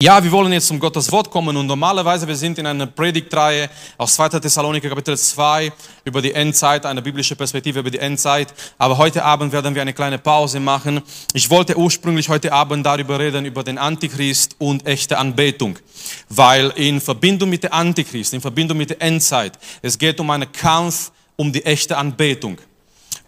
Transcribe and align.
Ja, 0.00 0.22
wir 0.22 0.30
wollen 0.30 0.52
jetzt 0.52 0.68
zum 0.68 0.78
Gottes 0.78 1.10
Wort 1.10 1.28
kommen 1.28 1.56
und 1.56 1.66
normalerweise 1.66 2.28
wir 2.28 2.36
sind 2.36 2.56
in 2.56 2.66
einer 2.66 2.86
Predigtreihe 2.86 3.68
aus 3.96 4.14
2. 4.14 4.28
Thessaloniker 4.38 4.88
Kapitel 4.88 5.18
2 5.18 5.72
über 6.04 6.22
die 6.22 6.32
Endzeit, 6.32 6.86
eine 6.86 7.02
biblische 7.02 7.34
Perspektive 7.34 7.80
über 7.80 7.90
die 7.90 7.98
Endzeit. 7.98 8.54
Aber 8.78 8.96
heute 8.96 9.24
Abend 9.24 9.52
werden 9.52 9.74
wir 9.74 9.82
eine 9.82 9.92
kleine 9.92 10.18
Pause 10.18 10.60
machen. 10.60 11.02
Ich 11.32 11.50
wollte 11.50 11.76
ursprünglich 11.76 12.28
heute 12.28 12.52
Abend 12.52 12.86
darüber 12.86 13.18
reden, 13.18 13.44
über 13.44 13.64
den 13.64 13.76
Antichrist 13.76 14.54
und 14.58 14.86
echte 14.86 15.18
Anbetung. 15.18 15.80
Weil 16.28 16.72
in 16.76 17.00
Verbindung 17.00 17.50
mit 17.50 17.64
der 17.64 17.74
Antichrist, 17.74 18.34
in 18.34 18.40
Verbindung 18.40 18.78
mit 18.78 18.90
der 18.90 19.02
Endzeit, 19.02 19.58
es 19.82 19.98
geht 19.98 20.20
um 20.20 20.30
einen 20.30 20.52
Kampf 20.52 21.10
um 21.34 21.52
die 21.52 21.64
echte 21.64 21.96
Anbetung. 21.96 22.58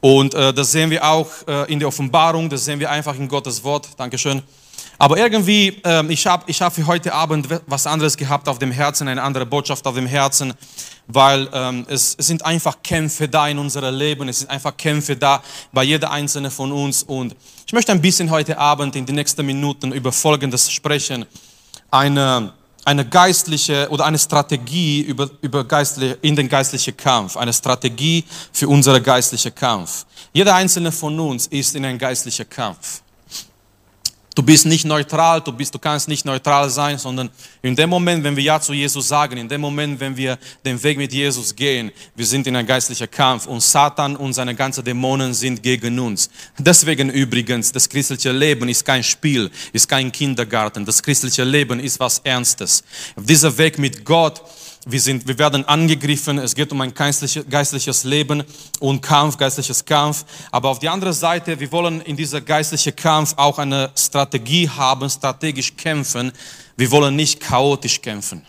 Und 0.00 0.34
äh, 0.34 0.55
das 0.55 0.70
sehen 0.70 0.91
wir 0.91 1.05
auch 1.05 1.27
äh, 1.48 1.73
in 1.73 1.80
der 1.80 1.89
Offenbarung, 1.89 2.48
das 2.48 2.64
sehen 2.64 2.78
wir 2.78 2.92
einfach 2.92 3.16
in 3.16 3.27
Gottes 3.27 3.64
Wort. 3.64 3.89
Dankeschön. 3.97 4.41
Aber 5.00 5.16
irgendwie, 5.16 5.80
ähm, 5.84 6.10
ich 6.10 6.27
habe 6.27 6.45
ich 6.46 6.60
hab 6.60 6.74
für 6.74 6.86
heute 6.86 7.14
Abend 7.14 7.48
was 7.66 7.86
anderes 7.86 8.18
gehabt 8.18 8.50
auf 8.50 8.58
dem 8.58 8.70
Herzen, 8.70 9.08
eine 9.08 9.22
andere 9.22 9.46
Botschaft 9.46 9.86
auf 9.86 9.95
dem 9.95 10.04
Herzen, 10.04 10.52
weil 11.06 11.48
ähm, 11.54 11.86
es, 11.88 12.14
es 12.18 12.27
sind 12.27 12.45
einfach 12.45 12.82
Kämpfe 12.82 13.27
da 13.27 13.48
in 13.48 13.58
unserem 13.58 13.94
Leben, 13.94 14.28
es 14.28 14.41
sind 14.41 14.50
einfach 14.50 14.77
Kämpfe 14.77 15.16
da 15.16 15.42
bei 15.72 15.84
jeder 15.84 16.10
einzelne 16.10 16.50
von 16.50 16.70
uns. 16.70 17.02
Und 17.02 17.34
ich 17.66 17.72
möchte 17.72 17.92
ein 17.92 18.02
bisschen 18.02 18.30
heute 18.30 18.58
Abend 18.58 18.94
in 18.94 19.06
den 19.06 19.14
nächsten 19.14 19.46
Minuten 19.46 19.91
über 19.92 20.12
Folgendes 20.12 20.70
sprechen. 20.70 21.24
Eine, 21.91 22.52
eine 22.84 23.08
geistliche 23.08 23.88
oder 23.88 24.05
eine 24.05 24.19
Strategie 24.19 25.00
über, 25.00 25.30
über 25.41 25.64
geistliche, 25.64 26.19
in 26.20 26.36
den 26.36 26.47
geistlichen 26.47 26.94
Kampf, 26.94 27.38
eine 27.38 27.55
Strategie 27.55 28.22
für 28.53 28.69
unseren 28.69 29.03
geistlichen 29.03 29.55
Kampf. 29.55 30.05
Jeder 30.34 30.55
einzelne 30.55 30.92
von 30.92 31.19
uns 31.19 31.47
ist 31.47 31.75
in 31.75 31.86
einem 31.86 31.97
geistlichen 31.97 32.50
Kampf. 32.50 33.00
Du 34.41 34.46
bist 34.46 34.64
nicht 34.64 34.86
neutral, 34.86 35.42
du, 35.42 35.52
bist, 35.52 35.74
du 35.74 35.78
kannst 35.78 36.08
nicht 36.08 36.24
neutral 36.24 36.70
sein, 36.70 36.96
sondern 36.96 37.28
in 37.60 37.77
dem 37.77 37.91
Moment, 37.91 38.24
wenn 38.24 38.34
wir 38.34 38.42
Ja 38.42 38.58
zu 38.58 38.72
Jesus 38.72 39.06
sagen, 39.06 39.36
in 39.36 39.47
dem 39.47 39.60
Moment, 39.60 40.00
wenn 40.00 40.16
wir 40.16 40.38
den 40.64 40.82
Weg 40.82 40.97
mit 40.97 41.12
Jesus 41.12 41.55
gehen, 41.55 41.92
wir 42.16 42.24
sind 42.24 42.47
in 42.47 42.56
einem 42.56 42.66
geistlichen 42.66 43.10
Kampf 43.10 43.47
und 43.47 43.60
Satan 43.60 44.16
und 44.16 44.32
seine 44.32 44.55
ganzen 44.55 44.82
Dämonen 44.82 45.34
sind 45.34 45.62
gegen 45.62 45.98
uns. 45.98 46.30
Deswegen 46.56 47.10
übrigens, 47.10 47.70
das 47.70 47.86
christliche 47.86 48.32
Leben 48.32 48.66
ist 48.70 48.82
kein 48.82 49.05
Spiel, 49.05 49.50
ist 49.74 49.86
kein 49.86 50.10
Kindergarten. 50.10 50.86
Das 50.86 51.02
christliche 51.02 51.44
Leben 51.44 51.78
ist 51.78 52.00
was 52.00 52.20
Ernstes. 52.20 52.82
Dieser 53.16 53.58
Weg 53.58 53.78
mit 53.78 54.06
Gott 54.06 54.41
wir, 54.86 55.00
sind, 55.00 55.28
wir 55.28 55.39
werden 55.39 55.64
angegriffen, 55.67 56.39
es 56.39 56.55
geht 56.55 56.73
um 56.73 56.81
ein 56.81 56.95
geistliches, 56.95 57.45
geistliches 57.48 58.05
Leben 58.05 58.42
und 58.78 59.03
Kampf, 59.03 59.37
geistliches 59.37 59.84
Kampf. 59.84 60.25
Aber 60.50 60.70
auf 60.70 60.78
die 60.78 60.89
andere 60.89 61.12
Seite, 61.12 61.59
wir 61.61 61.70
wollen 61.70 62.00
in 62.00 62.17
dieser 62.17 62.41
geistlichen 62.41 62.97
Kampf 62.97 63.34
auch 63.37 63.59
eine 63.59 63.91
Strategie 63.95 64.69
haben, 64.69 65.09
strategisch 65.11 65.77
kämpfen. 65.77 66.33
Wir 66.77 66.91
wollen 66.91 67.14
nicht 67.14 67.41
chaotisch 67.41 68.00
kämpfen. 68.00 68.42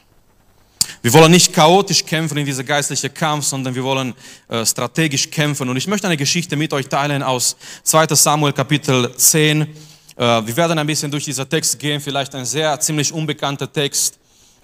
Wir 1.01 1.11
wollen 1.13 1.31
nicht 1.31 1.53
chaotisch 1.53 2.05
kämpfen 2.05 2.37
in 2.37 2.45
dieser 2.45 2.63
geistlichen 2.63 3.13
Kampf, 3.13 3.45
sondern 3.45 3.75
wir 3.75 3.83
wollen 3.83 4.13
äh, 4.47 4.65
strategisch 4.65 5.29
kämpfen. 5.29 5.67
Und 5.67 5.77
ich 5.77 5.87
möchte 5.87 6.07
eine 6.07 6.17
Geschichte 6.17 6.55
mit 6.55 6.71
euch 6.73 6.87
teilen 6.87 7.23
aus 7.23 7.57
2 7.83 8.07
Samuel 8.15 8.53
Kapitel 8.53 9.13
10. 9.15 9.61
Äh, 9.61 9.67
wir 10.15 10.55
werden 10.55 10.77
ein 10.77 10.87
bisschen 10.87 11.11
durch 11.11 11.25
diesen 11.25 11.49
Text 11.49 11.77
gehen, 11.77 11.99
vielleicht 11.99 12.33
ein 12.35 12.45
sehr 12.45 12.79
ziemlich 12.79 13.11
unbekannter 13.11 13.71
Text. 13.71 14.20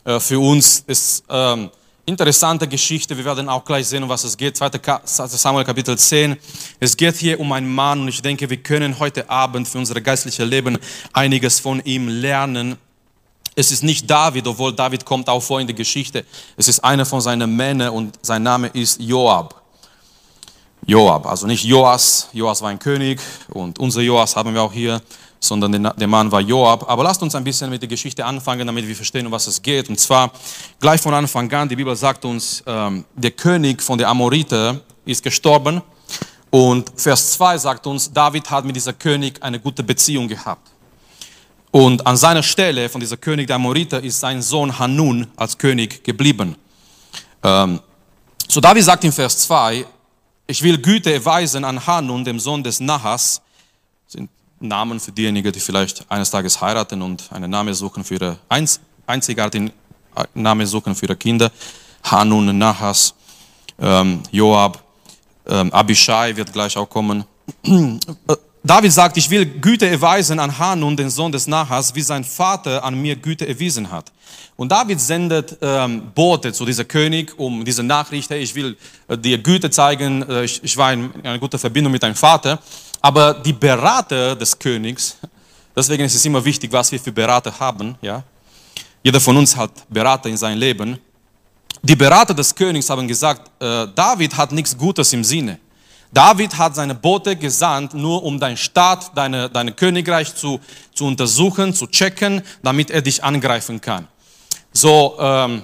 Äh, 0.08 0.22
für 0.22 0.39
uns 0.39 0.86
ist 0.88 1.25
ähm, 1.30 1.69
interessante 2.05 2.66
Geschichte. 2.66 3.17
Wir 3.17 3.25
werden 3.25 3.50
auch 3.50 3.66
gleich 3.66 3.88
sehen, 3.88 4.03
um 4.03 4.09
was 4.09 4.23
es 4.23 4.38
geht. 4.38 4.55
2. 4.55 4.72
Samuel 5.03 5.66
Kapitel 5.66 5.97
10. 5.97 6.38
Es 6.79 6.95
geht 6.95 7.18
hier 7.18 7.38
um 7.40 7.51
einen 7.51 7.68
Mann 7.68 8.00
und 8.00 8.07
ich 8.07 8.22
denke, 8.22 8.50
wir 8.50 8.57
können 8.57 8.97
heute 9.00 9.29
Abend 9.29 9.67
für 9.67 9.78
unser 9.78 10.00
geistliches 10.00 10.47
Leben 10.47 10.78
einiges 11.12 11.59
von 11.59 11.81
ihm 11.84 12.07
lernen. 12.07 12.78
Es 13.53 13.72
ist 13.72 13.84
nicht 13.84 14.09
David, 14.09 14.47
obwohl 14.47 14.73
David 14.73 15.03
kommt 15.03 15.28
auch 15.28 15.41
vor 15.41 15.59
in 15.59 15.67
der 15.67 15.75
Geschichte. 15.75 16.23
Es 16.56 16.69
ist 16.69 16.79
einer 16.79 17.06
von 17.06 17.19
seinen 17.19 17.53
Männern 17.53 17.90
und 17.90 18.17
sein 18.22 18.44
Name 18.44 18.67
ist 18.67 19.01
Joab. 19.01 19.62
Joab, 20.85 21.25
also 21.25 21.47
nicht 21.47 21.66
Joas. 21.66 22.29
Joas 22.31 22.62
war 22.62 22.69
ein 22.69 22.79
König 22.79 23.19
und 23.50 23.78
unser 23.78 24.00
Joas 24.00 24.38
haben 24.38 24.53
wir 24.53 24.62
auch 24.62 24.72
hier 24.72 25.01
sondern 25.40 25.92
der 25.98 26.08
Mann 26.08 26.31
war 26.31 26.42
Joab. 26.42 26.90
Aber 26.90 27.03
lasst 27.03 27.22
uns 27.22 27.36
ein 27.36 27.44
bisschen 27.44 27.70
mit 27.70 27.81
der 27.81 27.90
Geschichte 27.90 28.25
anfangen, 28.25 28.66
damit 28.66 28.88
wir 28.88 28.96
verstehen, 28.96 29.25
um 29.25 29.31
was 29.31 29.48
es 29.48 29.62
geht. 29.62 29.90
Und 29.90 30.00
zwar 30.00 30.31
gleich 30.80 31.02
von 31.02 31.14
Anfang 31.14 31.52
an, 31.53 31.70
die 31.70 31.75
Bibel 31.75 31.96
sagt 31.96 32.25
uns, 32.25 32.64
ähm, 32.66 33.06
der 33.16 33.31
König 33.31 33.81
von 33.81 33.97
der 33.97 34.09
Amorite 34.09 34.81
ist 35.06 35.24
gestorben. 35.24 35.81
Und 36.50 36.92
Vers 36.96 37.34
2 37.34 37.58
sagt 37.58 37.88
uns, 37.88 38.12
David 38.12 38.50
hat 38.50 38.66
mit 38.66 38.76
dieser 38.76 38.94
König 38.94 39.42
eine 39.44 39.59
gute 39.59 39.84
Beziehung 39.84 40.28
gehabt. 40.28 40.72
Und 41.72 42.06
an 42.08 42.16
seiner 42.16 42.44
Stelle 42.44 42.90
von 42.90 43.02
dieser 43.02 43.18
König 43.18 43.47
der 43.47 43.58
Amorite 43.58 43.97
ist 43.97 44.20
sein 44.20 44.42
Sohn 44.42 44.80
Hanun 44.80 45.28
als 45.36 45.58
König 45.58 46.03
geblieben. 46.03 46.56
Ähm, 47.44 47.80
so 48.47 48.62
David 48.62 48.84
sagt 48.84 49.03
in 49.03 49.12
Vers 49.12 49.40
2, 49.40 49.86
ich 50.47 50.64
will 50.64 50.78
Güte 50.78 51.14
erweisen 51.14 51.66
an 51.66 51.86
Hanun, 51.86 52.24
dem 52.24 52.40
Sohn 52.40 52.64
des 52.64 52.80
Nahas, 52.80 53.42
sind 54.08 54.30
Namen 54.59 55.00
für 55.00 55.12
diejenigen, 55.12 55.51
die 55.51 55.59
vielleicht 55.59 56.09
eines 56.09 56.31
Tages 56.31 56.59
heiraten 56.59 57.01
und 57.01 57.31
einen 57.31 57.50
Namen 57.50 57.73
suchen 57.73 58.03
für 58.03 58.16
ihre 58.16 58.38
Einz 58.50 58.79
einzigartigen 59.06 59.72
äh, 60.16 60.23
Namen 60.34 60.68
suchen 60.68 60.95
für 60.95 61.06
ihre 61.06 61.16
Kinder. 61.16 61.51
Hanun, 62.03 62.57
Nahas, 62.57 63.13
ähm, 63.79 64.22
Joab, 64.31 64.84
ähm, 65.47 65.72
Abishai 65.72 66.35
wird 66.35 66.51
gleich 66.51 66.75
auch 66.78 66.90
kommen. 66.90 67.23
David 68.63 68.91
sagt, 68.91 69.16
ich 69.16 69.29
will 69.29 69.46
Güte 69.46 69.88
erweisen 69.88 70.40
an 70.40 70.57
Hanun, 70.57 70.97
den 70.97 71.09
Sohn 71.09 71.31
des 71.31 71.47
Nahas, 71.47 71.96
wie 71.96 72.01
sein 72.01 72.23
Vater 72.23 72.84
an 72.84 73.01
mir 73.01 73.16
Güte 73.16 73.47
erwiesen 73.47 73.90
hat. 73.90 74.12
Und 74.57 74.72
David 74.72 75.00
sendet 75.00 75.57
ähm, 75.62 76.12
Bote 76.13 76.51
zu 76.51 76.66
dieser 76.66 76.84
König, 76.84 77.38
um 77.38 77.63
diese 77.63 77.84
Nachricht, 77.84 78.29
hey, 78.29 78.40
ich 78.40 78.53
will 78.56 78.75
äh, 79.07 79.17
dir 79.17 79.38
Güte 79.38 79.69
zeigen, 79.69 80.28
äh, 80.28 80.44
ich, 80.44 80.62
ich 80.63 80.75
war 80.75 80.91
in 80.91 81.12
einer 81.23 81.40
guten 81.40 81.57
Verbindung 81.59 81.94
mit 81.94 82.03
deinem 82.03 82.16
Vater. 82.16 82.59
Aber 83.02 83.34
die 83.34 83.53
Berater 83.53 84.35
des 84.35 84.58
Königs, 84.58 85.18
deswegen 85.75 86.03
ist 86.03 86.16
es 86.16 86.25
immer 86.25 86.44
wichtig, 86.44 86.72
was 86.72 86.91
wir 86.91 87.00
für 87.00 87.12
Berater 87.12 87.58
haben, 87.59 87.96
ja. 88.02 88.24
Jeder 89.03 89.22
von 89.22 89.38
uns 89.38 89.56
hat 89.56 89.72
Berater 89.90 90.28
in 90.28 90.35
seinem 90.35 90.59
Leben. 90.59 91.00
Die 91.81 91.96
Berater 91.96 92.34
des 92.34 92.53
Königs 92.53 92.90
haben 92.90 93.08
gesagt, 93.08 93.50
äh, 93.62 93.88
David 93.96 94.35
hat 94.35 94.52
nichts 94.52 94.75
Gutes 94.75 95.13
im 95.13 95.24
Sinne. 95.24 95.59
David 96.12 96.58
hat 96.58 96.75
seine 96.75 96.96
Boote 96.96 97.35
gesandt, 97.35 97.94
nur 97.94 98.24
um 98.24 98.40
dein 98.40 98.58
Staat, 98.58 99.16
deine, 99.16 99.50
dein 99.50 99.75
Königreich 99.75 100.34
zu, 100.34 100.59
zu 100.94 101.06
untersuchen, 101.06 101.74
zu 101.74 101.88
checken, 101.88 102.41
damit 102.64 102.90
er 102.90 103.02
dich 103.02 103.24
angreifen 103.24 103.79
kann. 103.79 104.08
So, 104.72 105.16
ähm, 105.19 105.64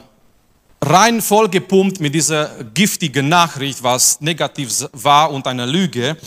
rein 0.83 1.21
vollgepumpt 1.21 1.99
mit 1.99 2.13
dieser 2.13 2.63
giftigen 2.73 3.29
Nachricht, 3.29 3.81
was 3.81 4.19
negativ 4.21 4.69
war 4.93 5.31
und 5.31 5.47
eine 5.47 5.65
Lüge. 5.65 6.17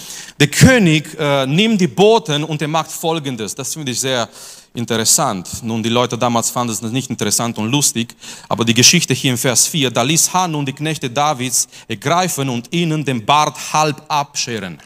Der 0.41 0.49
König 0.49 1.17
äh, 1.19 1.47
nimmt 1.47 1.81
die 1.81 1.87
Boten 1.87 2.45
und 2.45 2.61
er 2.63 2.69
macht 2.69 2.91
Folgendes. 2.91 3.55
Das 3.55 3.73
finde 3.73 3.93
ich 3.93 4.01
sehr 4.01 4.29
interessant. 4.75 5.49
Nun, 5.63 5.83
die 5.83 5.89
Leute 5.89 6.17
damals 6.17 6.51
fanden 6.51 6.73
es 6.73 6.83
nicht 6.83 7.11
interessant 7.11 7.59
und 7.59 7.71
lustig, 7.71 8.15
aber 8.49 8.65
die 8.65 8.75
Geschichte 8.75 9.15
hier 9.15 9.33
im 9.33 9.39
Vers 9.39 9.67
4, 9.67 9.91
da 9.91 10.03
ließ 10.03 10.33
Hanun 10.33 10.67
die 10.67 10.73
Knechte 10.73 11.11
Davids 11.11 11.69
ergreifen 11.89 12.49
und 12.49 12.73
ihnen 12.73 13.05
den 13.05 13.25
Bart 13.25 13.57
halb 13.73 14.03
abscheren. 14.09 14.79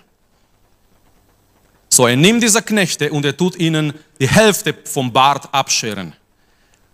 So, 1.88 2.06
er 2.06 2.16
nimmt 2.16 2.42
diese 2.42 2.62
Knechte 2.62 3.10
und 3.10 3.24
er 3.24 3.36
tut 3.36 3.56
ihnen 3.56 3.92
die 4.20 4.28
Hälfte 4.28 4.74
vom 4.84 5.12
Bart 5.12 5.48
abscheren. 5.52 6.14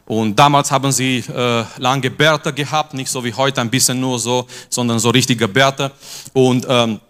Und 0.06 0.36
damals 0.36 0.70
haben 0.70 0.92
sie 0.92 1.18
äh, 1.18 1.64
lange 1.78 2.10
Bärte 2.10 2.52
gehabt, 2.52 2.94
nicht 2.94 3.10
so 3.10 3.24
wie 3.24 3.34
heute 3.34 3.60
ein 3.60 3.70
bisschen 3.70 4.00
nur 4.00 4.18
so, 4.18 4.46
sondern 4.70 5.00
so 5.00 5.10
richtige 5.10 5.48
Bärte. 5.48 5.90
Und 6.32 6.64
ähm, 6.68 7.00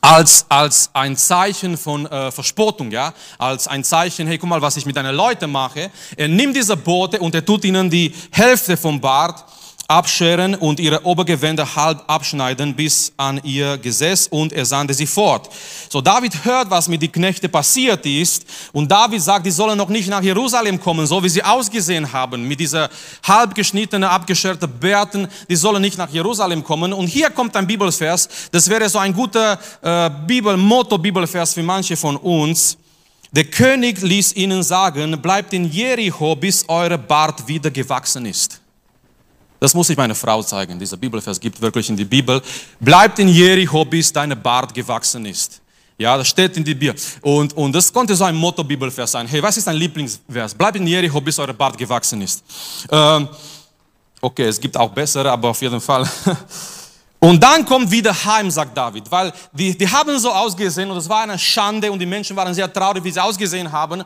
als, 0.00 0.46
als 0.48 0.90
ein 0.92 1.16
Zeichen 1.16 1.76
von 1.76 2.06
äh, 2.06 2.30
Verspottung, 2.30 2.90
ja, 2.90 3.12
als 3.38 3.66
ein 3.66 3.82
Zeichen, 3.82 4.26
hey, 4.28 4.38
guck 4.38 4.48
mal, 4.48 4.62
was 4.62 4.76
ich 4.76 4.86
mit 4.86 4.96
deinen 4.96 5.14
Leuten 5.14 5.50
mache. 5.50 5.90
Er 6.16 6.28
nimmt 6.28 6.54
diese 6.54 6.76
Boote 6.76 7.18
und 7.18 7.34
er 7.34 7.44
tut 7.44 7.64
ihnen 7.64 7.90
die 7.90 8.14
Hälfte 8.30 8.76
vom 8.76 9.00
Bart 9.00 9.44
abscheren 9.90 10.54
und 10.54 10.80
ihre 10.80 11.02
Obergewände 11.06 11.74
halb 11.74 12.04
abschneiden 12.08 12.74
bis 12.74 13.10
an 13.16 13.40
ihr 13.42 13.78
Gesäß 13.78 14.28
und 14.28 14.52
er 14.52 14.66
sandte 14.66 14.92
sie 14.92 15.06
fort. 15.06 15.48
So 15.88 16.02
David 16.02 16.44
hört, 16.44 16.68
was 16.70 16.88
mit 16.88 17.00
den 17.00 17.10
Knechten 17.10 17.50
passiert 17.50 18.04
ist 18.04 18.44
und 18.72 18.92
David 18.92 19.22
sagt, 19.22 19.46
die 19.46 19.50
sollen 19.50 19.78
noch 19.78 19.88
nicht 19.88 20.10
nach 20.10 20.22
Jerusalem 20.22 20.78
kommen, 20.78 21.06
so 21.06 21.24
wie 21.24 21.30
sie 21.30 21.42
ausgesehen 21.42 22.12
haben, 22.12 22.46
mit 22.46 22.60
dieser 22.60 22.90
halb 23.26 23.54
geschnittenen, 23.54 24.04
abgescherten 24.04 24.70
Bärten, 24.78 25.26
die 25.48 25.56
sollen 25.56 25.80
nicht 25.80 25.96
nach 25.96 26.10
Jerusalem 26.10 26.62
kommen. 26.62 26.92
Und 26.92 27.06
hier 27.06 27.30
kommt 27.30 27.56
ein 27.56 27.66
Bibelvers, 27.66 28.28
das 28.52 28.68
wäre 28.68 28.90
so 28.90 28.98
ein 28.98 29.14
guter 29.14 29.58
äh, 29.80 30.10
Bibel, 30.26 30.54
Motto-Bibelvers 30.58 31.54
für 31.54 31.62
manche 31.62 31.96
von 31.96 32.18
uns. 32.18 32.76
Der 33.32 33.44
König 33.44 34.02
ließ 34.02 34.34
ihnen 34.36 34.62
sagen, 34.62 35.18
bleibt 35.22 35.54
in 35.54 35.70
Jericho, 35.70 36.36
bis 36.36 36.68
eure 36.68 36.98
Bart 36.98 37.48
wieder 37.48 37.70
gewachsen 37.70 38.26
ist. 38.26 38.60
Das 39.60 39.74
muss 39.74 39.90
ich 39.90 39.96
meiner 39.96 40.14
Frau 40.14 40.42
zeigen. 40.42 40.78
Dieser 40.78 40.96
Bibelvers 40.96 41.38
gibt 41.40 41.60
wirklich 41.60 41.88
in 41.88 41.96
die 41.96 42.04
Bibel. 42.04 42.40
Bleibt 42.78 43.18
in 43.18 43.28
Jericho, 43.28 43.84
bis 43.84 44.12
deine 44.12 44.36
Bart 44.36 44.72
gewachsen 44.72 45.26
ist. 45.26 45.60
Ja, 45.96 46.16
das 46.16 46.28
steht 46.28 46.56
in 46.56 46.62
die 46.62 46.74
Bibel. 46.74 46.94
Und, 47.22 47.56
und 47.56 47.72
das 47.72 47.92
konnte 47.92 48.14
so 48.14 48.22
ein 48.22 48.36
Motto-Bibelvers 48.36 49.10
sein. 49.10 49.26
Hey, 49.26 49.42
was 49.42 49.56
ist 49.56 49.66
dein 49.66 49.76
Lieblingsvers? 49.76 50.54
Bleib 50.54 50.76
in 50.76 50.86
Jericho, 50.86 51.20
bis 51.20 51.38
eure 51.40 51.52
Bart 51.52 51.76
gewachsen 51.76 52.22
ist. 52.22 52.44
Ähm, 52.88 53.28
okay, 54.20 54.44
es 54.44 54.60
gibt 54.60 54.76
auch 54.76 54.90
bessere, 54.90 55.32
aber 55.32 55.48
auf 55.48 55.60
jeden 55.60 55.80
Fall. 55.80 56.08
Und 57.20 57.42
dann 57.42 57.64
kommt 57.64 57.90
wieder 57.90 58.14
heim, 58.24 58.48
sagt 58.48 58.76
David, 58.76 59.10
weil 59.10 59.32
die, 59.52 59.76
die 59.76 59.88
haben 59.88 60.16
so 60.20 60.30
ausgesehen 60.30 60.88
und 60.88 60.98
es 60.98 61.08
war 61.08 61.22
eine 61.22 61.36
Schande 61.36 61.90
und 61.90 61.98
die 61.98 62.06
Menschen 62.06 62.36
waren 62.36 62.54
sehr 62.54 62.72
traurig, 62.72 63.02
wie 63.02 63.10
sie 63.10 63.20
ausgesehen 63.20 63.70
haben. 63.70 64.04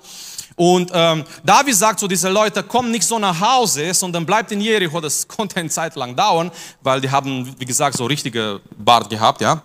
Und 0.56 0.90
ähm, 0.93 1.25
David 1.44 1.75
sagt 1.75 2.00
so, 2.00 2.08
diese 2.08 2.28
Leute, 2.28 2.62
kommen 2.62 2.90
nicht 2.90 3.04
so 3.04 3.19
nach 3.19 3.38
Hause, 3.40 3.93
sondern 3.94 4.26
bleibt 4.26 4.52
in 4.52 4.60
Jericho. 4.60 5.00
Das 5.00 5.26
konnte 5.37 5.56
eine 5.56 5.69
Zeit 5.69 5.96
lang 5.96 6.14
dauern, 6.14 6.50
weil 6.82 7.00
die 7.00 7.10
haben, 7.10 7.54
wie 7.58 7.64
gesagt, 7.64 7.96
so 7.96 8.06
richtige 8.06 8.60
Bart 8.76 9.08
gehabt, 9.08 9.40
ja. 9.40 9.62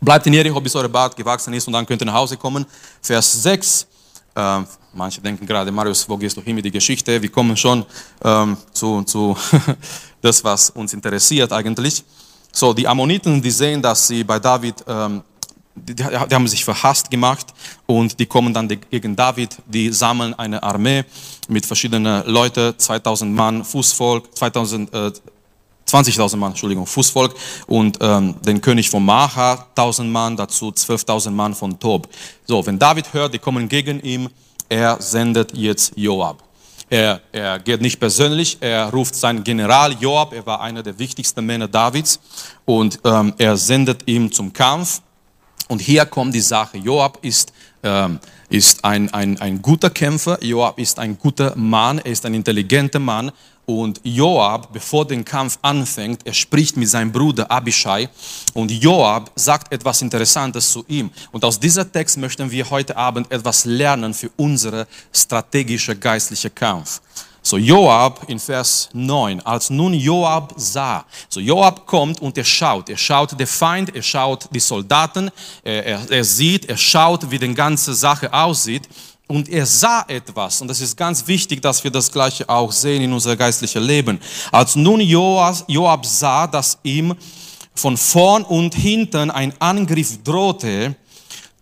Bleibt 0.00 0.26
in 0.26 0.34
Jericho, 0.34 0.60
bis 0.60 0.76
eure 0.76 0.88
Bart 0.88 1.16
gewachsen 1.16 1.52
ist 1.54 1.66
und 1.66 1.72
dann 1.72 1.86
könnt 1.86 2.02
ihr 2.02 2.06
nach 2.06 2.14
Hause 2.14 2.36
kommen. 2.36 2.66
Vers 3.00 3.42
6. 3.42 3.86
Äh, 4.34 4.60
manche 4.92 5.20
denken 5.20 5.46
gerade, 5.46 5.72
Marius, 5.72 6.08
wo 6.08 6.16
gehst 6.16 6.36
du 6.36 6.42
hin 6.42 6.54
mit 6.54 6.64
der 6.64 6.72
Geschichte? 6.72 7.20
Wir 7.20 7.30
kommen 7.30 7.56
schon 7.56 7.84
ähm, 8.22 8.56
zu, 8.72 9.02
zu 9.04 9.36
das, 10.20 10.44
was 10.44 10.70
uns 10.70 10.92
interessiert 10.92 11.52
eigentlich. 11.52 12.04
So, 12.52 12.72
die 12.72 12.86
Ammoniten, 12.86 13.40
die 13.40 13.50
sehen, 13.50 13.82
dass 13.82 14.06
sie 14.06 14.24
bei 14.24 14.38
David, 14.38 14.76
ähm, 14.86 15.22
die, 15.76 15.94
die, 15.94 16.04
haben 16.04 16.48
sich 16.48 16.64
verhasst 16.64 17.10
gemacht 17.10 17.54
und 17.86 18.18
die 18.18 18.26
kommen 18.26 18.52
dann 18.52 18.68
gegen 18.68 19.14
David, 19.14 19.56
die 19.66 19.92
sammeln 19.92 20.34
eine 20.34 20.62
Armee 20.62 21.04
mit 21.48 21.66
verschiedenen 21.66 22.26
Leuten, 22.26 22.74
2000 22.76 23.32
Mann 23.32 23.64
Fußvolk, 23.64 24.36
2000, 24.36 24.92
äh, 24.92 25.12
20.000 25.86 26.36
Mann, 26.36 26.50
Entschuldigung, 26.50 26.86
Fußvolk 26.86 27.34
und 27.66 27.98
ähm, 28.00 28.34
den 28.44 28.60
König 28.60 28.90
von 28.90 29.04
Macha 29.04 29.66
1000 29.76 30.10
Mann, 30.10 30.36
dazu 30.36 30.70
12.000 30.70 31.30
Mann 31.30 31.54
von 31.54 31.78
Tob. 31.78 32.08
So, 32.44 32.66
wenn 32.66 32.78
David 32.78 33.12
hört, 33.12 33.34
die 33.34 33.38
kommen 33.38 33.68
gegen 33.68 34.00
ihn, 34.00 34.28
er 34.68 35.00
sendet 35.00 35.56
jetzt 35.56 35.92
Joab. 35.96 36.42
Er, 36.88 37.20
er 37.32 37.58
geht 37.58 37.80
nicht 37.80 37.98
persönlich, 37.98 38.58
er 38.60 38.90
ruft 38.90 39.14
seinen 39.14 39.42
General 39.42 39.92
Joab, 39.92 40.32
er 40.32 40.46
war 40.46 40.60
einer 40.60 40.82
der 40.82 40.98
wichtigsten 40.98 41.44
Männer 41.44 41.66
Davids 41.66 42.20
und 42.64 43.00
ähm, 43.04 43.34
er 43.38 43.56
sendet 43.56 44.06
ihn 44.06 44.30
zum 44.30 44.52
Kampf. 44.52 45.00
Und 45.68 45.80
hier 45.80 46.06
kommt 46.06 46.34
die 46.34 46.40
Sache, 46.40 46.78
Joab 46.78 47.18
ist, 47.22 47.52
ähm, 47.82 48.20
ist 48.48 48.84
ein, 48.84 49.12
ein, 49.12 49.40
ein 49.40 49.60
guter 49.60 49.90
Kämpfer, 49.90 50.42
Joab 50.42 50.78
ist 50.78 50.98
ein 50.98 51.18
guter 51.18 51.56
Mann, 51.56 51.98
er 51.98 52.12
ist 52.12 52.24
ein 52.24 52.34
intelligenter 52.34 53.00
Mann. 53.00 53.32
Und 53.66 54.00
Joab, 54.04 54.72
bevor 54.72 55.04
der 55.04 55.24
Kampf 55.24 55.58
anfängt, 55.60 56.24
er 56.24 56.32
spricht 56.32 56.76
mit 56.76 56.88
seinem 56.88 57.10
Bruder 57.10 57.50
Abishai. 57.50 58.08
Und 58.54 58.70
Joab 58.70 59.32
sagt 59.34 59.72
etwas 59.72 60.02
Interessantes 60.02 60.70
zu 60.70 60.84
ihm. 60.86 61.10
Und 61.32 61.44
aus 61.44 61.58
dieser 61.58 61.90
Text 61.90 62.16
möchten 62.16 62.48
wir 62.48 62.70
heute 62.70 62.96
Abend 62.96 63.30
etwas 63.32 63.64
lernen 63.64 64.14
für 64.14 64.30
unsere 64.36 64.86
strategische 65.12 65.96
geistliche 65.96 66.50
Kampf. 66.50 67.00
So 67.46 67.58
Joab 67.58 68.24
in 68.26 68.40
Vers 68.40 68.88
9, 68.92 69.40
als 69.42 69.70
nun 69.70 69.94
Joab 69.94 70.52
sah, 70.56 71.04
so 71.28 71.38
Joab 71.38 71.86
kommt 71.86 72.20
und 72.20 72.36
er 72.36 72.44
schaut, 72.44 72.88
er 72.88 72.96
schaut 72.96 73.38
der 73.38 73.46
Feind, 73.46 73.94
er 73.94 74.02
schaut 74.02 74.48
die 74.50 74.58
Soldaten, 74.58 75.30
er, 75.62 75.86
er, 75.86 76.10
er 76.10 76.24
sieht, 76.24 76.64
er 76.68 76.76
schaut, 76.76 77.30
wie 77.30 77.38
die 77.38 77.54
ganze 77.54 77.94
Sache 77.94 78.32
aussieht 78.32 78.88
und 79.28 79.48
er 79.48 79.64
sah 79.64 80.04
etwas, 80.08 80.60
und 80.60 80.66
das 80.66 80.80
ist 80.80 80.96
ganz 80.96 81.24
wichtig, 81.28 81.62
dass 81.62 81.84
wir 81.84 81.92
das 81.92 82.10
Gleiche 82.10 82.48
auch 82.48 82.72
sehen 82.72 83.02
in 83.02 83.12
unser 83.12 83.36
geistliches 83.36 83.80
Leben. 83.80 84.18
Als 84.50 84.74
nun 84.74 85.00
Joab 85.00 86.04
sah, 86.04 86.48
dass 86.48 86.76
ihm 86.82 87.14
von 87.76 87.96
vorn 87.96 88.42
und 88.42 88.74
hinten 88.74 89.30
ein 89.30 89.54
Angriff 89.60 90.20
drohte, 90.24 90.96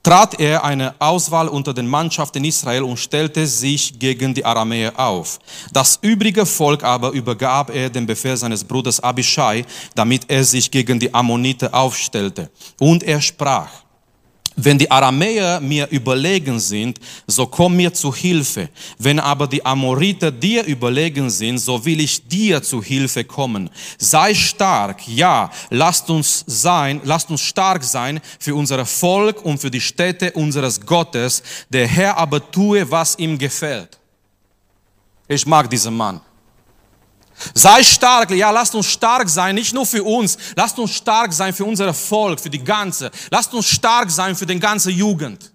trat 0.05 0.39
er 0.39 0.63
eine 0.63 0.95
Auswahl 1.01 1.49
unter 1.49 1.73
den 1.73 1.89
Mannschaften 1.89 2.45
Israel 2.45 2.83
und 2.83 2.99
stellte 2.99 3.47
sich 3.47 3.99
gegen 3.99 4.35
die 4.35 4.45
Aramäer 4.45 4.93
auf. 5.01 5.41
Das 5.73 5.99
übrige 6.03 6.47
Volk 6.47 6.85
aber 6.85 7.11
übergab 7.11 7.75
er 7.75 7.89
dem 7.89 8.07
Befehl 8.07 8.37
seines 8.37 8.63
Bruders 8.63 9.01
Abishai, 9.01 9.65
damit 9.95 10.27
er 10.29 10.45
sich 10.45 10.71
gegen 10.71 11.01
die 11.01 11.13
Ammonite 11.13 11.73
aufstellte. 11.73 12.51
Und 12.79 13.03
er 13.03 13.21
sprach, 13.21 13.84
wenn 14.57 14.79
die 14.79 14.91
Aramäer 14.91 15.61
mir 15.61 15.89
überlegen 15.91 16.61
sind, 16.61 17.01
so 17.27 17.47
komm 17.47 17.77
mir 17.77 17.93
zu 17.93 18.15
Hilfe. 18.15 18.69
Wenn 18.99 19.19
aber 19.19 19.47
die 19.47 19.65
Amoriter 19.65 20.31
dir 20.31 20.65
überlegen 20.65 21.29
sind, 21.31 21.59
so 21.59 21.85
will 21.85 22.01
ich 22.01 22.27
dir 22.27 22.63
zu 22.63 22.83
Hilfe 22.83 23.25
kommen. 23.25 23.71
Sei 23.99 24.35
stark, 24.35 25.07
ja, 25.09 25.51
lasst 25.71 26.09
uns 26.11 26.45
sein, 26.47 27.01
lasst 27.05 27.31
uns 27.31 27.41
stark 27.41 27.83
sein 27.83 28.21
für 28.39 28.55
unser 28.55 28.85
Volk 28.87 29.45
und 29.45 29.59
für 29.59 29.71
die 29.71 29.81
Städte 29.81 30.33
unseres 30.33 30.81
Gottes. 30.81 31.43
Der 31.69 31.87
Herr 31.87 32.17
aber 32.17 32.51
tue, 32.51 32.89
was 32.91 33.19
ihm 33.19 33.39
gefällt. 33.39 33.99
Ich 35.27 35.47
mag 35.47 35.69
diesen 35.71 35.97
Mann. 35.97 36.21
Sei 37.53 37.83
stark, 37.83 38.31
ja, 38.31 38.51
lasst 38.51 38.75
uns 38.75 38.87
stark 38.87 39.29
sein, 39.29 39.55
nicht 39.55 39.75
nur 39.75 39.85
für 39.85 40.03
uns, 40.03 40.39
lasst 40.55 40.79
uns 40.79 40.93
stark 40.93 41.33
sein 41.33 41.53
für 41.53 41.65
unser 41.65 41.93
Volk, 41.93 42.41
für 42.41 42.51
die 42.51 42.63
ganze. 42.63 43.11
Lasst 43.31 43.53
uns 43.53 43.67
stark 43.67 44.11
sein 44.11 44.37
für 44.37 44.47
den 44.47 44.61
ganze 44.61 44.91
Jugend. 44.91 45.51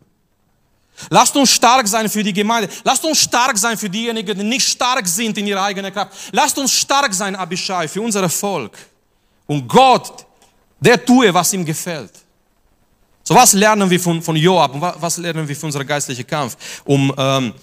Lasst 1.10 1.36
uns 1.38 1.52
stark 1.52 1.88
sein 1.88 2.10
für 2.10 2.24
die 2.24 2.34
Gemeinde. 2.34 2.70
Lasst 2.84 3.06
uns 3.06 3.20
stark 3.20 3.58
sein 3.58 3.78
für 3.78 3.90
diejenigen, 3.90 4.38
die 4.38 4.44
nicht 4.44 4.68
stark 4.68 5.08
sind 5.08 5.38
in 5.38 5.48
ihrer 5.48 5.64
eigenen 5.64 5.94
Kraft. 5.94 6.12
Lasst 6.32 6.58
uns 6.58 6.74
stark 6.74 7.14
sein, 7.14 7.36
Abishai, 7.36 7.88
für 7.88 8.02
unser 8.02 8.28
Volk. 8.30 8.78
Und 9.48 9.68
Gott, 9.68 10.26
der 10.80 11.04
tue, 11.04 11.34
was 11.34 11.54
ihm 11.54 11.64
gefällt. 11.64 12.12
So 13.24 13.36
was 13.36 13.54
lernen 13.54 13.90
wir 13.90 14.00
von, 14.00 14.22
von 14.22 14.36
Joab 14.36 14.74
und 14.74 14.82
was 14.82 15.18
lernen 15.18 15.48
wir 15.48 15.56
von 15.56 15.68
unserem 15.68 15.86
geistlichen 15.86 16.26
Kampf, 16.26 16.58
um 16.84 17.14
ähm, 17.16 17.54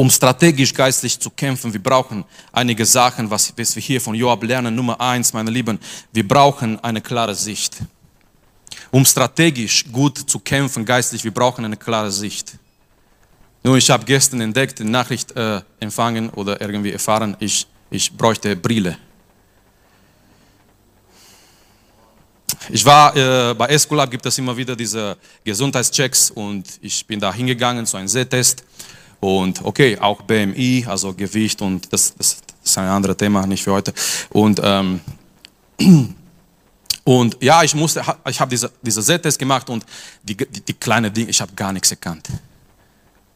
um 0.00 0.08
strategisch 0.08 0.72
geistlich 0.72 1.20
zu 1.20 1.28
kämpfen, 1.28 1.70
wir 1.74 1.82
brauchen 1.82 2.24
einige 2.52 2.86
Sachen, 2.86 3.30
was, 3.30 3.52
was 3.54 3.76
wir 3.76 3.82
hier 3.82 4.00
von 4.00 4.14
Joab 4.14 4.42
lernen. 4.42 4.74
Nummer 4.74 4.98
eins, 4.98 5.34
meine 5.34 5.50
Lieben, 5.50 5.78
wir 6.10 6.26
brauchen 6.26 6.82
eine 6.82 7.02
klare 7.02 7.34
Sicht. 7.34 7.76
Um 8.90 9.04
strategisch 9.04 9.84
gut 9.92 10.16
zu 10.16 10.38
kämpfen, 10.38 10.86
geistlich, 10.86 11.22
wir 11.22 11.34
brauchen 11.34 11.66
eine 11.66 11.76
klare 11.76 12.10
Sicht. 12.10 12.54
Nur 13.62 13.76
ich 13.76 13.90
habe 13.90 14.06
gestern 14.06 14.40
entdeckt, 14.40 14.78
die 14.78 14.84
Nachricht 14.84 15.36
äh, 15.36 15.60
empfangen 15.80 16.30
oder 16.30 16.58
irgendwie 16.62 16.92
erfahren, 16.92 17.36
ich, 17.38 17.66
ich 17.90 18.10
bräuchte 18.10 18.56
Brille. 18.56 18.96
Ich 22.70 22.86
war 22.86 23.14
äh, 23.14 23.52
bei 23.52 23.66
Esculap, 23.66 24.10
gibt 24.10 24.24
es 24.24 24.38
immer 24.38 24.56
wieder 24.56 24.74
diese 24.74 25.18
Gesundheitschecks 25.44 26.30
und 26.30 26.64
ich 26.80 27.06
bin 27.06 27.20
da 27.20 27.34
hingegangen 27.34 27.84
zu 27.84 27.98
einem 27.98 28.08
Sehtest 28.08 28.64
und 29.20 29.64
okay, 29.64 29.98
auch 29.98 30.22
BMI, 30.22 30.86
also 30.88 31.12
Gewicht 31.12 31.60
und 31.62 31.92
das, 31.92 32.14
das 32.16 32.38
ist 32.64 32.78
ein 32.78 32.88
anderes 32.88 33.16
Thema, 33.16 33.46
nicht 33.46 33.62
für 33.62 33.72
heute. 33.72 33.92
Und, 34.30 34.60
ähm, 34.62 35.00
und 37.04 37.36
ja, 37.40 37.62
ich 37.62 37.74
musste, 37.74 38.02
ich 38.28 38.40
habe 38.40 38.50
diese, 38.50 38.70
diese 38.82 39.02
Z-Test 39.02 39.38
gemacht 39.38 39.68
und 39.68 39.84
die, 40.22 40.36
die, 40.36 40.60
die 40.60 40.72
kleinen 40.74 41.12
Dinge, 41.12 41.30
ich 41.30 41.40
habe 41.40 41.52
gar 41.54 41.72
nichts 41.72 41.90
erkannt. 41.90 42.28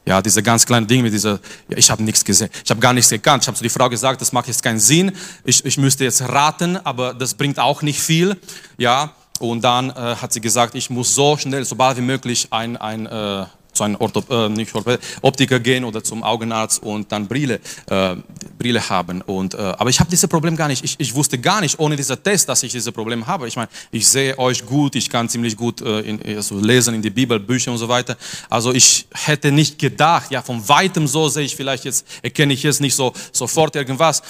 Ja, 0.06 0.20
diese 0.20 0.42
ganz 0.42 0.66
kleinen 0.66 0.86
Dinge 0.86 1.04
mit 1.04 1.14
dieser, 1.14 1.40
ja, 1.68 1.76
ich 1.76 1.90
habe 1.90 2.02
nichts 2.02 2.24
gesehen, 2.24 2.50
ich 2.62 2.70
habe 2.70 2.80
gar 2.80 2.92
nichts 2.92 3.10
erkannt. 3.10 3.42
Ich 3.42 3.48
habe 3.48 3.56
zu 3.56 3.62
die 3.62 3.70
Frau 3.70 3.88
gesagt, 3.88 4.20
das 4.20 4.32
macht 4.32 4.48
jetzt 4.48 4.62
keinen 4.62 4.80
Sinn. 4.80 5.12
Ich, 5.44 5.64
ich 5.64 5.78
müsste 5.78 6.04
jetzt 6.04 6.20
raten, 6.20 6.76
aber 6.78 7.14
das 7.14 7.34
bringt 7.34 7.58
auch 7.58 7.80
nicht 7.80 8.00
viel. 8.00 8.36
Ja, 8.76 9.14
und 9.40 9.64
dann 9.64 9.90
äh, 9.90 9.94
hat 9.94 10.32
sie 10.32 10.40
gesagt, 10.40 10.74
ich 10.74 10.90
muss 10.90 11.14
so 11.14 11.36
schnell, 11.36 11.64
so 11.64 11.74
bald 11.74 11.96
wie 11.96 12.02
möglich 12.02 12.48
ein, 12.50 12.76
ein 12.76 13.06
äh, 13.06 13.46
zu 13.74 13.84
einem 13.84 13.96
Orthop 13.96 14.30
äh, 14.30 14.48
nicht 14.48 14.74
Orthop 14.74 14.98
Optiker 15.22 15.60
gehen 15.60 15.84
oder 15.84 16.02
zum 16.02 16.22
Augenarzt 16.22 16.82
und 16.82 17.10
dann 17.10 17.26
Brille, 17.26 17.60
äh, 17.90 18.16
Brille 18.58 18.88
haben. 18.88 19.20
Und, 19.22 19.54
äh, 19.54 19.58
aber 19.58 19.90
ich 19.90 20.00
habe 20.00 20.10
dieses 20.10 20.28
Problem 20.28 20.56
gar 20.56 20.68
nicht. 20.68 20.84
Ich, 20.84 20.94
ich 20.98 21.14
wusste 21.14 21.38
gar 21.38 21.60
nicht 21.60 21.78
ohne 21.78 21.96
diesen 21.96 22.22
Test, 22.22 22.48
dass 22.48 22.62
ich 22.62 22.72
dieses 22.72 22.92
Problem 22.92 23.26
habe. 23.26 23.48
Ich 23.48 23.56
meine, 23.56 23.68
ich 23.90 24.06
sehe 24.06 24.38
euch 24.38 24.64
gut, 24.64 24.94
ich 24.94 25.10
kann 25.10 25.28
ziemlich 25.28 25.56
gut 25.56 25.80
äh, 25.80 26.00
in, 26.00 26.36
also 26.36 26.58
lesen 26.58 26.94
in 26.94 27.02
die 27.02 27.10
Bibel, 27.10 27.38
Bücher 27.40 27.72
und 27.72 27.78
so 27.78 27.88
weiter. 27.88 28.16
Also 28.48 28.72
ich 28.72 29.06
hätte 29.12 29.50
nicht 29.52 29.78
gedacht, 29.78 30.30
ja, 30.30 30.42
von 30.42 30.66
weitem 30.68 31.06
so 31.06 31.28
sehe 31.28 31.44
ich 31.44 31.56
vielleicht 31.56 31.84
jetzt, 31.84 32.06
erkenne 32.22 32.54
ich 32.54 32.62
jetzt 32.62 32.80
nicht 32.80 32.94
so 32.94 33.12
sofort 33.32 33.76
irgendwas. 33.76 34.22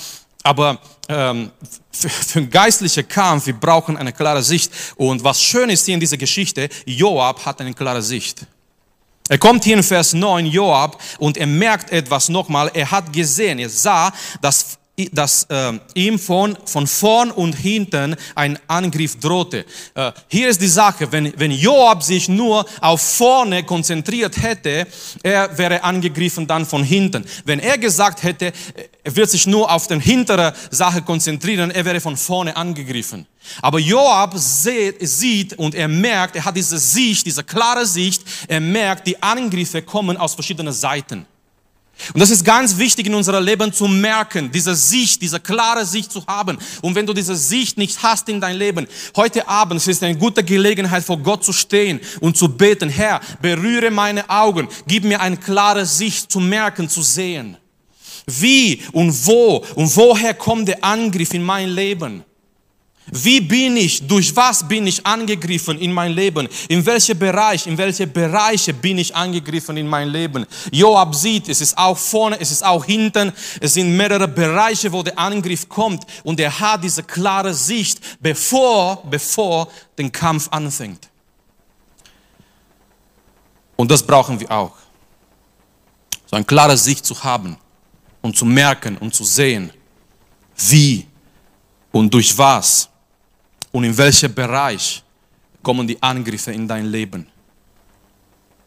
Aber 0.42 0.78
ähm, 1.08 1.50
für, 1.90 2.10
für 2.10 2.38
einen 2.38 2.50
geistlichen 2.50 3.08
Kampf, 3.08 3.46
wir 3.46 3.54
brauchen 3.54 3.96
eine 3.96 4.12
klare 4.12 4.42
Sicht. 4.42 4.70
Und 4.96 5.24
was 5.24 5.40
schön 5.40 5.70
ist 5.70 5.86
hier 5.86 5.94
in 5.94 6.00
dieser 6.00 6.18
Geschichte, 6.18 6.68
Joab 6.84 7.44
hat 7.46 7.60
eine 7.60 7.72
klare 7.72 8.02
Sicht. 8.02 8.46
Er 9.30 9.38
kommt 9.38 9.64
hier 9.64 9.76
in 9.76 9.82
Vers 9.82 10.12
9, 10.12 10.44
Joab, 10.44 11.00
und 11.18 11.38
er 11.38 11.46
merkt 11.46 11.90
etwas 11.90 12.28
nochmal. 12.28 12.70
Er 12.74 12.90
hat 12.90 13.10
gesehen, 13.10 13.58
er 13.58 13.70
sah, 13.70 14.12
dass 14.42 14.78
dass 15.12 15.44
äh, 15.44 15.72
ihm 15.94 16.18
von, 16.18 16.56
von 16.66 16.86
vorn 16.86 17.30
und 17.32 17.52
hinten 17.54 18.14
ein 18.34 18.58
Angriff 18.68 19.18
drohte. 19.18 19.64
Äh, 19.94 20.12
hier 20.28 20.48
ist 20.48 20.60
die 20.60 20.68
Sache, 20.68 21.10
wenn, 21.10 21.32
wenn 21.36 21.50
Joab 21.50 22.02
sich 22.02 22.28
nur 22.28 22.64
auf 22.80 23.00
vorne 23.00 23.64
konzentriert 23.64 24.40
hätte, 24.40 24.86
er 25.22 25.58
wäre 25.58 25.82
angegriffen 25.82 26.46
dann 26.46 26.64
von 26.64 26.84
hinten. 26.84 27.24
Wenn 27.44 27.58
er 27.58 27.76
gesagt 27.76 28.22
hätte, 28.22 28.52
er 29.02 29.16
wird 29.16 29.30
sich 29.30 29.46
nur 29.46 29.70
auf 29.70 29.88
den 29.88 30.00
hintere 30.00 30.54
Sache 30.70 31.02
konzentrieren, 31.02 31.72
er 31.72 31.84
wäre 31.84 32.00
von 32.00 32.16
vorne 32.16 32.56
angegriffen. 32.56 33.26
Aber 33.60 33.80
Joab 33.80 34.34
sieht 34.36 35.54
und 35.58 35.74
er 35.74 35.88
merkt, 35.88 36.36
er 36.36 36.44
hat 36.44 36.56
diese 36.56 36.78
Sicht, 36.78 37.26
diese 37.26 37.42
klare 37.42 37.84
Sicht, 37.84 38.22
er 38.46 38.60
merkt, 38.60 39.06
die 39.08 39.20
Angriffe 39.20 39.82
kommen 39.82 40.16
aus 40.16 40.34
verschiedenen 40.34 40.72
Seiten. 40.72 41.26
Und 42.12 42.20
das 42.20 42.30
ist 42.30 42.44
ganz 42.44 42.76
wichtig 42.76 43.06
in 43.06 43.14
unserem 43.14 43.44
Leben 43.44 43.72
zu 43.72 43.86
merken, 43.88 44.50
diese 44.50 44.74
Sicht, 44.74 45.22
diese 45.22 45.40
klare 45.40 45.86
Sicht 45.86 46.12
zu 46.12 46.24
haben. 46.26 46.58
Und 46.82 46.94
wenn 46.94 47.06
du 47.06 47.12
diese 47.12 47.36
Sicht 47.36 47.78
nicht 47.78 48.02
hast 48.02 48.28
in 48.28 48.40
dein 48.40 48.56
Leben, 48.56 48.86
heute 49.16 49.46
Abend 49.48 49.80
es 49.80 49.88
ist 49.88 50.02
eine 50.02 50.16
gute 50.16 50.44
Gelegenheit 50.44 51.04
vor 51.04 51.18
Gott 51.18 51.44
zu 51.44 51.52
stehen 51.52 52.00
und 52.20 52.36
zu 52.36 52.48
beten, 52.48 52.88
Herr, 52.88 53.20
berühre 53.40 53.90
meine 53.90 54.28
Augen, 54.28 54.68
gib 54.86 55.04
mir 55.04 55.20
eine 55.20 55.36
klare 55.36 55.86
Sicht 55.86 56.30
zu 56.30 56.40
merken, 56.40 56.88
zu 56.88 57.02
sehen. 57.02 57.56
Wie 58.26 58.82
und 58.92 59.26
wo 59.26 59.64
und 59.74 59.94
woher 59.96 60.34
kommt 60.34 60.68
der 60.68 60.82
Angriff 60.84 61.32
in 61.34 61.42
mein 61.42 61.68
Leben? 61.68 62.24
Wie 63.06 63.40
bin 63.40 63.76
ich, 63.76 64.06
durch 64.06 64.34
was 64.34 64.66
bin 64.66 64.86
ich 64.86 65.04
angegriffen 65.04 65.78
in 65.78 65.92
mein 65.92 66.12
Leben? 66.12 66.48
In 66.68 66.84
welchem 66.86 67.18
Bereich, 67.18 67.66
in 67.66 67.76
welche 67.76 68.06
Bereiche 68.06 68.72
bin 68.72 68.96
ich 68.96 69.14
angegriffen 69.14 69.76
in 69.76 69.86
mein 69.86 70.08
Leben? 70.08 70.46
Joab 70.72 71.14
sieht, 71.14 71.50
es 71.50 71.60
ist 71.60 71.76
auch 71.76 71.98
vorne, 71.98 72.40
es 72.40 72.50
ist 72.50 72.64
auch 72.64 72.82
hinten, 72.82 73.30
es 73.60 73.74
sind 73.74 73.94
mehrere 73.94 74.26
Bereiche, 74.26 74.90
wo 74.90 75.02
der 75.02 75.18
Angriff 75.18 75.68
kommt 75.68 76.04
und 76.22 76.40
er 76.40 76.58
hat 76.58 76.82
diese 76.82 77.02
klare 77.02 77.52
Sicht, 77.52 78.00
bevor, 78.20 79.02
bevor 79.10 79.68
den 79.98 80.10
Kampf 80.10 80.48
anfängt. 80.50 81.10
Und 83.76 83.90
das 83.90 84.02
brauchen 84.02 84.40
wir 84.40 84.50
auch. 84.50 84.76
So 86.24 86.36
eine 86.36 86.44
klare 86.46 86.76
Sicht 86.76 87.04
zu 87.04 87.22
haben 87.22 87.58
und 88.22 88.34
zu 88.34 88.46
merken 88.46 88.96
und 88.96 89.14
zu 89.14 89.24
sehen, 89.24 89.70
wie 90.56 91.06
und 91.92 92.12
durch 92.14 92.36
was 92.38 92.88
und 93.74 93.82
in 93.82 93.98
welchem 93.98 94.32
Bereich 94.32 95.02
kommen 95.60 95.84
die 95.84 96.00
Angriffe 96.00 96.52
in 96.52 96.68
dein 96.68 96.86
Leben. 96.86 97.26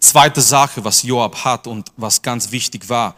Zweite 0.01 0.41
Sache, 0.41 0.83
was 0.83 1.01
Joab 1.01 1.45
hat 1.45 1.65
und 1.65 1.89
was 1.95 2.21
ganz 2.21 2.51
wichtig 2.51 2.89
war, 2.89 3.15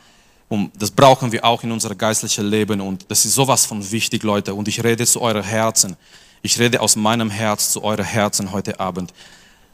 und 0.48 0.72
das 0.80 0.92
brauchen 0.92 1.32
wir 1.32 1.44
auch 1.44 1.64
in 1.64 1.72
unserem 1.72 1.98
geistlichen 1.98 2.46
Leben 2.46 2.80
und 2.80 3.10
das 3.10 3.26
ist 3.26 3.34
sowas 3.34 3.66
von 3.66 3.80
wichtig, 3.92 4.22
Leute. 4.22 4.54
Und 4.54 4.68
ich 4.68 4.84
rede 4.84 5.06
zu 5.06 5.20
euren 5.22 5.44
Herzen. 5.44 5.96
Ich 6.44 6.60
rede 6.60 6.80
aus 6.80 6.96
meinem 6.96 7.30
Herz 7.30 7.72
zu 7.72 7.84
euren 7.84 8.06
Herzen 8.06 8.52
heute 8.52 8.80
Abend. 8.80 9.12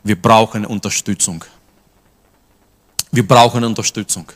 Wir 0.04 0.22
brauchen 0.22 0.66
Unterstützung. 0.66 1.44
Wir 3.12 3.28
brauchen 3.28 3.64
Unterstützung. 3.64 4.30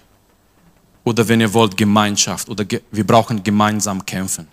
Oder 1.06 1.28
wenn 1.28 1.42
ihr 1.42 1.54
wollt, 1.54 1.76
Gemeinschaft. 1.76 2.50
Oder 2.50 2.66
ge 2.66 2.82
wir 2.92 3.08
brauchen 3.08 3.42
gemeinsam 3.42 4.06
kämpfen. 4.06 4.48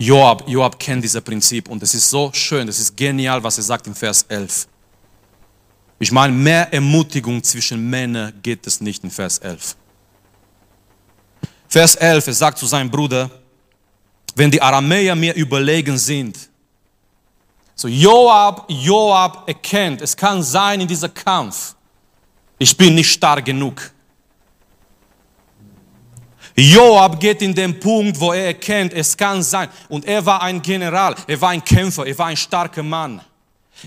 Joab, 0.00 0.48
Joab 0.48 0.78
kennt 0.78 1.04
dieses 1.04 1.20
Prinzip 1.20 1.68
und 1.68 1.82
es 1.82 1.92
ist 1.92 2.08
so 2.08 2.30
schön, 2.32 2.66
es 2.68 2.78
ist 2.80 2.96
genial, 2.96 3.44
was 3.44 3.58
er 3.58 3.64
sagt 3.64 3.86
im 3.86 3.94
Vers 3.94 4.24
11. 4.26 4.66
Ich 5.98 6.10
meine, 6.10 6.32
mehr 6.32 6.72
Ermutigung 6.72 7.42
zwischen 7.42 7.90
Männern 7.90 8.32
geht 8.42 8.66
es 8.66 8.80
nicht 8.80 9.04
in 9.04 9.10
Vers 9.10 9.36
11. 9.40 9.76
Vers 11.68 11.96
11, 11.96 12.26
er 12.28 12.32
sagt 12.32 12.56
zu 12.56 12.64
seinem 12.64 12.90
Bruder, 12.90 13.30
wenn 14.34 14.50
die 14.50 14.62
Aramäer 14.62 15.14
mir 15.14 15.34
überlegen 15.34 15.98
sind, 15.98 16.48
so 17.74 17.86
Joab, 17.86 18.64
Joab 18.70 19.46
erkennt, 19.46 20.00
es 20.00 20.16
kann 20.16 20.42
sein 20.42 20.80
in 20.80 20.88
diesem 20.88 21.12
Kampf, 21.12 21.74
ich 22.58 22.74
bin 22.74 22.94
nicht 22.94 23.12
stark 23.12 23.44
genug. 23.44 23.92
Joab 26.56 27.20
geht 27.20 27.42
in 27.42 27.54
den 27.54 27.78
Punkt, 27.78 28.18
wo 28.18 28.32
er 28.32 28.46
erkennt, 28.46 28.92
es 28.92 29.16
kann 29.16 29.42
sein. 29.42 29.68
Und 29.88 30.04
er 30.04 30.24
war 30.24 30.42
ein 30.42 30.60
General, 30.60 31.14
er 31.26 31.40
war 31.40 31.50
ein 31.50 31.64
Kämpfer, 31.64 32.06
er 32.06 32.18
war 32.18 32.26
ein 32.26 32.36
starker 32.36 32.82
Mann. 32.82 33.20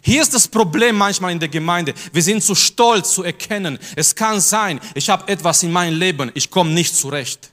Hier 0.02 0.22
ist 0.22 0.34
das 0.34 0.48
Problem 0.48 0.96
manchmal 0.96 1.32
in 1.32 1.40
der 1.40 1.50
Gemeinde. 1.50 1.94
Wir 2.12 2.24
sind 2.24 2.44
zu 2.44 2.56
stolz 2.56 3.14
zu 3.14 3.24
erkennen, 3.24 3.78
es 3.96 4.16
kann 4.16 4.40
sein, 4.42 4.80
ich 4.96 5.10
habe 5.10 5.28
etwas 5.32 5.62
in 5.62 5.72
meinem 5.72 6.00
Leben, 6.00 6.32
ich 6.34 6.50
komme 6.50 6.72
nicht 6.72 6.96
zurecht. 6.96 7.52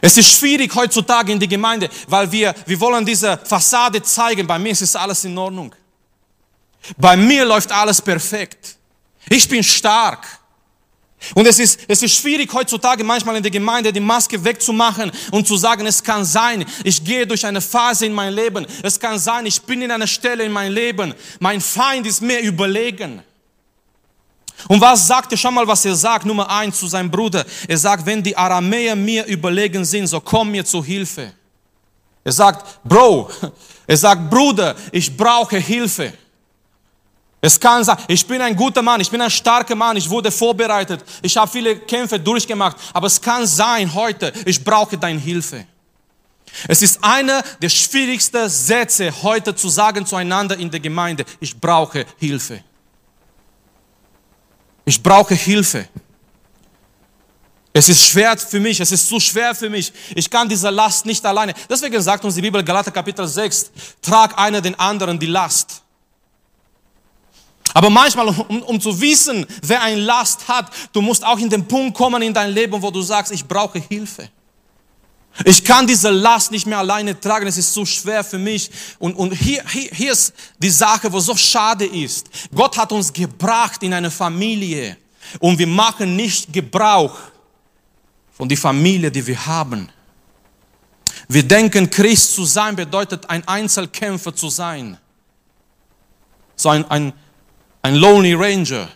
Es 0.00 0.16
ist 0.16 0.30
schwierig 0.30 0.74
heutzutage 0.74 1.32
in 1.32 1.38
der 1.38 1.48
Gemeinde, 1.48 1.88
weil 2.08 2.30
wir, 2.32 2.54
wir 2.66 2.80
wollen 2.80 3.04
diese 3.04 3.38
Fassade 3.38 4.02
zeigen. 4.02 4.46
Bei 4.46 4.58
mir 4.58 4.72
ist 4.72 4.96
alles 4.96 5.24
in 5.24 5.36
Ordnung. 5.36 5.74
Bei 6.96 7.16
mir 7.16 7.44
läuft 7.44 7.70
alles 7.72 8.00
perfekt. 8.00 8.76
Ich 9.28 9.48
bin 9.48 9.62
stark. 9.62 10.26
Und 11.34 11.46
es 11.46 11.58
ist, 11.58 11.80
es 11.88 12.02
ist 12.02 12.14
schwierig 12.14 12.52
heutzutage 12.52 13.02
manchmal 13.02 13.36
in 13.36 13.42
der 13.42 13.50
Gemeinde 13.50 13.92
die 13.92 14.00
Maske 14.00 14.42
wegzumachen 14.42 15.10
und 15.30 15.46
zu 15.46 15.56
sagen, 15.56 15.86
es 15.86 16.02
kann 16.02 16.24
sein, 16.24 16.64
ich 16.84 17.02
gehe 17.02 17.26
durch 17.26 17.44
eine 17.44 17.60
Phase 17.60 18.06
in 18.06 18.12
mein 18.12 18.32
Leben. 18.32 18.66
Es 18.82 19.00
kann 19.00 19.18
sein, 19.18 19.46
ich 19.46 19.60
bin 19.62 19.82
in 19.82 19.90
einer 19.90 20.06
Stelle 20.06 20.44
in 20.44 20.52
mein 20.52 20.72
Leben. 20.72 21.14
Mein 21.40 21.60
Feind 21.60 22.06
ist 22.06 22.20
mir 22.20 22.40
überlegen. 22.40 23.22
Und 24.68 24.80
was 24.80 25.06
sagt 25.06 25.32
er? 25.32 25.38
Schau 25.38 25.50
mal, 25.50 25.66
was 25.66 25.84
er 25.84 25.94
sagt. 25.94 26.26
Nummer 26.26 26.48
eins 26.50 26.78
zu 26.78 26.86
seinem 26.86 27.10
Bruder. 27.10 27.44
Er 27.68 27.78
sagt, 27.78 28.04
wenn 28.06 28.22
die 28.22 28.36
Aramäer 28.36 28.96
mir 28.96 29.24
überlegen 29.26 29.84
sind, 29.84 30.06
so 30.06 30.20
komm 30.20 30.50
mir 30.50 30.64
zu 30.64 30.82
Hilfe. 30.82 31.32
Er 32.24 32.32
sagt, 32.32 32.80
Bro, 32.84 33.30
er 33.86 33.96
sagt, 33.96 34.30
Bruder, 34.30 34.74
ich 34.92 35.14
brauche 35.16 35.58
Hilfe. 35.58 36.12
Es 37.46 37.60
kann 37.60 37.84
sein, 37.84 37.96
ich 38.08 38.26
bin 38.26 38.42
ein 38.42 38.56
guter 38.56 38.82
Mann, 38.82 39.00
ich 39.00 39.08
bin 39.08 39.20
ein 39.20 39.30
starker 39.30 39.76
Mann, 39.76 39.96
ich 39.96 40.10
wurde 40.10 40.32
vorbereitet, 40.32 41.04
ich 41.22 41.36
habe 41.36 41.48
viele 41.48 41.78
Kämpfe 41.78 42.18
durchgemacht, 42.18 42.76
aber 42.92 43.06
es 43.06 43.20
kann 43.20 43.46
sein 43.46 43.94
heute, 43.94 44.32
ich 44.44 44.64
brauche 44.64 44.98
deine 44.98 45.20
Hilfe. 45.20 45.64
Es 46.66 46.82
ist 46.82 46.98
einer 47.04 47.44
der 47.62 47.68
schwierigsten 47.68 48.48
Sätze 48.48 49.12
heute 49.22 49.54
zu 49.54 49.68
sagen 49.68 50.04
zueinander 50.04 50.58
in 50.58 50.72
der 50.72 50.80
Gemeinde, 50.80 51.24
ich 51.38 51.56
brauche 51.56 52.04
Hilfe. 52.18 52.64
Ich 54.84 55.00
brauche 55.00 55.36
Hilfe. 55.36 55.88
Es 57.72 57.88
ist 57.88 58.08
schwer 58.08 58.36
für 58.36 58.58
mich, 58.58 58.80
es 58.80 58.90
ist 58.90 59.08
zu 59.08 59.20
schwer 59.20 59.54
für 59.54 59.70
mich. 59.70 59.92
Ich 60.16 60.28
kann 60.28 60.48
diese 60.48 60.70
Last 60.70 61.06
nicht 61.06 61.24
alleine. 61.24 61.54
Deswegen 61.70 62.02
sagt 62.02 62.24
uns 62.24 62.34
die 62.34 62.42
Bibel, 62.42 62.64
Galater 62.64 62.90
Kapitel 62.90 63.28
6, 63.28 63.70
trag 64.02 64.36
einer 64.36 64.60
den 64.60 64.74
anderen 64.80 65.16
die 65.16 65.26
Last. 65.26 65.85
Aber 67.76 67.90
manchmal, 67.90 68.28
um, 68.28 68.62
um 68.62 68.80
zu 68.80 68.98
wissen, 68.98 69.44
wer 69.60 69.82
ein 69.82 69.98
Last 69.98 70.48
hat, 70.48 70.70
du 70.94 71.02
musst 71.02 71.22
auch 71.22 71.38
in 71.38 71.50
den 71.50 71.68
Punkt 71.68 71.94
kommen 71.94 72.22
in 72.22 72.32
dein 72.32 72.50
Leben, 72.50 72.80
wo 72.80 72.90
du 72.90 73.02
sagst, 73.02 73.30
ich 73.32 73.44
brauche 73.44 73.78
Hilfe. 73.78 74.30
Ich 75.44 75.62
kann 75.62 75.86
diese 75.86 76.08
Last 76.08 76.50
nicht 76.52 76.64
mehr 76.64 76.78
alleine 76.78 77.20
tragen, 77.20 77.46
es 77.46 77.58
ist 77.58 77.74
zu 77.74 77.84
schwer 77.84 78.24
für 78.24 78.38
mich. 78.38 78.70
Und, 78.98 79.12
und 79.12 79.32
hier, 79.32 79.62
hier, 79.68 79.90
hier 79.92 80.12
ist 80.12 80.32
die 80.58 80.70
Sache, 80.70 81.12
wo 81.12 81.20
so 81.20 81.36
schade 81.36 81.84
ist. 81.84 82.30
Gott 82.54 82.78
hat 82.78 82.92
uns 82.92 83.12
gebracht 83.12 83.82
in 83.82 83.92
eine 83.92 84.10
Familie 84.10 84.96
und 85.38 85.58
wir 85.58 85.66
machen 85.66 86.16
nicht 86.16 86.50
Gebrauch 86.50 87.18
von 88.32 88.48
der 88.48 88.56
Familie, 88.56 89.10
die 89.10 89.26
wir 89.26 89.44
haben. 89.44 89.90
Wir 91.28 91.42
denken, 91.42 91.90
Christ 91.90 92.32
zu 92.36 92.46
sein 92.46 92.74
bedeutet 92.74 93.28
ein 93.28 93.46
Einzelkämpfer 93.46 94.34
zu 94.34 94.48
sein. 94.48 94.96
So 96.56 96.70
ein, 96.70 96.90
ein, 96.90 97.12
ein 97.86 97.94
Lonely 97.94 98.34
Ranger, 98.34 98.88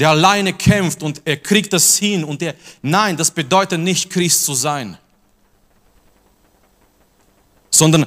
der 0.00 0.10
alleine 0.10 0.52
kämpft 0.52 1.04
und 1.04 1.22
er 1.24 1.36
kriegt 1.36 1.72
das 1.72 1.96
hin 1.96 2.24
und 2.24 2.42
er, 2.42 2.54
nein, 2.82 3.16
das 3.16 3.30
bedeutet 3.30 3.78
nicht 3.78 4.10
Christ 4.10 4.44
zu 4.44 4.54
sein. 4.54 4.98
Sondern 7.70 8.06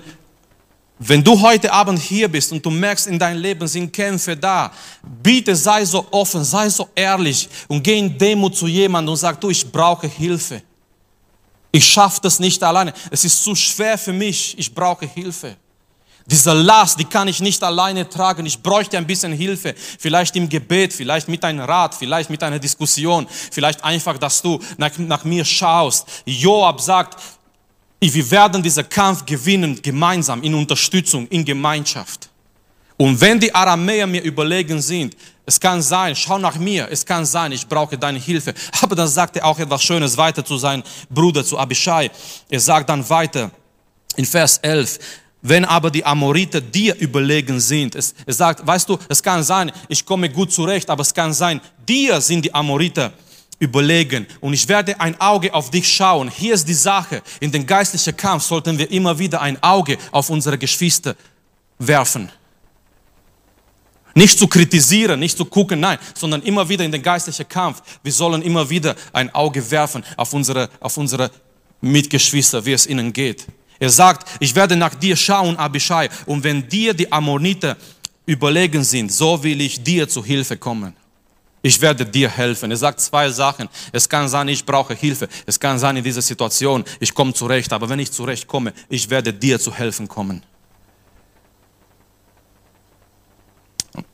wenn 1.00 1.24
du 1.24 1.40
heute 1.40 1.72
Abend 1.72 2.00
hier 2.00 2.28
bist 2.28 2.52
und 2.52 2.66
du 2.66 2.70
merkst, 2.70 3.08
in 3.08 3.18
deinem 3.18 3.42
Leben 3.42 3.66
sind 3.70 3.94
Kämpfe 3.94 4.36
da, 4.36 4.74
bitte 5.02 5.56
sei 5.56 5.86
so 5.86 6.06
offen, 6.12 6.44
sei 6.44 6.70
so 6.70 6.90
ehrlich 6.94 7.48
und 7.70 7.82
geh 7.82 7.98
in 7.98 8.18
Demut 8.18 8.54
zu 8.54 8.68
jemandem 8.68 9.12
und 9.12 9.18
sag, 9.18 9.40
du, 9.40 9.50
ich 9.50 9.72
brauche 9.72 10.08
Hilfe. 10.08 10.62
Ich 11.72 11.86
schaffe 11.86 12.20
das 12.22 12.38
nicht 12.40 12.62
alleine. 12.62 12.94
Es 13.12 13.24
ist 13.24 13.42
zu 13.42 13.56
schwer 13.56 13.98
für 13.98 14.14
mich. 14.14 14.58
Ich 14.58 14.74
brauche 14.74 15.06
Hilfe. 15.06 15.56
Diese 16.30 16.52
Last, 16.52 17.00
die 17.00 17.06
kann 17.06 17.28
ich 17.30 17.40
nicht 17.40 17.64
alleine 17.64 18.08
tragen. 18.08 18.46
Ich 18.46 18.62
bräuchte 18.62 18.98
ein 18.98 19.08
bisschen 19.08 19.32
Hilfe. 19.32 19.74
Vielleicht 19.98 20.36
im 20.36 20.50
Gebet, 20.50 20.94
vielleicht 20.94 21.30
mit 21.30 21.44
einem 21.44 21.62
Rat, 21.62 21.96
vielleicht 21.96 22.30
mit 22.30 22.44
einer 22.44 22.60
Diskussion, 22.60 23.26
vielleicht 23.30 23.82
einfach, 23.84 24.18
dass 24.18 24.42
du 24.42 24.60
nach, 24.78 24.92
nach 24.98 25.24
mir 25.24 25.46
schaust. 25.46 26.06
Joab 26.26 26.82
sagt, 26.82 27.18
wir 28.00 28.32
werden 28.32 28.62
diesen 28.62 28.88
Kampf 28.90 29.26
gewinnen, 29.26 29.82
gemeinsam, 29.82 30.44
in 30.44 30.54
Unterstützung, 30.54 31.28
in 31.30 31.46
Gemeinschaft. 31.46 32.30
Und 32.98 33.20
wenn 33.22 33.40
die 33.40 33.54
Aramäer 33.54 34.06
mir 34.06 34.22
überlegen 34.22 34.82
sind, 34.82 35.16
Es 35.50 35.58
kann 35.58 35.82
sein, 35.82 36.14
schau 36.14 36.38
nach 36.38 36.58
mir, 36.58 36.90
es 36.92 37.06
kann 37.06 37.26
sein, 37.26 37.54
ich 37.54 37.66
brauche 37.66 37.98
deine 37.98 38.20
Hilfe. 38.20 38.54
Aber 38.82 38.98
dann 38.98 39.08
sagt 39.08 39.38
er 39.38 39.46
auch 39.46 39.58
etwas 39.58 39.82
Schönes 39.82 40.18
weiter 40.18 40.44
zu 40.44 40.58
seinem 40.58 40.84
Bruder, 41.10 41.42
zu 41.42 41.58
Abishai. 41.58 42.12
Er 42.50 42.60
sagt 42.60 42.90
dann 42.90 43.10
weiter 43.10 43.50
in 44.18 44.26
Vers 44.26 44.58
11, 44.58 45.00
wenn 45.48 45.66
aber 45.66 45.90
die 45.90 46.04
Amoriter 46.04 46.62
dir 46.62 46.96
überlegen 46.96 47.60
sind, 47.60 47.96
es, 47.96 48.14
es 48.26 48.38
sagt, 48.38 48.66
weißt 48.66 48.90
du, 48.90 48.98
es 49.08 49.22
kann 49.22 49.44
sein, 49.44 49.72
ich 49.88 50.06
komme 50.06 50.30
gut 50.30 50.52
zurecht, 50.52 50.90
aber 50.90 51.02
es 51.02 51.14
kann 51.14 51.34
sein, 51.34 51.62
dir 51.88 52.20
sind 52.22 52.44
die 52.44 52.54
Amoriter 52.54 53.14
überlegen 53.60 54.28
und 54.42 54.54
ich 54.54 54.68
werde 54.68 55.00
ein 55.00 55.20
Auge 55.20 55.54
auf 55.54 55.72
dich 55.72 55.88
schauen. 55.92 56.30
Hier 56.30 56.54
ist 56.54 56.68
die 56.68 56.74
Sache, 56.74 57.22
in 57.40 57.52
den 57.52 57.66
geistlichen 57.66 58.16
Kampf 58.16 58.44
sollten 58.44 58.78
wir 58.78 58.90
immer 58.92 59.18
wieder 59.18 59.42
ein 59.42 59.62
Auge 59.64 59.98
auf 60.12 60.30
unsere 60.30 60.58
Geschwister 60.58 61.16
werfen. 61.80 62.30
Nicht 64.14 64.40
zu 64.40 64.48
kritisieren, 64.48 65.20
nicht 65.20 65.38
zu 65.38 65.46
gucken, 65.46 65.80
nein, 65.80 66.00
sondern 66.16 66.42
immer 66.42 66.68
wieder 66.68 66.84
in 66.84 66.92
den 66.92 67.04
geistlichen 67.04 67.48
Kampf. 67.48 67.84
Wir 68.02 68.12
sollen 68.12 68.42
immer 68.42 68.68
wieder 68.68 68.96
ein 69.14 69.34
Auge 69.34 69.70
werfen 69.70 70.04
auf 70.16 70.34
unsere, 70.34 70.70
auf 70.80 70.98
unsere 70.98 71.30
Mitgeschwister, 71.82 72.66
wie 72.66 72.74
es 72.74 72.88
ihnen 72.88 73.14
geht. 73.14 73.46
Er 73.80 73.90
sagt, 73.90 74.28
ich 74.40 74.56
werde 74.56 74.76
nach 74.76 74.96
dir 74.96 75.16
schauen, 75.16 75.56
Abishai, 75.58 76.10
und 76.26 76.44
wenn 76.44 76.68
dir 76.68 76.94
die 76.94 77.12
Ammoniter 77.12 77.78
überlegen 78.26 78.84
sind, 78.84 79.12
so 79.12 79.42
will 79.42 79.62
ich 79.62 79.82
dir 79.84 80.08
zu 80.08 80.24
Hilfe 80.24 80.58
kommen. 80.58 80.94
Ich 81.62 81.82
werde 81.82 82.06
dir 82.06 82.30
helfen. 82.30 82.72
Er 82.72 82.78
sagt 82.78 83.00
zwei 83.02 83.30
Sachen. 83.30 83.68
Es 83.92 84.08
kann 84.08 84.30
sein, 84.30 84.48
ich 84.48 84.66
brauche 84.66 84.94
Hilfe. 84.94 85.28
Es 85.46 85.60
kann 85.60 85.80
sein, 85.80 85.98
in 85.98 86.04
dieser 86.04 86.22
Situation, 86.22 86.84
ich 87.00 87.14
komme 87.14 87.34
zurecht. 87.34 87.74
Aber 87.74 87.90
wenn 87.90 88.00
ich 88.00 88.12
zurecht 88.12 88.48
komme, 88.48 88.74
ich 88.90 89.10
werde 89.10 89.34
dir 89.34 89.60
zu 89.60 89.74
helfen 89.74 90.08
kommen. 90.08 90.44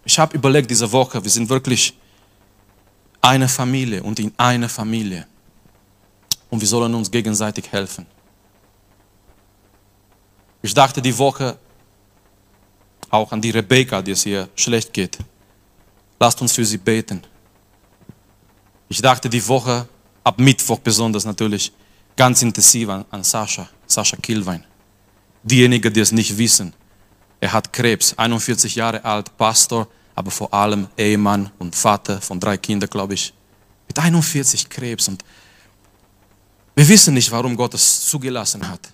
Ich 0.06 0.18
habe 0.18 0.36
überlegt 0.36 0.72
diese 0.72 0.92
Woche, 0.92 1.24
wir 1.24 1.32
sind 1.32 1.50
wirklich 1.50 1.94
eine 3.22 3.48
Familie 3.48 4.02
und 4.04 4.20
in 4.20 4.34
einer 4.38 4.70
Familie. 4.70 5.28
Und 6.50 6.60
wir 6.60 6.68
sollen 6.68 6.94
uns 6.94 7.10
gegenseitig 7.10 7.72
helfen. 7.72 8.06
Ich 10.64 10.74
dachte 10.74 11.02
die 11.02 11.16
Woche 11.18 11.58
auch 13.10 13.32
an 13.34 13.42
die 13.42 13.52
Rebecca, 13.52 14.02
die 14.02 14.12
es 14.12 14.26
ihr 14.26 14.50
schlecht 14.56 14.94
geht. 14.94 15.18
Lasst 16.20 16.42
uns 16.42 16.54
für 16.54 16.66
sie 16.66 16.78
beten. 16.78 17.22
Ich 18.88 19.02
dachte 19.02 19.30
die 19.30 19.46
Woche, 19.46 19.88
ab 20.24 20.40
Mittwoch 20.40 20.80
besonders 20.80 21.26
natürlich, 21.26 21.74
ganz 22.16 22.42
intensiv 22.42 22.88
an, 22.88 23.04
an 23.12 23.24
Sascha, 23.26 23.68
Sascha 23.86 24.16
Kilwein. 24.18 24.64
Diejenigen, 25.44 25.94
die 25.94 26.00
es 26.00 26.14
nicht 26.14 26.38
wissen, 26.38 26.74
er 27.42 27.52
hat 27.52 27.74
Krebs, 27.74 28.18
41 28.18 28.76
Jahre 28.76 29.04
alt, 29.04 29.36
Pastor, 29.38 29.90
aber 30.16 30.32
vor 30.32 30.54
allem 30.54 30.88
Ehemann 30.98 31.52
und 31.60 31.76
Vater 31.76 32.22
von 32.22 32.40
drei 32.40 32.56
Kindern, 32.56 32.90
glaube 32.90 33.16
ich. 33.16 33.34
Mit 33.90 34.00
41 34.00 34.70
Krebs. 34.70 35.10
Und 35.10 35.26
wir 36.74 36.88
wissen 36.88 37.16
nicht, 37.16 37.30
warum 37.32 37.58
Gott 37.58 37.74
es 37.74 38.06
zugelassen 38.08 38.66
hat. 38.66 38.94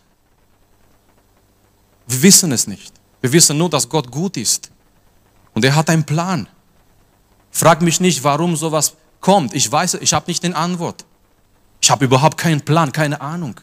Wir 2.10 2.24
wissen 2.24 2.51
es 2.51 2.66
nicht. 2.66 2.92
Wir 3.22 3.32
wissen 3.32 3.58
nur, 3.58 3.70
dass 3.70 3.88
Gott 3.88 4.10
gut 4.10 4.36
ist. 4.36 4.72
Und 5.54 5.63
er 5.63 5.75
hat 5.75 5.89
einen 5.89 6.04
Plan. 6.04 6.48
Frag 7.51 7.82
mich 7.84 8.00
nicht, 8.00 8.24
warum 8.24 8.56
sowas 8.56 8.96
kommt. 9.22 9.54
Ich 9.54 9.72
weiß, 9.72 9.96
ich 9.96 10.12
habe 10.13 10.25
nicht 10.28 10.44
den 10.44 10.56
Antwort. 10.56 11.06
Ich 11.82 11.92
habe 11.92 12.06
überhaupt 12.06 12.38
keinen 12.38 12.62
Plan, 12.62 12.92
keine 12.92 13.22
Ahnung. 13.22 13.62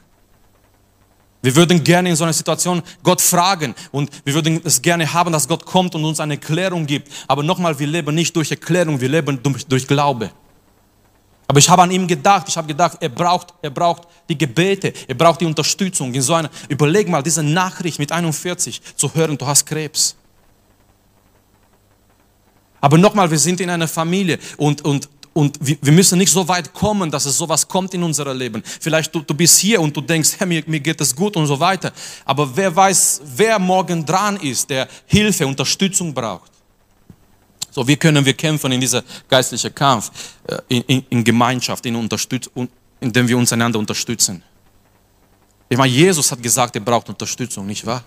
Wir 1.43 1.57
würden 1.57 1.83
gerne 1.83 2.09
in 2.09 2.17
so 2.17 2.25
einer 2.25 2.33
Situation 2.33 2.83
Gott 3.03 3.21
fragen 3.21 3.75
und 3.91 4.11
wir 4.25 4.35
würden 4.35 4.61
es 4.65 4.81
gerne 4.81 5.13
haben, 5.13 5.33
dass 5.33 5.47
Gott 5.47 5.65
kommt 5.65 5.95
und 5.95 6.05
uns 6.05 6.21
eine 6.21 6.35
Erklärung 6.35 6.87
gibt. 6.87 7.11
Aber 7.27 7.43
nochmal, 7.43 7.79
wir 7.79 7.87
leben 7.87 8.15
nicht 8.15 8.35
durch 8.35 8.51
Erklärung, 8.51 9.01
wir 9.01 9.09
leben 9.09 9.41
durch, 9.43 9.67
durch 9.67 9.87
Glaube. 9.87 10.31
Aber 11.49 11.59
ich 11.59 11.69
habe 11.69 11.83
an 11.83 11.91
ihm 11.91 12.07
gedacht, 12.07 12.49
ich 12.49 12.57
habe 12.57 12.67
gedacht, 12.67 12.99
er 13.01 13.09
braucht, 13.09 13.55
er 13.63 13.71
braucht 13.71 14.09
die 14.29 14.37
Gebete, 14.37 14.93
er 15.07 15.15
braucht 15.15 15.41
die 15.41 15.47
Unterstützung. 15.47 16.13
In 16.13 16.23
so 16.23 16.35
einer, 16.35 16.51
überleg 16.69 17.09
mal, 17.09 17.23
diese 17.23 17.43
Nachricht 17.43 17.99
mit 17.99 18.11
41 18.11 18.83
zu 18.97 19.15
hören, 19.15 19.39
du 19.39 19.47
hast 19.47 19.65
Krebs. 19.65 20.17
Aber 22.81 22.99
nochmal, 22.99 23.31
wir 23.31 23.39
sind 23.39 23.61
in 23.61 23.71
einer 23.71 23.89
Familie 23.89 24.39
und, 24.57 24.85
und 24.85 25.09
und 25.37 25.59
wir 25.61 25.93
müssen 25.93 26.17
nicht 26.17 26.33
so 26.33 26.49
weit 26.49 26.73
kommen, 26.73 27.11
dass 27.11 27.27
es 27.27 27.37
sowas 27.37 27.69
kommt 27.69 27.93
in 27.93 28.03
unser 28.03 28.33
Leben. 28.33 28.63
Vielleicht 28.65 29.15
du, 29.15 29.21
du 29.21 29.35
bist 29.35 29.59
hier 29.59 29.83
und 29.83 29.95
du 29.95 30.01
denkst, 30.01 30.31
hey, 30.39 30.47
mir, 30.47 30.65
mir 30.67 30.81
geht 30.81 30.99
es 30.99 31.15
gut 31.15 31.37
und 31.37 31.47
so 31.47 31.61
weiter. 31.61 31.93
Aber 32.25 32.57
wer 32.57 32.75
weiß, 32.75 33.21
wer 33.37 33.59
morgen 33.59 34.07
dran 34.07 34.39
ist, 34.39 34.71
der 34.71 34.89
Hilfe, 35.05 35.47
Unterstützung 35.47 36.15
braucht. 36.15 36.56
So, 37.77 37.87
wie 37.87 37.97
können 37.97 38.25
wir 38.25 38.33
kämpfen 38.33 38.73
in 38.73 38.81
dieser 38.81 39.05
geistlichen 39.29 39.75
Kampf, 39.75 40.11
äh, 40.47 40.57
in, 40.69 40.83
in, 40.85 41.05
in 41.11 41.23
Gemeinschaft, 41.23 41.85
in 41.85 41.95
Unterstützung, 41.95 42.71
indem 43.01 43.29
wir 43.29 43.37
uns 43.37 43.53
einander 43.53 43.79
unterstützen. 43.79 44.43
Ich 45.69 45.77
meine, 45.77 45.93
Jesus 45.93 46.33
hat 46.33 46.43
gesagt, 46.43 46.75
er 46.75 46.81
braucht 46.81 47.11
Unterstützung, 47.11 47.67
nicht 47.67 47.85
wahr? 47.85 48.03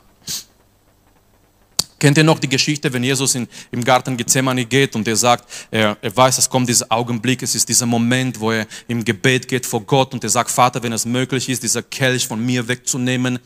Kennt 2.00 2.18
ihr 2.18 2.24
noch 2.24 2.40
die 2.40 2.48
Geschichte, 2.48 2.92
wenn 2.94 3.04
Jesus 3.04 3.36
in, 3.36 3.48
im 3.72 3.84
Garten 3.84 4.16
Gethsemane 4.16 4.64
geht 4.66 4.96
und 4.96 5.08
er 5.08 5.18
sagt, 5.18 5.48
er, 5.70 5.98
er 6.02 6.16
weiß, 6.16 6.38
es 6.38 6.50
kommt 6.50 6.70
dieser 6.70 6.86
Augenblick, 6.90 7.44
es 7.44 7.56
ist 7.56 7.68
dieser 7.68 7.86
Moment, 7.86 8.40
wo 8.40 8.52
er 8.52 8.66
im 8.88 9.04
Gebet 9.04 9.48
geht 9.48 9.66
vor 9.66 9.82
Gott 9.82 10.14
und 10.14 10.24
er 10.24 10.30
sagt, 10.30 10.50
Vater, 10.50 10.82
wenn 10.82 10.94
es 10.94 11.06
möglich 11.06 11.50
ist, 11.50 11.62
dieser 11.62 11.84
Kelch 11.84 12.26
von 12.26 12.44
mir 12.44 12.68
wegzunehmen. 12.68 13.40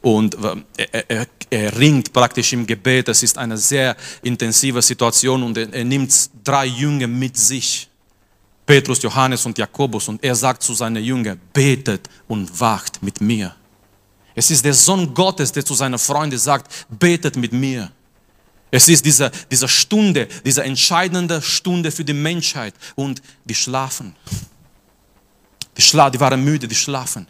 Und 0.00 0.34
äh, 0.34 0.86
er, 0.92 1.10
er, 1.10 1.26
er 1.50 1.78
ringt 1.78 2.12
praktisch 2.12 2.52
im 2.54 2.66
Gebet. 2.66 3.08
Es 3.08 3.22
ist 3.22 3.36
eine 3.36 3.58
sehr 3.58 3.94
intensive 4.22 4.80
Situation 4.80 5.42
und 5.42 5.58
er, 5.58 5.72
er 5.72 5.84
nimmt 5.84 6.12
drei 6.42 6.66
Jünger 6.66 7.06
mit 7.06 7.36
sich. 7.36 7.88
Petrus, 8.64 9.02
Johannes 9.02 9.44
und 9.44 9.58
Jakobus 9.58 10.08
und 10.08 10.22
er 10.24 10.34
sagt 10.34 10.62
zu 10.62 10.72
seinen 10.72 11.02
Jüngern, 11.04 11.38
betet 11.52 12.08
und 12.28 12.60
wacht 12.60 13.02
mit 13.02 13.20
mir. 13.20 13.54
Es 14.34 14.50
ist 14.50 14.64
der 14.64 14.74
Sohn 14.74 15.12
Gottes, 15.12 15.52
der 15.52 15.64
zu 15.64 15.74
seinen 15.74 15.98
Freunden 15.98 16.38
sagt, 16.38 16.86
betet 16.88 17.36
mit 17.36 17.52
mir. 17.52 17.90
Es 18.70 18.88
ist 18.88 19.04
diese, 19.04 19.30
diese 19.50 19.68
Stunde, 19.68 20.26
diese 20.44 20.64
entscheidende 20.64 21.42
Stunde 21.42 21.90
für 21.90 22.04
die 22.04 22.14
Menschheit 22.14 22.74
und 22.94 23.20
die 23.44 23.54
schlafen. 23.54 24.16
Die, 25.76 25.82
schla 25.82 26.08
die 26.08 26.18
waren 26.18 26.42
müde, 26.42 26.66
die 26.66 26.74
schlafen. 26.74 27.26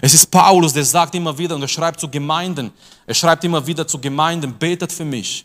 Es 0.00 0.14
ist 0.14 0.30
Paulus, 0.30 0.72
der 0.72 0.84
sagt 0.84 1.14
immer 1.16 1.36
wieder 1.36 1.56
und 1.56 1.62
er 1.62 1.68
schreibt 1.68 2.00
zu 2.00 2.08
Gemeinden, 2.08 2.70
er 3.06 3.14
schreibt 3.14 3.44
immer 3.44 3.66
wieder 3.66 3.86
zu 3.86 4.00
Gemeinden, 4.00 4.56
betet 4.56 4.92
für 4.92 5.04
mich. 5.04 5.44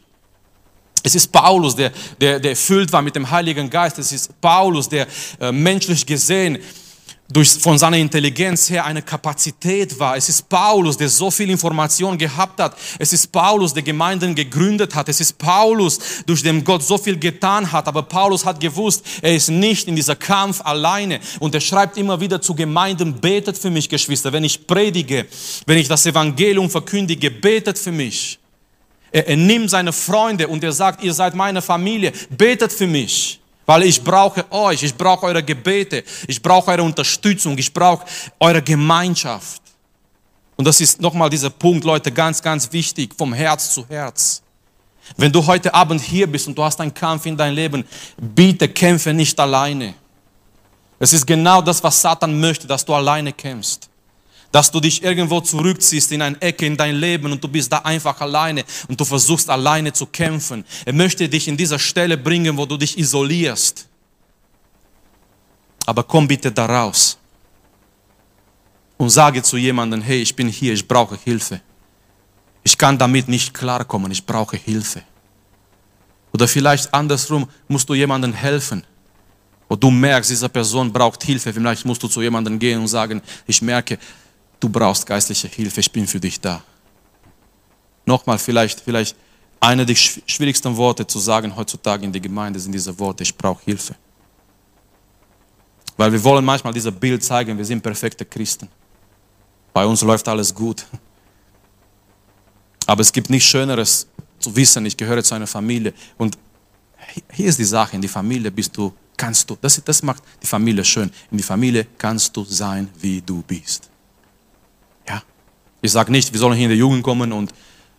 Es 1.02 1.14
ist 1.14 1.32
Paulus, 1.32 1.76
der, 1.76 1.92
der, 2.20 2.40
der 2.40 2.52
erfüllt 2.52 2.92
war 2.92 3.02
mit 3.02 3.16
dem 3.16 3.30
Heiligen 3.30 3.70
Geist. 3.70 4.00
Es 4.00 4.12
ist 4.12 4.40
Paulus, 4.42 4.90
der 4.90 5.08
äh, 5.40 5.52
menschlich 5.52 6.06
gesehen 6.06 6.60
durch, 7.28 7.50
von 7.54 7.78
seiner 7.78 7.98
Intelligenz 7.98 8.70
her 8.70 8.86
eine 8.86 9.02
Kapazität 9.02 9.98
war. 9.98 10.16
Es 10.16 10.30
ist 10.30 10.48
Paulus, 10.48 10.96
der 10.96 11.10
so 11.10 11.32
viel 11.32 11.50
Information 11.50 12.18
gehabt 12.18 12.60
hat. 12.60 12.78
Es 13.00 13.14
ist 13.14 13.32
Paulus, 13.32 13.74
der 13.74 13.82
Gemeinden 13.82 14.36
gegründet 14.36 14.94
hat. 14.94 15.10
Es 15.10 15.20
ist 15.20 15.38
Paulus, 15.38 16.00
durch 16.28 16.44
den 16.44 16.64
Gott 16.64 16.84
so 16.84 16.98
viel 16.98 17.18
getan 17.18 17.72
hat. 17.72 17.88
Aber 17.88 18.04
Paulus 18.04 18.46
hat 18.46 18.60
gewusst, 18.60 19.04
er 19.24 19.36
ist 19.36 19.50
nicht 19.50 19.88
in 19.88 19.96
dieser 19.96 20.16
Kampf 20.16 20.62
alleine. 20.62 21.20
Und 21.40 21.56
er 21.56 21.62
schreibt 21.62 21.98
immer 21.98 22.20
wieder 22.20 22.42
zu 22.42 22.54
Gemeinden, 22.54 23.20
betet 23.20 23.58
für 23.58 23.72
mich, 23.72 23.90
Geschwister. 23.90 24.32
Wenn 24.32 24.44
ich 24.44 24.68
predige, 24.68 25.26
wenn 25.66 25.80
ich 25.80 25.88
das 25.88 26.06
Evangelium 26.06 26.70
verkündige, 26.70 27.32
betet 27.32 27.80
für 27.80 27.92
mich. 27.92 28.38
Er, 29.12 29.28
er 29.28 29.38
nimmt 29.38 29.72
seine 29.72 29.94
Freunde 29.94 30.48
und 30.48 30.64
er 30.64 30.74
sagt, 30.74 31.04
ihr 31.04 31.14
seid 31.14 31.34
meine 31.34 31.64
Familie, 31.64 32.12
betet 32.30 32.72
für 32.72 32.86
mich. 32.86 33.40
Weil 33.66 33.84
ich 33.84 34.04
brauche 34.04 34.46
euch, 34.52 34.84
ich 34.84 34.96
brauche 34.96 35.26
eure 35.26 35.44
Gebete, 35.44 36.04
ich 36.28 36.42
brauche 36.42 36.72
eure 36.72 36.84
Unterstützung, 36.84 37.58
ich 37.58 37.74
brauche 37.74 38.06
eure 38.40 38.62
Gemeinschaft. 38.62 39.62
Und 40.56 40.66
das 40.66 40.80
ist 40.80 41.02
nochmal 41.02 41.30
dieser 41.30 41.50
Punkt, 41.50 41.84
Leute, 41.84 42.12
ganz, 42.12 42.42
ganz 42.42 42.72
wichtig, 42.72 43.14
vom 43.18 43.34
Herz 43.34 43.74
zu 43.74 43.86
Herz. 43.88 44.42
Wenn 45.18 45.32
du 45.32 45.46
heute 45.46 45.74
Abend 45.74 46.02
hier 46.02 46.28
bist 46.28 46.48
und 46.48 46.58
du 46.58 46.64
hast 46.64 46.80
einen 46.80 46.94
Kampf 46.94 47.26
in 47.26 47.36
deinem 47.36 47.56
Leben, 47.56 47.86
bitte 48.18 48.70
kämpfe 48.70 49.14
nicht 49.14 49.40
alleine. 49.40 49.94
Es 51.00 51.14
ist 51.14 51.26
genau 51.26 51.62
das, 51.62 51.84
was 51.84 52.02
Satan 52.02 52.40
möchte, 52.40 52.66
dass 52.68 52.86
du 52.86 52.94
alleine 52.94 53.34
kämpfst 53.34 53.90
dass 54.56 54.72
du 54.72 54.80
dich 54.80 55.04
irgendwo 55.04 55.42
zurückziehst 55.42 56.14
in 56.14 56.22
eine 56.22 56.42
Ecke 56.42 56.66
in 56.66 56.78
dein 56.78 56.96
Leben 56.96 57.30
und 57.30 57.44
du 57.44 57.48
bist 57.50 57.70
da 57.70 57.80
einfach 57.80 58.22
alleine 58.22 58.64
und 58.88 58.98
du 58.98 59.04
versuchst 59.04 59.50
alleine 59.50 59.92
zu 59.92 60.06
kämpfen. 60.06 60.64
Er 60.86 60.94
möchte 60.94 61.28
dich 61.28 61.50
in 61.50 61.58
dieser 61.58 61.78
Stelle 61.78 62.18
bringen, 62.18 62.56
wo 62.56 62.66
du 62.66 62.78
dich 62.78 62.98
isolierst. 62.98 63.86
Aber 65.86 66.04
komm 66.04 66.26
bitte 66.26 66.54
da 66.54 66.68
raus 66.68 67.18
und 68.96 69.10
sage 69.10 69.44
zu 69.44 69.58
jemandem, 69.58 70.02
hey, 70.02 70.22
ich 70.22 70.34
bin 70.34 70.48
hier, 70.48 70.72
ich 70.72 70.88
brauche 70.88 71.18
Hilfe. 71.22 71.60
Ich 72.64 72.78
kann 72.78 72.98
damit 72.98 73.28
nicht 73.28 73.54
klarkommen, 73.54 74.10
ich 74.10 74.26
brauche 74.26 74.56
Hilfe. 74.56 75.04
Oder 76.32 76.48
vielleicht 76.48 76.94
andersrum 76.94 77.50
musst 77.68 77.90
du 77.90 77.94
jemandem 77.94 78.32
helfen. 78.32 78.86
Und 79.68 79.84
du 79.84 79.92
merkst, 79.92 80.32
diese 80.32 80.48
Person 80.48 80.94
braucht 80.94 81.24
Hilfe. 81.24 81.52
Vielleicht 81.52 81.84
musst 81.84 82.02
du 82.02 82.08
zu 82.08 82.22
jemandem 82.22 82.58
gehen 82.58 82.80
und 82.80 82.88
sagen, 82.88 83.22
ich 83.48 83.62
merke, 83.62 84.00
du 84.60 84.70
brauchst 84.70 85.06
geistliche 85.06 85.48
Hilfe, 85.48 85.80
ich 85.80 85.92
bin 85.92 86.08
für 86.08 86.20
dich 86.20 86.40
da. 86.40 86.64
Nochmal, 88.06 88.38
vielleicht, 88.38 88.80
vielleicht 88.82 89.16
Eine 89.60 89.86
der 89.86 89.96
schwierigsten 89.96 90.76
Worte 90.78 91.08
zu 91.08 91.18
sagen 91.18 91.56
heutzutage 91.56 92.06
in 92.06 92.12
der 92.12 92.22
Gemeinde 92.22 92.60
sind 92.60 92.72
diese 92.72 92.98
Worte, 93.00 93.24
ich 93.24 93.36
brauche 93.36 93.64
Hilfe. 93.64 93.96
Weil 95.98 96.12
wir 96.12 96.24
wollen 96.24 96.46
manchmal 96.46 96.74
dieses 96.74 96.94
Bild 96.94 97.24
zeigen, 97.24 97.58
wir 97.58 97.66
sind 97.66 97.82
perfekte 97.82 98.26
Christen. 98.26 98.68
Bei 99.74 99.86
uns 99.86 100.02
läuft 100.02 100.28
alles 100.28 100.54
gut. 100.54 100.86
Aber 102.86 103.02
es 103.02 103.12
gibt 103.12 103.30
nichts 103.30 103.50
Schöneres 103.50 104.08
zu 104.38 104.56
wissen, 104.56 104.86
ich 104.86 104.96
gehöre 104.96 105.24
zu 105.24 105.34
einer 105.34 105.48
Familie. 105.48 105.94
Und 106.18 106.38
hier 107.32 107.48
ist 107.48 107.58
die 107.58 107.66
Sache, 107.66 107.96
in 107.96 108.02
die 108.02 108.08
Familie 108.08 108.52
bist 108.52 108.76
du, 108.78 108.94
kannst 109.18 109.50
du, 109.50 109.58
das, 109.60 109.82
das 109.84 110.04
macht 110.04 110.22
die 110.44 110.48
Familie 110.48 110.84
schön. 110.84 111.10
In 111.32 111.38
die 111.38 111.44
Familie 111.44 111.88
kannst 111.98 112.36
du 112.36 112.44
sein, 112.44 112.90
wie 113.00 113.22
du 113.22 113.42
bist. 113.42 113.90
Ich 115.86 115.92
sage 115.92 116.12
nicht, 116.12 116.32
wir 116.32 116.40
sollen 116.40 116.56
hier 116.56 116.66
in 116.66 116.72
die 116.72 116.78
Jugend 116.78 117.04
kommen 117.04 117.32
und 117.32 117.54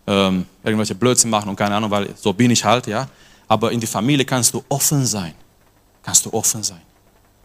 ähm, 0.05 0.45
irgendwelche 0.63 0.95
Blödsinn 0.95 1.29
machen 1.29 1.49
und 1.49 1.55
keine 1.55 1.75
Ahnung, 1.75 1.89
weil 1.89 2.13
so 2.15 2.33
bin 2.33 2.51
ich 2.51 2.63
halt, 2.63 2.87
ja. 2.87 3.07
Aber 3.47 3.71
in 3.71 3.79
die 3.79 3.87
Familie 3.87 4.25
kannst 4.25 4.53
du 4.53 4.63
offen 4.69 5.05
sein. 5.05 5.33
Kannst 6.03 6.25
du 6.25 6.33
offen 6.33 6.63
sein. 6.63 6.81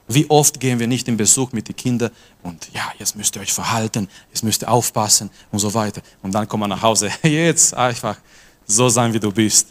Wie 0.09 0.28
oft 0.28 0.59
gehen 0.59 0.78
wir 0.78 0.87
nicht 0.87 1.07
in 1.09 1.16
Besuch 1.16 1.52
mit 1.52 1.68
den 1.68 1.76
Kindern 1.76 2.11
und 2.42 2.68
ja, 2.72 2.92
jetzt 2.98 3.16
müsst 3.16 3.37
ihr 3.37 3.42
euch 3.42 3.52
verhalten, 3.52 4.09
jetzt 4.31 4.42
müsst 4.42 4.62
ihr 4.62 4.70
aufpassen 4.70 5.31
und 5.50 5.59
so 5.59 5.72
weiter. 5.72 6.02
Und 6.22 6.33
dann 6.35 6.46
kommen 6.48 6.64
wir 6.64 6.68
nach 6.68 6.83
Hause, 6.83 7.11
jetzt 7.22 7.74
einfach 7.74 8.16
so 8.66 8.88
sein, 8.88 9.12
wie 9.12 9.20
du 9.20 9.31
bist. 9.31 9.68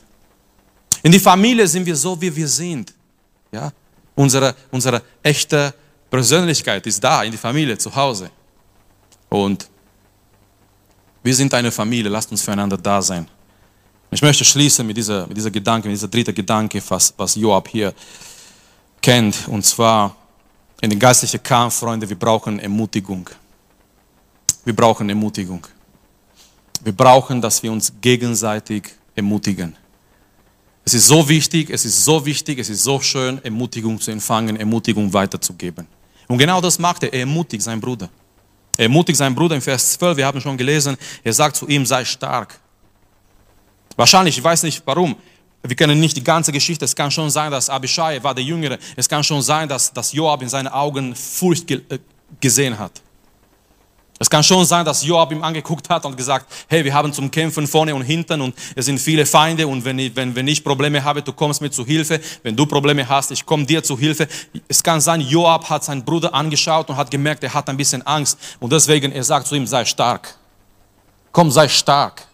In 1.03 1.11
die 1.11 1.19
Familie 1.19 1.67
sind 1.67 1.85
wir 1.85 1.95
so, 1.95 2.19
wie 2.21 2.33
wir 2.35 2.47
sind. 2.47 2.93
Ja? 3.51 3.71
Unsere, 4.15 4.55
unsere 4.71 5.01
echte 5.21 5.73
Persönlichkeit 6.09 6.85
ist 6.87 7.03
da, 7.03 7.23
in 7.23 7.31
die 7.31 7.37
Familie, 7.37 7.77
zu 7.77 7.93
Hause. 7.95 8.29
Und 9.29 9.69
wir 11.23 11.35
sind 11.35 11.53
eine 11.53 11.71
Familie, 11.71 12.09
lasst 12.09 12.31
uns 12.31 12.41
füreinander 12.41 12.77
da 12.77 13.01
sein. 13.01 13.27
Ich 14.09 14.21
möchte 14.21 14.43
schließen 14.43 14.85
mit 14.85 14.97
dieser, 14.97 15.27
mit 15.27 15.37
dieser 15.37 15.51
Gedanke, 15.51 15.87
mit 15.87 15.95
dieser 15.95 16.07
dritten 16.07 16.35
Gedanke, 16.35 16.81
was, 16.89 17.13
was 17.15 17.35
Joab 17.35 17.67
hier 17.69 17.93
kennt. 19.01 19.47
Und 19.47 19.65
zwar 19.65 20.15
in 20.81 20.89
den 20.89 20.99
geistlichen 20.99 21.41
Kampf, 21.41 21.75
Freunde, 21.75 22.09
wir 22.09 22.19
brauchen 22.19 22.59
Ermutigung. 22.59 23.29
Wir 24.65 24.75
brauchen 24.75 25.09
Ermutigung. 25.09 25.65
Wir 26.83 26.93
brauchen, 26.93 27.41
dass 27.41 27.61
wir 27.63 27.71
uns 27.71 27.93
gegenseitig 28.01 28.89
ermutigen. 29.15 29.75
Es 30.83 30.95
ist 30.95 31.07
so 31.07 31.27
wichtig, 31.29 31.69
es 31.69 31.85
ist 31.85 32.03
so 32.03 32.25
wichtig, 32.25 32.59
es 32.59 32.69
ist 32.69 32.83
so 32.83 32.99
schön, 32.99 33.43
Ermutigung 33.43 33.99
zu 34.01 34.11
empfangen, 34.11 34.57
Ermutigung 34.57 35.13
weiterzugeben. 35.13 35.87
Und 36.27 36.37
genau 36.37 36.59
das 36.59 36.79
macht 36.79 37.03
er. 37.03 37.13
Er 37.13 37.21
ermutigt 37.21 37.61
seinen 37.63 37.79
Bruder. 37.79 38.09
Er 38.77 38.83
ermutigt 38.83 39.17
seinen 39.17 39.35
Bruder 39.35 39.55
im 39.55 39.61
Vers 39.61 39.93
12, 39.93 40.17
wir 40.17 40.25
haben 40.25 40.41
schon 40.41 40.57
gelesen, 40.57 40.97
er 41.23 41.33
sagt 41.33 41.55
zu 41.55 41.67
ihm, 41.67 41.85
sei 41.85 42.05
stark. 42.05 42.59
Wahrscheinlich, 43.95 44.37
ich 44.37 44.43
weiß 44.43 44.63
nicht 44.63 44.81
warum, 44.85 45.15
wir 45.63 45.75
kennen 45.75 45.99
nicht 45.99 46.17
die 46.17 46.23
ganze 46.23 46.51
Geschichte. 46.51 46.85
Es 46.85 46.95
kann 46.95 47.11
schon 47.11 47.29
sein, 47.29 47.51
dass 47.51 47.69
Abishai 47.69 48.21
war 48.23 48.33
der 48.33 48.43
Jüngere. 48.43 48.79
Es 48.95 49.07
kann 49.07 49.23
schon 49.23 49.41
sein, 49.41 49.69
dass, 49.69 49.93
dass 49.93 50.11
Joab 50.11 50.41
in 50.41 50.49
seinen 50.49 50.67
Augen 50.67 51.15
Furcht 51.15 51.69
äh, 51.69 51.99
gesehen 52.39 52.79
hat. 52.79 53.01
Es 54.21 54.29
kann 54.29 54.43
schon 54.43 54.63
sein, 54.65 54.85
dass 54.85 55.03
Joab 55.03 55.31
ihm 55.31 55.43
angeguckt 55.43 55.89
hat 55.89 56.05
und 56.05 56.15
gesagt, 56.15 56.45
hey, 56.67 56.85
wir 56.85 56.93
haben 56.93 57.11
zum 57.11 57.31
Kämpfen 57.31 57.65
vorne 57.65 57.95
und 57.95 58.03
hinten 58.03 58.39
und 58.41 58.53
es 58.75 58.85
sind 58.85 58.99
viele 58.99 59.25
Feinde 59.25 59.65
und 59.65 59.83
wenn 59.83 59.97
ich, 59.97 60.15
wenn, 60.15 60.35
wenn 60.35 60.47
ich 60.47 60.63
Probleme 60.63 61.03
habe, 61.03 61.23
du 61.23 61.33
kommst 61.33 61.59
mir 61.59 61.71
zu 61.71 61.83
Hilfe. 61.83 62.21
Wenn 62.43 62.55
du 62.55 62.67
Probleme 62.67 63.09
hast, 63.09 63.31
ich 63.31 63.43
komme 63.43 63.65
dir 63.65 63.81
zu 63.83 63.97
Hilfe. 63.97 64.27
Es 64.67 64.83
kann 64.83 65.01
sein, 65.01 65.21
Joab 65.21 65.67
hat 65.67 65.83
seinen 65.83 66.05
Bruder 66.05 66.31
angeschaut 66.35 66.87
und 66.91 66.97
hat 66.97 67.09
gemerkt, 67.09 67.43
er 67.43 67.51
hat 67.51 67.67
ein 67.67 67.77
bisschen 67.77 68.05
Angst 68.05 68.37
und 68.59 68.71
deswegen, 68.71 69.11
er 69.11 69.23
sagt 69.23 69.47
zu 69.47 69.55
ihm, 69.55 69.65
sei 69.65 69.85
stark. 69.85 70.35
Komm, 71.31 71.49
sei 71.49 71.67
stark. 71.67 72.27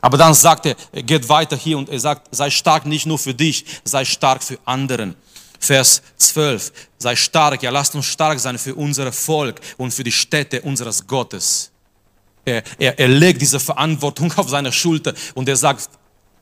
Aber 0.00 0.18
dann 0.18 0.34
sagt 0.34 0.66
er, 0.66 0.76
er 0.92 1.02
geht 1.02 1.28
weiter 1.28 1.56
hier 1.56 1.78
und 1.78 1.88
er 1.88 1.98
sagt, 1.98 2.28
sei 2.30 2.48
stark 2.48 2.86
nicht 2.86 3.06
nur 3.06 3.18
für 3.18 3.34
dich, 3.34 3.64
sei 3.82 4.04
stark 4.04 4.40
für 4.40 4.56
anderen. 4.64 5.16
Vers 5.58 6.02
12, 6.16 6.72
sei 6.98 7.16
stark, 7.16 7.62
ja 7.62 7.70
lasst 7.70 7.94
uns 7.94 8.06
stark 8.06 8.38
sein 8.38 8.58
für 8.58 8.74
unser 8.74 9.12
Volk 9.12 9.60
und 9.76 9.92
für 9.92 10.04
die 10.04 10.12
Städte 10.12 10.62
unseres 10.62 11.06
Gottes. 11.06 11.70
Er, 12.44 12.62
er, 12.78 12.98
er 12.98 13.08
legt 13.08 13.42
diese 13.42 13.60
Verantwortung 13.60 14.32
auf 14.36 14.48
seine 14.48 14.72
Schulter 14.72 15.14
und 15.34 15.48
er 15.48 15.56
sagt, 15.56 15.88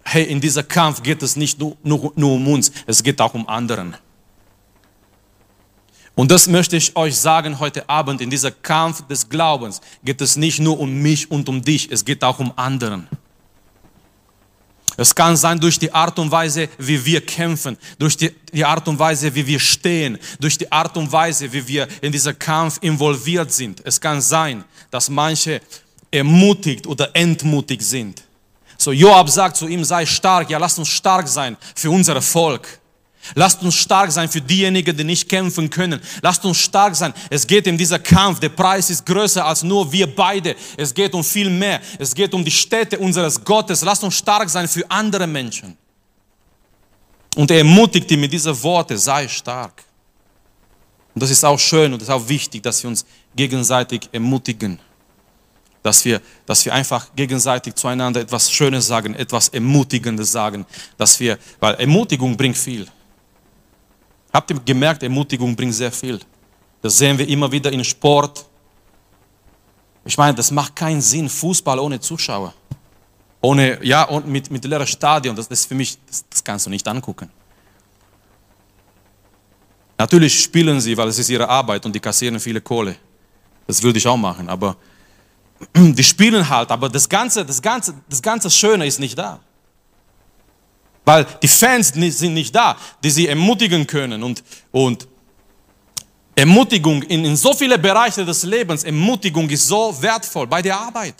hey, 0.04 0.24
in 0.24 0.40
dieser 0.40 0.62
Kampf 0.62 1.02
geht 1.02 1.22
es 1.22 1.36
nicht 1.36 1.58
nur, 1.58 1.76
nur, 1.82 2.12
nur 2.14 2.32
um 2.34 2.48
uns, 2.48 2.70
es 2.86 3.02
geht 3.02 3.20
auch 3.20 3.34
um 3.34 3.48
anderen. 3.48 3.96
Und 6.14 6.30
das 6.30 6.48
möchte 6.48 6.76
ich 6.76 6.96
euch 6.96 7.16
sagen 7.16 7.60
heute 7.60 7.88
Abend, 7.90 8.22
in 8.22 8.30
dieser 8.30 8.50
Kampf 8.50 9.06
des 9.06 9.28
Glaubens 9.28 9.82
geht 10.02 10.20
es 10.22 10.36
nicht 10.36 10.60
nur 10.60 10.80
um 10.80 11.02
mich 11.02 11.30
und 11.30 11.48
um 11.48 11.60
dich, 11.60 11.90
es 11.90 12.04
geht 12.04 12.24
auch 12.24 12.38
um 12.38 12.52
anderen. 12.56 13.06
Es 14.96 15.14
kann 15.14 15.36
sein 15.36 15.60
durch 15.60 15.78
die 15.78 15.92
Art 15.92 16.18
und 16.18 16.30
Weise, 16.30 16.68
wie 16.78 17.04
wir 17.04 17.20
kämpfen, 17.20 17.76
durch 17.98 18.16
die, 18.16 18.34
die, 18.52 18.64
Art 18.64 18.86
und 18.88 18.98
Weise, 18.98 19.34
wie 19.34 19.46
wir 19.46 19.60
stehen, 19.60 20.18
durch 20.40 20.56
die 20.56 20.70
Art 20.72 20.96
und 20.96 21.10
Weise, 21.12 21.52
wie 21.52 21.66
wir 21.68 21.86
in 22.00 22.12
dieser 22.12 22.32
Kampf 22.32 22.78
involviert 22.80 23.52
sind. 23.52 23.82
Es 23.84 24.00
kann 24.00 24.20
sein, 24.20 24.64
dass 24.90 25.10
manche 25.10 25.60
ermutigt 26.10 26.86
oder 26.86 27.10
entmutigt 27.14 27.82
sind. 27.82 28.22
So 28.78 28.92
Joab 28.92 29.28
sagt 29.28 29.56
zu 29.56 29.68
ihm, 29.68 29.84
sei 29.84 30.06
stark, 30.06 30.50
ja 30.50 30.58
lass 30.58 30.78
uns 30.78 30.88
stark 30.88 31.28
sein 31.28 31.56
für 31.74 31.90
unser 31.90 32.20
Volk. 32.22 32.66
Lasst 33.34 33.62
uns 33.62 33.74
stark 33.74 34.12
sein 34.12 34.28
für 34.28 34.40
diejenigen, 34.40 34.96
die 34.96 35.04
nicht 35.04 35.28
kämpfen 35.28 35.68
können. 35.68 36.00
Lasst 36.22 36.44
uns 36.44 36.58
stark 36.58 36.94
sein. 36.94 37.12
Es 37.30 37.46
geht 37.46 37.66
in 37.66 37.76
dieser 37.76 37.98
Kampf. 37.98 38.40
Der 38.40 38.50
Preis 38.50 38.90
ist 38.90 39.04
größer 39.04 39.44
als 39.44 39.62
nur 39.62 39.90
wir 39.90 40.14
beide. 40.14 40.54
Es 40.76 40.94
geht 40.94 41.14
um 41.14 41.24
viel 41.24 41.50
mehr. 41.50 41.80
Es 41.98 42.14
geht 42.14 42.32
um 42.34 42.44
die 42.44 42.50
Städte 42.50 42.98
unseres 42.98 43.42
Gottes. 43.42 43.82
Lasst 43.82 44.04
uns 44.04 44.14
stark 44.14 44.48
sein 44.48 44.68
für 44.68 44.88
andere 44.90 45.26
Menschen. 45.26 45.76
Und 47.36 47.50
er 47.50 47.58
ermutigt 47.58 48.10
ihn 48.10 48.20
mit 48.20 48.32
diesen 48.32 48.62
Worten, 48.62 48.96
sei 48.96 49.28
stark. 49.28 49.84
Und 51.14 51.22
das 51.22 51.30
ist 51.30 51.44
auch 51.44 51.58
schön 51.58 51.92
und 51.92 52.00
das 52.00 52.08
ist 52.08 52.14
auch 52.14 52.28
wichtig, 52.28 52.62
dass 52.62 52.82
wir 52.82 52.88
uns 52.88 53.04
gegenseitig 53.34 54.08
ermutigen. 54.12 54.78
Dass 55.82 56.04
wir, 56.04 56.20
dass 56.46 56.64
wir 56.64 56.74
einfach 56.74 57.14
gegenseitig 57.14 57.74
zueinander 57.74 58.20
etwas 58.20 58.50
Schönes 58.50 58.86
sagen, 58.86 59.14
etwas 59.14 59.48
Ermutigendes 59.48 60.32
sagen. 60.32 60.66
Dass 60.96 61.20
wir, 61.20 61.38
weil 61.60 61.74
Ermutigung 61.74 62.36
bringt 62.36 62.58
viel. 62.58 62.86
Habt 64.36 64.50
ihr 64.50 64.60
gemerkt, 64.60 65.02
Ermutigung 65.02 65.56
bringt 65.56 65.72
sehr 65.72 65.90
viel. 65.90 66.20
Das 66.82 66.98
sehen 66.98 67.16
wir 67.16 67.26
immer 67.26 67.50
wieder 67.50 67.72
in 67.72 67.82
Sport. 67.82 68.44
Ich 70.04 70.18
meine, 70.18 70.34
das 70.34 70.50
macht 70.50 70.76
keinen 70.76 71.00
Sinn, 71.00 71.26
Fußball 71.26 71.78
ohne 71.78 71.98
Zuschauer. 71.98 72.52
Ohne, 73.40 73.82
ja, 73.82 74.02
und 74.02 74.26
mit, 74.26 74.50
mit 74.50 74.62
leerem 74.66 74.86
Stadion, 74.86 75.34
das, 75.34 75.46
ist 75.46 75.64
für 75.64 75.74
mich, 75.74 75.96
das, 76.06 76.22
das 76.28 76.44
kannst 76.44 76.66
du 76.66 76.70
nicht 76.70 76.86
angucken. 76.86 77.30
Natürlich 79.96 80.38
spielen 80.42 80.82
sie, 80.82 80.94
weil 80.98 81.08
es 81.08 81.18
ist 81.18 81.30
ihre 81.30 81.48
Arbeit 81.48 81.86
und 81.86 81.94
die 81.94 82.00
kassieren 82.00 82.38
viele 82.38 82.60
Kohle. 82.60 82.94
Das 83.66 83.82
würde 83.82 83.96
ich 83.98 84.06
auch 84.06 84.18
machen, 84.18 84.50
aber 84.50 84.76
die 85.74 86.04
spielen 86.04 86.46
halt, 86.46 86.70
aber 86.70 86.90
das 86.90 87.08
ganze, 87.08 87.42
das 87.42 87.62
ganze, 87.62 87.94
das 88.06 88.20
ganze 88.20 88.50
Schöne 88.50 88.86
ist 88.86 89.00
nicht 89.00 89.16
da. 89.16 89.40
Weil 91.06 91.24
die 91.40 91.48
Fans 91.48 91.92
sind 91.94 92.34
nicht 92.34 92.52
da, 92.52 92.76
die 93.02 93.10
sie 93.10 93.28
ermutigen 93.28 93.86
können. 93.86 94.24
Und, 94.24 94.42
und 94.72 95.06
Ermutigung 96.34 97.00
in, 97.04 97.24
in 97.24 97.36
so 97.36 97.54
viele 97.54 97.78
Bereiche 97.78 98.24
des 98.24 98.42
Lebens, 98.42 98.82
Ermutigung 98.82 99.48
ist 99.48 99.68
so 99.68 99.96
wertvoll 100.02 100.48
bei 100.48 100.60
der 100.60 100.78
Arbeit. 100.78 101.14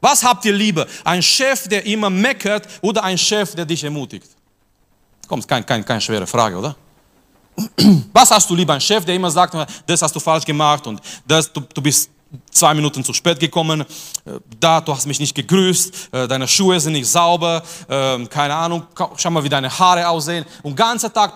Was 0.00 0.22
habt 0.24 0.44
ihr 0.44 0.52
lieber? 0.52 0.84
Ein 1.04 1.22
Chef, 1.22 1.68
der 1.68 1.86
immer 1.86 2.10
meckert 2.10 2.68
oder 2.82 3.04
ein 3.04 3.16
Chef, 3.16 3.54
der 3.54 3.64
dich 3.64 3.84
ermutigt? 3.84 4.28
Komm, 5.28 5.38
ist 5.38 5.48
keine, 5.48 5.64
keine, 5.64 5.84
keine 5.84 6.00
schwere 6.00 6.26
Frage, 6.26 6.56
oder? 6.56 6.76
Was 8.12 8.30
hast 8.32 8.50
du 8.50 8.54
lieber? 8.56 8.74
Ein 8.74 8.80
Chef, 8.80 9.04
der 9.04 9.14
immer 9.14 9.30
sagt, 9.30 9.54
das 9.86 10.02
hast 10.02 10.14
du 10.14 10.20
falsch 10.20 10.44
gemacht 10.44 10.84
und 10.88 11.00
das, 11.24 11.52
du, 11.52 11.60
du 11.60 11.80
bist 11.80 12.10
zwei 12.50 12.74
Minuten 12.74 13.02
zu 13.04 13.12
spät 13.12 13.40
gekommen, 13.40 13.80
äh, 13.80 13.84
da, 14.60 14.80
du 14.80 14.92
hast 14.92 15.06
mich 15.06 15.20
nicht 15.20 15.34
gegrüßt, 15.34 16.08
äh, 16.12 16.28
deine 16.28 16.46
Schuhe 16.46 16.78
sind 16.78 16.92
nicht 16.92 17.06
sauber, 17.06 17.62
ähm, 17.88 18.28
keine 18.28 18.54
Ahnung, 18.54 18.82
schau 19.16 19.30
mal, 19.30 19.42
wie 19.42 19.48
deine 19.48 19.70
Haare 19.78 20.06
aussehen. 20.08 20.44
Und 20.62 20.76
ganzer 20.76 21.12
Tag, 21.12 21.34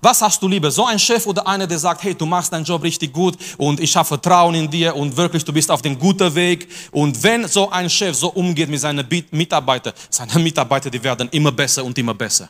was 0.00 0.22
hast 0.22 0.42
du 0.42 0.48
lieber, 0.48 0.70
so 0.70 0.84
ein 0.86 0.98
Chef 0.98 1.26
oder 1.26 1.46
einer, 1.46 1.66
der 1.66 1.78
sagt, 1.78 2.02
hey, 2.02 2.14
du 2.14 2.26
machst 2.26 2.52
deinen 2.52 2.64
Job 2.64 2.82
richtig 2.82 3.12
gut 3.12 3.36
und 3.56 3.80
ich 3.80 3.96
habe 3.96 4.06
Vertrauen 4.06 4.54
in 4.54 4.70
dir 4.70 4.94
und 4.94 5.16
wirklich, 5.16 5.44
du 5.44 5.52
bist 5.52 5.70
auf 5.70 5.82
dem 5.82 5.98
guten 5.98 6.34
Weg? 6.34 6.68
Und 6.92 7.20
wenn 7.22 7.48
so 7.48 7.70
ein 7.70 7.90
Chef 7.90 8.16
so 8.16 8.28
umgeht 8.28 8.68
mit 8.68 8.80
seinen 8.80 9.06
Mitarbeitern, 9.30 9.94
seine 10.10 10.38
Mitarbeiter, 10.38 10.90
die 10.90 11.02
werden 11.02 11.28
immer 11.30 11.52
besser 11.52 11.84
und 11.84 11.96
immer 11.98 12.14
besser. 12.14 12.48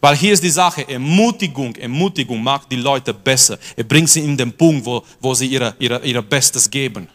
Weil 0.00 0.16
hier 0.16 0.32
ist 0.32 0.42
die 0.42 0.50
Sache, 0.50 0.88
Ermutigung, 0.88 1.74
Ermutigung 1.76 2.42
macht 2.42 2.70
die 2.70 2.76
Leute 2.76 3.14
besser. 3.14 3.58
Er 3.74 3.84
bringt 3.84 4.10
sie 4.10 4.20
in 4.20 4.36
den 4.36 4.52
Punkt, 4.56 4.84
wo, 4.84 5.02
wo 5.20 5.34
sie 5.34 5.46
ihre, 5.46 5.74
ihre, 5.78 6.04
ihre 6.04 6.22
Bestes 6.22 6.70
geben. 6.70 7.08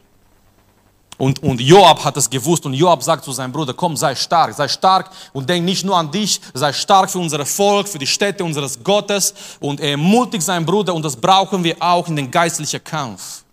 Und, 1.22 1.44
und 1.44 1.62
Joab 1.62 2.04
hat 2.04 2.18
es 2.18 2.28
gewusst 2.28 2.66
und 2.66 2.74
Joab 2.74 3.04
sagt 3.04 3.24
zu 3.24 3.32
seinem 3.32 3.52
Bruder, 3.52 3.76
komm, 3.76 3.96
sei 3.96 4.16
stark, 4.16 4.56
sei 4.56 4.68
stark 4.68 5.12
und 5.34 5.48
denk 5.48 5.64
nicht 5.64 5.86
nur 5.86 5.96
an 5.96 6.10
dich, 6.10 6.42
sei 6.52 6.74
stark 6.74 7.12
für 7.12 7.20
unser 7.20 7.46
Volk, 7.46 7.88
für 7.88 8.00
die 8.00 8.08
Städte 8.08 8.44
unseres 8.44 8.84
Gottes. 8.84 9.32
Und 9.60 9.80
er 9.80 9.92
ermutigt 9.92 10.42
seinen 10.42 10.66
Bruder 10.66 10.96
und 10.96 11.06
das 11.06 11.16
brauchen 11.16 11.64
wir 11.64 11.76
auch 11.80 12.08
in 12.08 12.16
den 12.16 12.32
geistlichen 12.32 12.84
Kampf. 12.84 13.44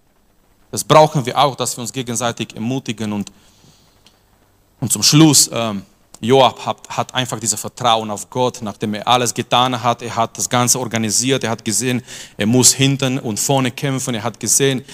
Das 0.70 0.82
brauchen 0.82 1.26
wir 1.26 1.36
auch, 1.36 1.54
dass 1.56 1.76
wir 1.76 1.82
uns 1.82 1.92
gegenseitig 1.92 2.54
ermutigen. 2.54 3.12
Und, 3.12 3.30
und 4.80 4.90
zum 4.90 5.02
Schluss, 5.02 5.50
ähm, 5.52 5.82
Joab 6.20 6.66
hat, 6.66 6.88
hat 6.88 7.14
einfach 7.14 7.38
dieses 7.38 7.60
Vertrauen 7.60 8.10
auf 8.10 8.28
Gott, 8.28 8.60
nachdem 8.60 8.94
er 8.94 9.06
alles 9.06 9.32
getan 9.32 9.80
hat. 9.82 10.02
Er 10.02 10.16
hat 10.16 10.36
das 10.36 10.48
Ganze 10.48 10.80
organisiert. 10.80 11.44
Er 11.44 11.50
hat 11.50 11.64
gesehen, 11.64 12.02
er 12.36 12.46
muss 12.46 12.72
hinten 12.72 13.18
und 13.18 13.38
vorne 13.38 13.70
kämpfen. 13.70 14.14
Er 14.14 14.24
hat 14.24 14.40
gesehen, 14.40 14.84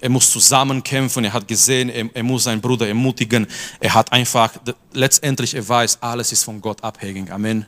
er 0.00 0.08
muss 0.08 0.30
zusammen 0.30 0.82
kämpfen. 0.82 1.24
Er 1.24 1.32
hat 1.32 1.48
gesehen, 1.48 1.88
er, 1.88 2.08
er 2.14 2.22
muss 2.22 2.44
seinen 2.44 2.60
Bruder 2.60 2.86
ermutigen. 2.86 3.46
Er 3.80 3.92
hat 3.94 4.12
einfach, 4.12 4.52
letztendlich, 4.92 5.54
er 5.54 5.68
weiß, 5.68 5.98
alles 6.00 6.30
ist 6.30 6.44
von 6.44 6.60
Gott 6.60 6.82
abhängig. 6.84 7.32
Amen. 7.32 7.66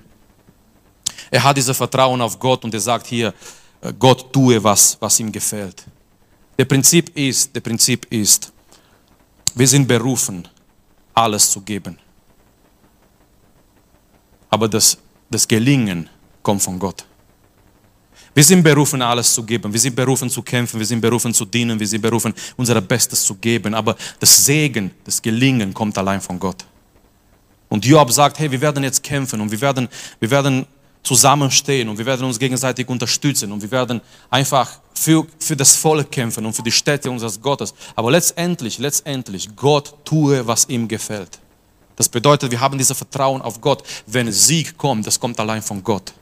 Er 1.30 1.42
hat 1.42 1.56
dieses 1.56 1.76
Vertrauen 1.76 2.20
auf 2.20 2.38
Gott 2.38 2.64
und 2.64 2.72
er 2.72 2.80
sagt 2.80 3.08
hier, 3.08 3.34
Gott 3.98 4.32
tue 4.32 4.62
was, 4.62 4.96
was 5.00 5.18
ihm 5.18 5.32
gefällt. 5.32 5.84
Der 6.58 6.64
Prinzip 6.64 7.16
ist, 7.16 7.54
der 7.54 7.60
Prinzip 7.60 8.06
ist, 8.10 8.52
wir 9.54 9.66
sind 9.66 9.88
berufen, 9.88 10.46
alles 11.14 11.50
zu 11.50 11.60
geben. 11.62 11.98
Aber 14.50 14.68
das, 14.68 14.98
das 15.30 15.46
Gelingen 15.46 16.08
kommt 16.42 16.62
von 16.62 16.78
Gott. 16.78 17.04
Wir 18.34 18.44
sind 18.44 18.62
berufen, 18.62 19.02
alles 19.02 19.34
zu 19.34 19.42
geben. 19.42 19.72
Wir 19.72 19.80
sind 19.80 19.96
berufen 19.96 20.30
zu 20.30 20.42
kämpfen. 20.42 20.78
Wir 20.78 20.86
sind 20.86 21.00
berufen 21.00 21.34
zu 21.34 21.44
dienen. 21.44 21.78
Wir 21.78 21.86
sind 21.86 22.00
berufen, 22.00 22.32
unser 22.56 22.80
Bestes 22.80 23.24
zu 23.24 23.34
geben. 23.34 23.74
Aber 23.74 23.96
das 24.18 24.44
Segen, 24.44 24.92
das 25.04 25.20
Gelingen 25.20 25.74
kommt 25.74 25.98
allein 25.98 26.20
von 26.20 26.38
Gott. 26.38 26.64
Und 27.68 27.84
Joab 27.84 28.12
sagt, 28.12 28.38
hey, 28.38 28.50
wir 28.50 28.60
werden 28.60 28.82
jetzt 28.84 29.02
kämpfen 29.02 29.40
und 29.40 29.50
wir 29.50 29.60
werden, 29.60 29.88
wir 30.18 30.30
werden 30.30 30.66
zusammenstehen 31.02 31.88
und 31.88 31.98
wir 31.98 32.06
werden 32.06 32.26
uns 32.26 32.38
gegenseitig 32.38 32.88
unterstützen 32.88 33.50
und 33.52 33.62
wir 33.62 33.70
werden 33.70 34.00
einfach 34.28 34.80
für, 34.92 35.26
für 35.38 35.56
das 35.56 35.76
Volk 35.76 36.10
kämpfen 36.10 36.44
und 36.44 36.52
für 36.52 36.62
die 36.62 36.72
Städte 36.72 37.10
unseres 37.10 37.40
Gottes. 37.40 37.72
Aber 37.94 38.10
letztendlich, 38.10 38.78
letztendlich, 38.78 39.54
Gott 39.56 39.94
tue, 40.04 40.46
was 40.46 40.68
ihm 40.68 40.88
gefällt. 40.88 41.38
Das 42.00 42.08
bedeutet, 42.08 42.50
wir 42.50 42.58
haben 42.58 42.78
dieses 42.78 42.96
Vertrauen 42.96 43.42
auf 43.42 43.60
Gott. 43.60 43.82
Wenn 44.06 44.32
Sieg 44.32 44.78
kommt, 44.78 45.06
das 45.06 45.20
kommt 45.20 45.38
allein 45.38 45.60
von 45.60 45.84
Gott. 45.84 46.14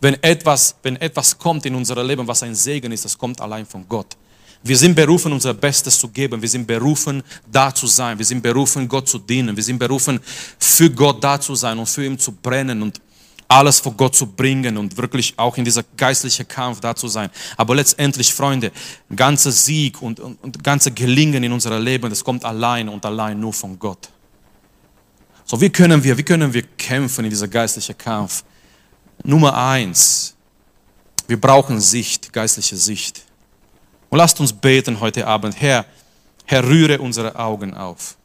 Wenn 0.00 0.20
etwas, 0.24 0.74
wenn 0.82 0.96
etwas 0.96 1.38
kommt 1.38 1.64
in 1.66 1.76
unser 1.76 2.02
Leben, 2.02 2.26
was 2.26 2.42
ein 2.42 2.52
Segen 2.52 2.90
ist, 2.90 3.04
das 3.04 3.16
kommt 3.16 3.40
allein 3.40 3.64
von 3.64 3.88
Gott. 3.88 4.16
Wir 4.64 4.76
sind 4.76 4.96
berufen, 4.96 5.32
unser 5.32 5.54
Bestes 5.54 5.96
zu 5.96 6.08
geben. 6.08 6.42
Wir 6.42 6.48
sind 6.48 6.66
berufen, 6.66 7.22
da 7.48 7.72
zu 7.72 7.86
sein. 7.86 8.18
Wir 8.18 8.26
sind 8.26 8.42
berufen, 8.42 8.88
Gott 8.88 9.06
zu 9.06 9.20
dienen. 9.20 9.54
Wir 9.54 9.62
sind 9.62 9.78
berufen, 9.78 10.18
für 10.58 10.90
Gott 10.90 11.22
da 11.22 11.40
zu 11.40 11.54
sein 11.54 11.78
und 11.78 11.86
für 11.86 12.04
ihn 12.04 12.18
zu 12.18 12.32
brennen 12.32 12.82
und 12.82 13.00
alles 13.46 13.78
vor 13.78 13.92
Gott 13.92 14.16
zu 14.16 14.26
bringen 14.26 14.76
und 14.76 14.96
wirklich 14.96 15.34
auch 15.36 15.56
in 15.56 15.64
dieser 15.64 15.84
geistlichen 15.96 16.48
Kampf 16.48 16.80
da 16.80 16.96
zu 16.96 17.06
sein. 17.06 17.30
Aber 17.56 17.76
letztendlich, 17.76 18.34
Freunde, 18.34 18.72
ganzer 19.14 19.52
Sieg 19.52 20.02
und, 20.02 20.18
und, 20.18 20.42
und 20.42 20.64
ganze 20.64 20.90
Gelingen 20.90 21.44
in 21.44 21.52
unserem 21.52 21.84
Leben, 21.84 22.10
das 22.10 22.24
kommt 22.24 22.44
allein 22.44 22.88
und 22.88 23.06
allein 23.06 23.38
nur 23.38 23.52
von 23.52 23.78
Gott. 23.78 24.08
So, 25.50 25.60
wie 25.60 25.68
können 25.68 26.04
wir, 26.04 26.16
wie 26.16 26.22
können 26.22 26.54
wir 26.54 26.62
kämpfen 26.62 27.24
in 27.24 27.30
dieser 27.30 27.48
geistlichen 27.48 27.98
Kampf? 27.98 28.44
Nummer 29.24 29.52
eins, 29.52 30.36
wir 31.26 31.40
brauchen 31.40 31.80
Sicht, 31.80 32.32
geistliche 32.32 32.76
Sicht. 32.76 33.22
Und 34.10 34.18
lasst 34.18 34.38
uns 34.38 34.52
beten 34.52 35.00
heute 35.00 35.26
Abend, 35.26 35.60
Herr, 35.60 35.86
Herr, 36.44 36.62
rühre 36.62 37.00
unsere 37.00 37.34
Augen 37.34 37.74
auf. 37.74 38.16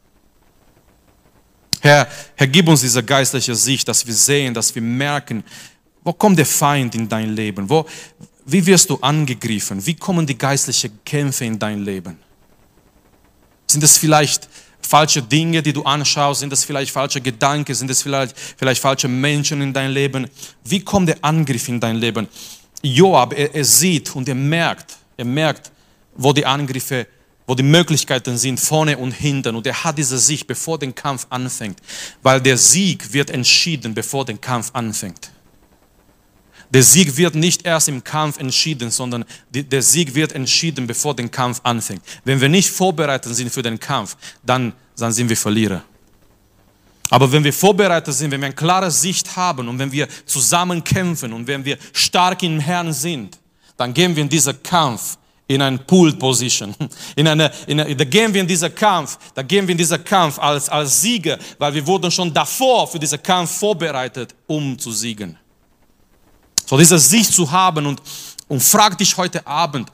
Herr, 1.81 2.07
Herr, 2.35 2.45
gib 2.45 2.67
uns 2.67 2.81
diese 2.81 3.01
geistliche 3.01 3.55
Sicht, 3.55 3.87
dass 3.87 4.05
wir 4.05 4.13
sehen, 4.13 4.53
dass 4.53 4.75
wir 4.75 4.83
merken, 4.83 5.43
wo 6.03 6.13
kommt 6.13 6.37
der 6.37 6.45
Feind 6.45 6.93
in 6.93 7.09
dein 7.09 7.31
Leben? 7.31 7.67
Wo, 7.67 7.87
wie 8.45 8.63
wirst 8.67 8.87
du 8.91 8.97
angegriffen? 8.97 9.83
Wie 9.83 9.95
kommen 9.95 10.27
die 10.27 10.37
geistlichen 10.37 10.99
Kämpfe 11.03 11.45
in 11.45 11.57
dein 11.57 11.83
Leben? 11.83 12.19
Sind 13.65 13.83
es 13.83 13.97
vielleicht 13.97 14.47
falsche 14.85 15.21
Dinge, 15.21 15.61
die 15.61 15.73
du 15.73 15.83
anschaust? 15.83 16.39
Sind 16.39 16.53
es 16.53 16.63
vielleicht 16.63 16.91
falsche 16.91 17.19
Gedanken? 17.21 17.73
Sind 17.73 17.89
es 17.89 18.01
vielleicht, 18.01 18.35
vielleicht 18.57 18.81
falsche 18.81 19.07
Menschen 19.07 19.61
in 19.61 19.73
dein 19.73 19.91
Leben? 19.91 20.27
Wie 20.63 20.79
kommt 20.79 21.09
der 21.09 21.17
Angriff 21.21 21.67
in 21.67 21.79
dein 21.79 21.97
Leben? 21.97 22.27
Joab, 22.81 23.33
er, 23.33 23.53
er 23.53 23.65
sieht 23.65 24.15
und 24.15 24.29
er 24.29 24.35
merkt, 24.35 24.97
er 25.17 25.25
merkt, 25.25 25.71
wo 26.15 26.31
die 26.31 26.45
Angriffe 26.45 27.07
wo 27.47 27.53
die 27.53 27.63
Möglichkeiten 27.63 28.37
sind, 28.37 28.59
vorne 28.59 28.97
und 28.97 29.11
hinten. 29.11 29.55
Und 29.55 29.67
er 29.67 29.83
hat 29.83 29.97
diese 29.97 30.17
Sicht, 30.17 30.47
bevor 30.47 30.79
der 30.79 30.91
Kampf 30.91 31.27
anfängt. 31.29 31.79
Weil 32.23 32.41
der 32.41 32.57
Sieg 32.57 33.13
wird 33.13 33.29
entschieden, 33.29 33.93
bevor 33.93 34.25
der 34.25 34.37
Kampf 34.37 34.71
anfängt. 34.73 35.29
Der 36.75 36.83
Sieg 36.83 37.15
wird 37.15 37.35
nicht 37.35 37.65
erst 37.65 37.87
im 37.87 38.03
Kampf 38.03 38.37
entschieden, 38.37 38.91
sondern 38.91 39.23
der 39.49 39.81
Sieg 39.81 40.13
wird 40.13 40.33
entschieden, 40.33 40.85
bevor 40.85 41.15
der 41.15 41.29
Kampf 41.29 41.61
anfängt. 41.63 42.01
Wenn 42.25 42.41
wir 42.41 42.49
nicht 42.49 42.69
vorbereitet 42.69 43.33
sind 43.33 43.49
für 43.49 43.61
den 43.61 43.79
Kampf, 43.79 44.17
dann, 44.43 44.73
dann 44.97 45.13
sind 45.13 45.29
wir 45.29 45.37
Verlierer. 45.37 45.85
Aber 47.09 47.31
wenn 47.31 47.45
wir 47.45 47.53
vorbereitet 47.53 48.13
sind, 48.13 48.29
wenn 48.29 48.41
wir 48.41 48.47
eine 48.47 48.55
klare 48.55 48.91
Sicht 48.91 49.37
haben 49.37 49.69
und 49.69 49.79
wenn 49.79 49.89
wir 49.89 50.05
zusammen 50.25 50.83
kämpfen 50.83 51.31
und 51.31 51.47
wenn 51.47 51.63
wir 51.63 51.77
stark 51.93 52.43
im 52.43 52.59
Herrn 52.59 52.91
sind, 52.91 53.39
dann 53.77 53.93
gehen 53.93 54.13
wir 54.13 54.23
in 54.23 54.27
diesen 54.27 54.61
Kampf 54.61 55.17
in 55.47 55.61
eine 55.61 55.77
Pool 55.77 56.11
Position. 56.11 56.75
In 57.15 57.25
eine, 57.25 57.49
in 57.67 57.79
eine, 57.79 57.95
da 57.95 58.03
gehen 58.03 58.33
wir 58.33 58.41
in 58.41 58.47
dieser 58.47 58.71
Kampf, 58.71 59.17
da 59.33 59.43
gehen 59.43 59.65
wir 59.65 59.71
in 59.71 59.77
dieser 59.77 59.99
Kampf 59.99 60.39
als, 60.39 60.67
als 60.67 60.99
Sieger, 60.99 61.39
weil 61.57 61.73
wir 61.73 61.87
wurden 61.87 62.11
schon 62.11 62.33
davor 62.33 62.85
für 62.85 62.99
diesen 62.99 63.23
Kampf 63.23 63.59
vorbereitet, 63.59 64.35
um 64.45 64.77
zu 64.77 64.91
siegen. 64.91 65.37
So 66.65 66.77
diese 66.77 66.97
Sicht 66.97 67.33
zu 67.33 67.49
haben 67.49 67.85
und, 67.85 68.01
und 68.47 68.61
frag 68.61 68.97
dich 68.97 69.15
heute 69.17 69.45
Abend, 69.45 69.91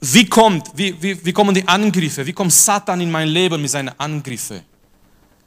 wie 0.00 0.26
kommt, 0.26 0.68
wie, 0.74 1.00
wie, 1.00 1.24
wie 1.24 1.32
kommen 1.32 1.54
die 1.54 1.66
Angriffe, 1.66 2.26
wie 2.26 2.32
kommt 2.32 2.52
Satan 2.52 3.00
in 3.00 3.10
mein 3.10 3.28
Leben 3.28 3.60
mit 3.60 3.70
seinen 3.70 3.98
Angriffen? 3.98 4.60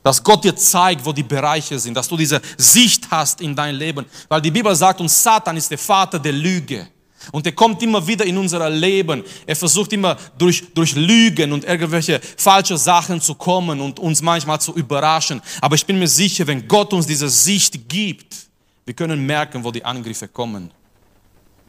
Dass 0.02 0.24
Gott 0.24 0.44
dir 0.44 0.56
zeigt, 0.56 1.06
wo 1.06 1.12
die 1.12 1.24
Bereiche 1.24 1.78
sind, 1.78 1.96
dass 1.96 2.08
du 2.08 2.16
diese 2.16 2.42
Sicht 2.58 3.06
hast 3.12 3.42
in 3.42 3.56
dein 3.56 3.76
Leben. 3.76 4.06
Weil 4.30 4.42
die 4.42 4.52
Bibel 4.52 4.74
sagt 4.74 5.02
uns, 5.02 5.22
Satan 5.22 5.58
ist 5.58 5.70
der 5.70 5.78
Vater 5.78 6.18
der 6.18 6.32
Lüge. 6.32 6.88
Und 7.32 7.46
er 7.46 7.52
kommt 7.52 7.84
immer 7.84 8.06
wieder 8.08 8.26
in 8.26 8.38
unser 8.38 8.70
Leben. 8.70 9.24
Er 9.46 9.56
versucht 9.56 9.92
immer 9.92 10.16
durch, 10.38 10.64
durch 10.74 10.96
Lügen 10.96 11.52
und 11.52 11.66
irgendwelche 11.66 12.22
falsche 12.38 12.78
Sachen 12.78 13.20
zu 13.20 13.36
kommen 13.36 13.82
und 13.82 14.00
uns 14.00 14.22
manchmal 14.22 14.62
zu 14.62 14.74
überraschen. 14.74 15.42
Aber 15.60 15.76
ich 15.76 15.86
bin 15.86 16.00
mir 16.00 16.08
sicher, 16.08 16.48
wenn 16.48 16.68
Gott 16.68 16.94
uns 16.94 17.06
diese 17.06 17.28
Sicht 17.28 17.90
gibt, 17.90 18.47
wir 18.88 18.94
können 18.94 19.26
merken, 19.26 19.62
wo 19.66 19.70
die 19.70 19.84
Angriffe 19.84 20.30
kommen. 20.30 20.72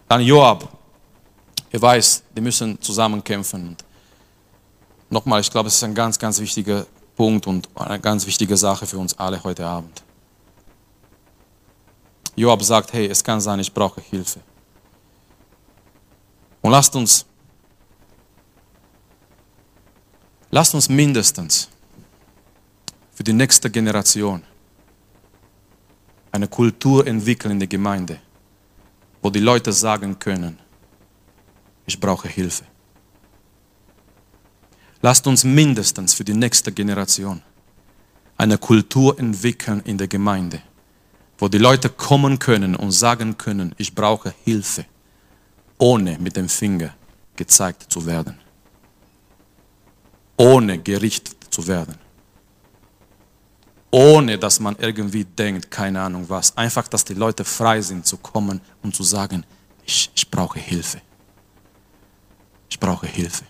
Dann 0.06 0.20
Joab, 0.20 0.68
er 1.68 1.82
weiß, 1.82 2.22
die 2.36 2.40
müssen 2.40 2.80
zusammen 2.80 3.24
kämpfen. 3.24 3.70
Und 3.70 3.84
nochmal, 5.10 5.40
ich 5.40 5.50
glaube, 5.50 5.66
es 5.66 5.74
ist 5.74 5.82
ein 5.82 5.96
ganz, 5.96 6.16
ganz 6.16 6.38
wichtiger 6.38 6.86
Punkt 7.16 7.48
und 7.48 7.68
eine 7.74 7.98
ganz 7.98 8.24
wichtige 8.24 8.56
Sache 8.56 8.86
für 8.86 8.98
uns 8.98 9.18
alle 9.18 9.42
heute 9.42 9.66
Abend. 9.66 10.00
Joab 12.36 12.62
sagt, 12.62 12.92
hey, 12.92 13.08
es 13.08 13.24
kann 13.24 13.40
sein, 13.40 13.58
ich 13.58 13.74
brauche 13.74 14.00
Hilfe. 14.00 14.38
Und 16.62 16.70
lasst 16.70 16.94
uns, 16.94 17.26
lasst 20.52 20.72
uns 20.72 20.88
mindestens 20.88 21.68
für 23.12 23.24
die 23.24 23.32
nächste 23.32 23.68
Generation 23.68 24.44
eine 26.32 26.48
Kultur 26.48 27.06
entwickeln 27.06 27.52
in 27.52 27.58
der 27.58 27.68
Gemeinde, 27.68 28.20
wo 29.22 29.30
die 29.30 29.40
Leute 29.40 29.72
sagen 29.72 30.18
können, 30.18 30.58
ich 31.86 31.98
brauche 31.98 32.28
Hilfe. 32.28 32.64
Lasst 35.00 35.26
uns 35.26 35.44
mindestens 35.44 36.14
für 36.14 36.24
die 36.24 36.34
nächste 36.34 36.72
Generation 36.72 37.40
eine 38.36 38.58
Kultur 38.58 39.18
entwickeln 39.18 39.80
in 39.84 39.98
der 39.98 40.08
Gemeinde, 40.08 40.62
wo 41.38 41.48
die 41.48 41.58
Leute 41.58 41.88
kommen 41.88 42.38
können 42.38 42.76
und 42.76 42.90
sagen 42.90 43.36
können, 43.38 43.74
ich 43.78 43.94
brauche 43.94 44.34
Hilfe 44.44 44.84
ohne 45.78 46.18
mit 46.18 46.36
dem 46.36 46.48
Finger 46.48 46.94
gezeigt 47.36 47.86
zu 47.92 48.04
werden, 48.04 48.38
ohne 50.36 50.78
gerichtet 50.78 51.36
zu 51.50 51.66
werden, 51.66 51.94
ohne 53.90 54.38
dass 54.38 54.60
man 54.60 54.76
irgendwie 54.78 55.24
denkt, 55.24 55.70
keine 55.70 56.00
Ahnung 56.00 56.24
was, 56.28 56.56
einfach, 56.56 56.88
dass 56.88 57.04
die 57.04 57.14
Leute 57.14 57.44
frei 57.44 57.80
sind 57.80 58.06
zu 58.06 58.18
kommen 58.18 58.60
und 58.82 58.94
zu 58.94 59.02
sagen, 59.02 59.44
ich, 59.84 60.10
ich 60.14 60.30
brauche 60.30 60.58
Hilfe. 60.58 61.00
Ich 62.68 62.78
brauche 62.78 63.06
Hilfe. 63.06 63.44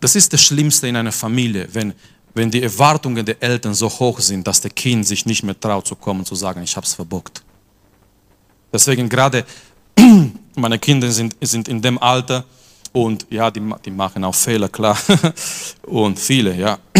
Das 0.00 0.16
ist 0.16 0.32
das 0.32 0.42
Schlimmste 0.42 0.88
in 0.88 0.96
einer 0.96 1.12
Familie, 1.12 1.68
wenn, 1.72 1.92
wenn 2.34 2.50
die 2.50 2.62
Erwartungen 2.62 3.24
der 3.24 3.40
Eltern 3.42 3.74
so 3.74 3.88
hoch 3.88 4.18
sind, 4.18 4.46
dass 4.46 4.60
der 4.60 4.70
Kind 4.70 5.06
sich 5.06 5.26
nicht 5.26 5.42
mehr 5.42 5.58
traut 5.58 5.86
zu 5.86 5.94
kommen, 5.94 6.24
zu 6.24 6.34
sagen, 6.34 6.62
ich 6.62 6.74
habe 6.74 6.86
es 6.86 6.94
verbockt. 6.94 7.44
Deswegen 8.72 9.08
gerade 9.08 9.44
meine 10.56 10.78
Kinder 10.78 11.10
sind, 11.12 11.36
sind 11.42 11.68
in 11.68 11.82
dem 11.82 11.98
Alter 11.98 12.44
und 12.92 13.26
ja, 13.30 13.50
die, 13.50 13.62
die 13.84 13.90
machen 13.90 14.24
auch 14.24 14.34
Fehler, 14.34 14.68
klar. 14.68 14.96
und 15.86 16.18
viele, 16.18 16.54
ja. 16.54 16.78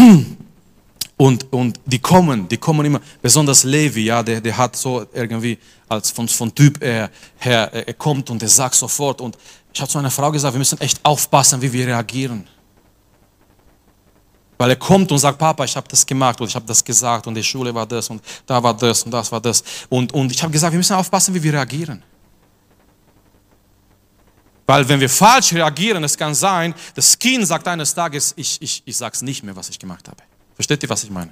Und, 1.15 1.53
und 1.53 1.79
die 1.85 2.01
kommen, 2.01 2.49
die 2.49 2.57
kommen 2.57 2.85
immer, 2.85 3.01
besonders 3.21 3.63
Levi, 3.63 4.07
ja, 4.07 4.25
der, 4.25 4.41
der 4.41 4.57
hat 4.57 4.75
so 4.75 5.07
irgendwie 5.13 5.57
als 5.89 6.11
von, 6.11 6.27
von 6.27 6.53
Typ 6.53 6.83
her, 6.83 7.11
her, 7.39 7.73
er 7.73 7.95
kommt 7.95 8.29
und 8.29 8.43
er 8.43 8.49
sagt 8.49 8.75
sofort. 8.75 9.21
Und 9.21 9.39
ich 9.73 9.81
habe 9.81 9.89
zu 9.89 9.99
einer 9.99 10.11
Frau 10.11 10.33
gesagt, 10.33 10.53
wir 10.53 10.59
müssen 10.59 10.81
echt 10.81 10.99
aufpassen, 11.05 11.63
wie 11.63 11.73
wir 11.73 11.87
reagieren. 11.87 12.49
Weil 14.59 14.71
er 14.71 14.77
kommt 14.77 15.13
und 15.13 15.19
sagt, 15.19 15.39
Papa, 15.39 15.65
ich 15.65 15.77
habe 15.77 15.87
das 15.89 16.05
gemacht 16.05 16.41
und 16.41 16.49
ich 16.49 16.57
habe 16.57 16.67
das 16.67 16.83
gesagt 16.83 17.27
und 17.29 17.37
die 17.37 17.45
Schule 17.45 17.73
war 17.73 17.87
das 17.87 18.11
und 18.11 18.21
da 18.45 18.61
war 18.61 18.75
das 18.75 19.05
und 19.05 19.13
das 19.13 19.31
war 19.31 19.41
das. 19.41 19.63
Und, 19.91 20.13
und 20.13 20.33
ich 20.33 20.43
habe 20.43 20.53
gesagt, 20.53 20.73
wir 20.73 20.79
müssen 20.79 20.97
aufpassen, 20.97 21.35
wie 21.35 21.43
wir 21.43 21.53
reagieren. 21.53 22.03
Weil 24.73 24.89
wenn 24.89 25.01
wir 25.01 25.11
falsch 25.11 25.53
reagieren, 25.53 26.03
es 26.03 26.17
kann 26.17 26.35
sein, 26.35 26.75
das 26.95 27.19
Kind 27.19 27.47
sagt 27.47 27.69
eines 27.69 27.95
Tages, 27.95 28.33
ich, 28.37 28.57
ich, 28.63 28.83
ich 28.87 28.97
sage 28.97 29.13
es 29.15 29.21
nicht 29.21 29.45
mehr, 29.45 29.55
was 29.55 29.69
ich 29.69 29.79
gemacht 29.79 30.09
habe. 30.09 30.23
Versteht 30.55 30.83
ihr, 30.83 30.89
was 30.89 31.05
ich 31.05 31.11
meine? 31.11 31.31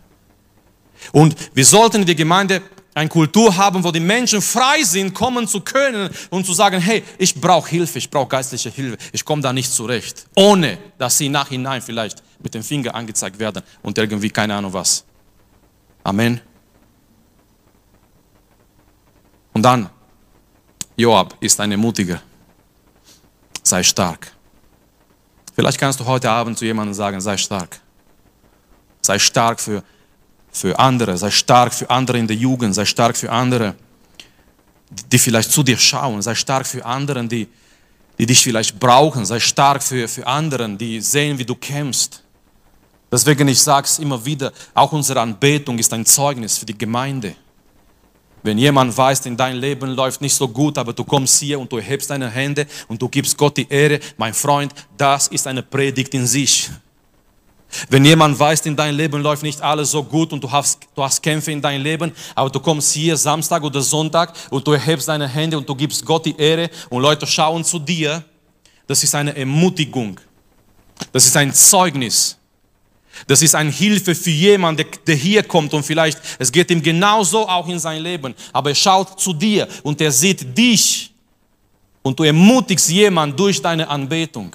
Und 1.11 1.35
wir 1.55 1.64
sollten 1.64 2.03
in 2.03 2.07
der 2.07 2.16
Gemeinde 2.16 2.61
eine 2.92 3.09
Kultur 3.09 3.57
haben, 3.57 3.83
wo 3.83 3.90
die 3.92 3.98
Menschen 3.98 4.42
frei 4.42 4.83
sind, 4.83 5.14
kommen 5.14 5.48
zu 5.48 5.62
können 5.62 6.11
und 6.29 6.44
zu 6.44 6.53
sagen, 6.53 6.83
hey, 6.83 7.03
ich 7.16 7.35
brauche 7.35 7.70
Hilfe, 7.70 7.96
ich 7.96 8.11
brauche 8.11 8.29
geistliche 8.29 8.68
Hilfe, 8.68 8.98
ich 9.11 9.24
komme 9.24 9.40
da 9.40 9.55
nicht 9.55 9.72
zurecht, 9.72 10.26
ohne 10.37 10.76
dass 10.98 11.16
sie 11.16 11.31
nachhinein 11.31 11.81
vielleicht 11.81 12.22
mit 12.40 12.53
dem 12.53 12.62
Finger 12.62 12.94
angezeigt 12.94 13.38
werden 13.38 13.62
und 13.81 13.96
irgendwie 13.96 14.29
keine 14.29 14.55
Ahnung 14.55 14.74
was. 14.74 15.03
Amen. 16.05 16.42
Und 19.55 19.62
dann, 19.62 19.88
Joab 20.94 21.38
ist 21.40 21.59
ein 21.59 21.72
Ermutiger 21.72 22.20
sei 23.62 23.83
stark. 23.83 24.33
Vielleicht 25.55 25.79
kannst 25.79 26.01
du 26.01 26.07
heute 26.07 26.31
Abend 26.31 26.59
zu 26.59 26.64
jemandem 26.64 26.94
sagen, 26.94 27.20
sei 27.20 27.37
stark. 27.37 27.81
Sei 29.03 29.18
stark 29.18 29.61
für, 29.61 29.83
für 30.53 30.79
andere, 30.79 31.16
sei 31.16 31.31
stark 31.31 31.75
für 31.75 31.88
andere 31.90 32.18
in 32.18 32.27
der 32.27 32.37
Jugend, 32.37 32.75
sei 32.75 32.85
stark 32.85 33.16
für 33.16 33.31
andere, 33.31 33.75
die 35.12 35.18
vielleicht 35.18 35.53
zu 35.53 35.62
dir 35.62 35.79
schauen, 35.79 36.23
sei 36.23 36.35
stark 36.35 36.66
für 36.66 36.85
andere, 36.85 37.25
die, 37.27 37.49
die 38.18 38.27
dich 38.27 38.42
vielleicht 38.42 38.79
brauchen, 38.79 39.25
sei 39.25 39.40
stark 39.40 39.83
für, 39.83 40.09
für 40.09 40.27
andere, 40.27 40.68
die 40.77 41.01
sehen, 41.01 41.38
wie 41.38 41.44
du 41.44 41.55
kämpfst. 41.55 42.23
Deswegen, 43.11 43.49
ich 43.49 43.61
sage 43.61 43.87
es 43.87 43.99
immer 43.99 44.25
wieder, 44.25 44.53
auch 44.75 44.92
unsere 44.92 45.20
Anbetung 45.20 45.79
ist 45.79 45.92
ein 45.92 46.07
Zeugnis 46.07 46.59
für 46.59 46.66
die 46.66 46.79
Gemeinde. 46.79 47.35
Wenn 48.42 48.59
jemand 48.59 48.96
weiß, 48.96 49.26
in 49.26 49.37
dein 49.37 49.57
Leben 49.57 49.90
läuft 49.90 50.20
nicht 50.20 50.35
so 50.35 50.48
gut, 50.48 50.79
aber 50.79 50.92
du 50.92 51.05
kommst 51.05 51.38
hier 51.40 51.61
und 51.61 51.70
du 51.70 51.76
erhebst 51.76 52.11
deine 52.11 52.31
Hände 52.31 52.66
und 52.88 53.00
du 53.00 53.09
gibst 53.09 53.37
Gott 53.37 53.57
die 53.57 53.68
Ehre, 53.68 54.00
mein 54.16 54.33
Freund, 54.33 54.72
das 54.96 55.29
ist 55.29 55.46
eine 55.46 55.62
Predigt 55.62 56.14
in 56.14 56.26
sich. 56.26 56.70
Wenn 57.88 58.05
jemand 58.05 58.38
weiß, 58.38 58.66
in 58.66 58.74
dein 58.74 58.94
Leben 58.94 59.22
läuft 59.22 59.42
nicht 59.42 59.61
alles 59.61 59.92
so 59.92 60.03
gut 60.03 60.33
und 60.33 60.42
du 60.42 60.50
hast, 60.50 60.81
du 60.94 61.03
hast 61.03 61.22
Kämpfe 61.22 61.53
in 61.53 61.61
deinem 61.61 61.83
Leben, 61.83 62.12
aber 62.35 62.50
du 62.50 62.59
kommst 62.59 62.92
hier 62.92 63.16
Samstag 63.16 63.62
oder 63.62 63.81
Sonntag 63.81 64.33
und 64.50 64.66
du 64.66 64.72
erhebst 64.72 65.09
deine 65.09 65.29
Hände 65.29 65.57
und 65.57 65.68
du 65.68 65.74
gibst 65.74 66.05
Gott 66.05 66.26
die 66.26 66.37
Ehre 66.37 66.68
und 66.88 67.03
Leute 67.03 67.26
schauen 67.26 67.64
zu 67.64 67.79
dir, 67.79 68.24
das 68.87 69.05
ist 69.05 69.14
eine 69.14 69.37
Ermutigung. 69.37 70.18
Das 71.12 71.26
ist 71.26 71.37
ein 71.37 71.55
Zeugnis. 71.55 72.39
Das 73.27 73.42
ist 73.42 73.55
eine 73.55 73.70
Hilfe 73.70 74.14
für 74.14 74.31
jemanden, 74.31 74.87
der 75.07 75.14
hier 75.14 75.42
kommt 75.42 75.75
und 75.75 75.85
vielleicht, 75.85 76.20
es 76.38 76.51
geht 76.51 76.70
ihm 76.70 76.83
genauso 76.83 77.49
auch 77.49 77.68
in 77.68 77.79
sein 77.79 78.03
Leben, 78.03 78.35
aber 78.53 78.70
er 78.70 78.75
schaut 78.75 79.20
zu 79.20 79.33
dir 79.33 79.68
und 79.83 80.01
er 80.01 80.11
sieht 80.11 80.57
dich 80.57 81.12
und 82.03 82.18
du 82.18 82.25
ermutigst 82.25 82.88
jemanden 82.88 83.37
durch 83.37 83.61
deine 83.61 83.88
Anbetung. 83.88 84.55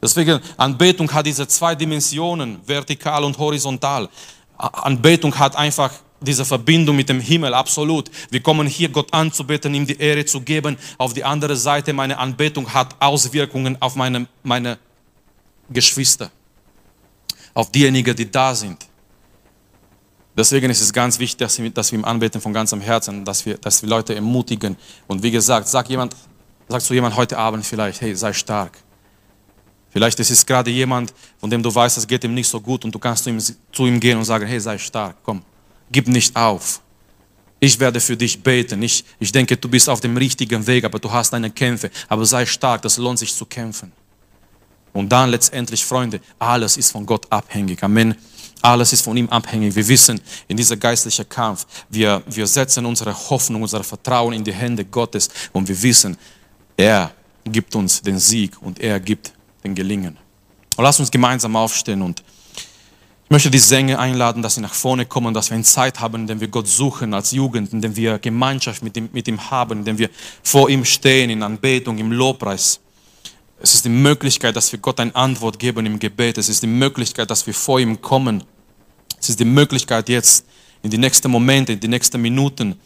Deswegen, 0.00 0.40
Anbetung 0.56 1.12
hat 1.12 1.26
diese 1.26 1.46
zwei 1.48 1.74
Dimensionen, 1.74 2.60
vertikal 2.64 3.24
und 3.24 3.36
horizontal. 3.36 4.08
Anbetung 4.56 5.36
hat 5.36 5.56
einfach 5.56 5.92
diese 6.20 6.44
Verbindung 6.44 6.96
mit 6.96 7.08
dem 7.08 7.20
Himmel, 7.20 7.54
absolut. 7.54 8.10
Wir 8.30 8.40
kommen 8.40 8.66
hier 8.66 8.88
Gott 8.88 9.12
anzubeten, 9.12 9.74
ihm 9.74 9.86
die 9.86 9.98
Ehre 9.98 10.24
zu 10.24 10.40
geben. 10.40 10.76
Auf 10.96 11.14
die 11.14 11.24
andere 11.24 11.56
Seite, 11.56 11.92
meine 11.92 12.18
Anbetung 12.18 12.72
hat 12.72 12.94
Auswirkungen 13.00 13.80
auf 13.80 13.94
meine, 13.94 14.26
meine 14.42 14.78
Geschwister 15.70 16.30
auf 17.58 17.72
diejenigen, 17.72 18.14
die 18.14 18.30
da 18.30 18.54
sind. 18.54 18.86
Deswegen 20.36 20.70
ist 20.70 20.80
es 20.80 20.92
ganz 20.92 21.18
wichtig, 21.18 21.38
dass 21.74 21.92
wir, 21.92 21.98
ihm 21.98 22.04
anbeten 22.04 22.40
von 22.40 22.52
ganzem 22.52 22.80
Herzen, 22.80 23.24
dass 23.24 23.44
wir, 23.44 23.58
dass 23.58 23.82
wir 23.82 23.88
Leute 23.88 24.14
ermutigen. 24.14 24.76
Und 25.08 25.24
wie 25.24 25.32
gesagt, 25.32 25.66
sag 25.66 25.90
jemand, 25.90 26.14
sag 26.68 26.80
zu 26.80 26.94
jemand 26.94 27.16
heute 27.16 27.36
Abend 27.36 27.66
vielleicht, 27.66 28.00
hey, 28.00 28.14
sei 28.14 28.32
stark. 28.32 28.78
Vielleicht 29.90 30.20
ist 30.20 30.30
es 30.30 30.46
gerade 30.46 30.70
jemand, 30.70 31.12
von 31.40 31.50
dem 31.50 31.60
du 31.60 31.74
weißt, 31.74 31.98
es 31.98 32.06
geht 32.06 32.22
ihm 32.22 32.32
nicht 32.32 32.46
so 32.46 32.60
gut 32.60 32.84
und 32.84 32.94
du 32.94 32.98
kannst 33.00 33.24
zu 33.24 33.30
ihm, 33.30 33.40
zu 33.40 33.86
ihm 33.86 33.98
gehen 33.98 34.18
und 34.18 34.24
sagen, 34.24 34.46
hey, 34.46 34.60
sei 34.60 34.78
stark, 34.78 35.16
komm, 35.24 35.42
gib 35.90 36.06
nicht 36.06 36.36
auf. 36.36 36.80
Ich 37.58 37.80
werde 37.80 37.98
für 37.98 38.16
dich 38.16 38.40
beten. 38.40 38.80
Ich, 38.84 39.04
ich 39.18 39.32
denke, 39.32 39.56
du 39.56 39.68
bist 39.68 39.88
auf 39.88 40.00
dem 40.00 40.16
richtigen 40.16 40.64
Weg, 40.64 40.84
aber 40.84 41.00
du 41.00 41.10
hast 41.10 41.32
deine 41.32 41.50
Kämpfe. 41.50 41.90
Aber 42.06 42.24
sei 42.24 42.46
stark, 42.46 42.82
das 42.82 42.98
lohnt 42.98 43.18
sich 43.18 43.34
zu 43.34 43.44
kämpfen. 43.46 43.90
Und 44.92 45.10
dann 45.10 45.30
letztendlich, 45.30 45.84
Freunde, 45.84 46.20
alles 46.38 46.76
ist 46.76 46.92
von 46.92 47.04
Gott 47.06 47.26
abhängig. 47.30 47.82
Amen. 47.82 48.14
Alles 48.60 48.92
ist 48.92 49.02
von 49.02 49.16
ihm 49.16 49.28
abhängig. 49.28 49.74
Wir 49.74 49.86
wissen, 49.86 50.20
in 50.48 50.56
dieser 50.56 50.76
geistlichen 50.76 51.28
Kampf, 51.28 51.66
wir, 51.88 52.22
wir 52.26 52.46
setzen 52.46 52.84
unsere 52.86 53.14
Hoffnung, 53.30 53.62
unser 53.62 53.84
Vertrauen 53.84 54.32
in 54.32 54.42
die 54.42 54.52
Hände 54.52 54.84
Gottes 54.84 55.28
und 55.52 55.68
wir 55.68 55.80
wissen, 55.80 56.16
er 56.76 57.12
gibt 57.44 57.74
uns 57.76 58.02
den 58.02 58.18
Sieg 58.18 58.60
und 58.60 58.80
er 58.80 58.98
gibt 58.98 59.32
den 59.62 59.74
Gelingen. 59.74 60.16
Und 60.76 60.84
lass 60.84 60.98
uns 60.98 61.10
gemeinsam 61.10 61.54
aufstehen 61.56 62.02
und 62.02 62.22
ich 63.28 63.30
möchte 63.30 63.50
die 63.50 63.58
Sänger 63.58 63.98
einladen, 63.98 64.42
dass 64.42 64.54
sie 64.54 64.62
nach 64.62 64.72
vorne 64.72 65.04
kommen, 65.04 65.34
dass 65.34 65.50
wir 65.50 65.54
eine 65.54 65.64
Zeit 65.64 66.00
haben, 66.00 66.22
in 66.22 66.26
der 66.26 66.40
wir 66.40 66.48
Gott 66.48 66.66
suchen 66.66 67.12
als 67.12 67.30
Jugend, 67.32 67.74
in 67.74 67.82
der 67.82 67.94
wir 67.94 68.18
Gemeinschaft 68.18 68.82
mit 68.82 68.96
ihm, 68.96 69.10
mit 69.12 69.28
ihm 69.28 69.50
haben, 69.50 69.80
in 69.80 69.84
der 69.84 69.98
wir 69.98 70.08
vor 70.42 70.70
ihm 70.70 70.82
stehen, 70.82 71.28
in 71.28 71.42
Anbetung, 71.42 71.98
im 71.98 72.10
Lobpreis. 72.10 72.80
Es 73.60 73.74
ist 73.74 73.84
die 73.84 73.90
Möglichkeit, 73.90 74.54
dass 74.54 74.70
wir 74.70 74.78
Gott 74.78 75.00
eine 75.00 75.14
Antwort 75.14 75.58
geben 75.58 75.84
im 75.86 75.98
Gebet. 75.98 76.38
Es 76.38 76.48
ist 76.48 76.62
die 76.62 76.68
Möglichkeit, 76.68 77.30
dass 77.30 77.46
wir 77.46 77.54
vor 77.54 77.80
ihm 77.80 78.00
kommen. 78.00 78.44
Es 79.20 79.28
ist 79.28 79.40
die 79.40 79.44
Möglichkeit 79.44 80.08
jetzt 80.08 80.44
in 80.82 80.90
die 80.90 80.98
nächsten 80.98 81.30
Momente, 81.30 81.72
in 81.72 81.80
die 81.80 81.88
nächsten 81.88 82.20
Minuten, 82.20 82.78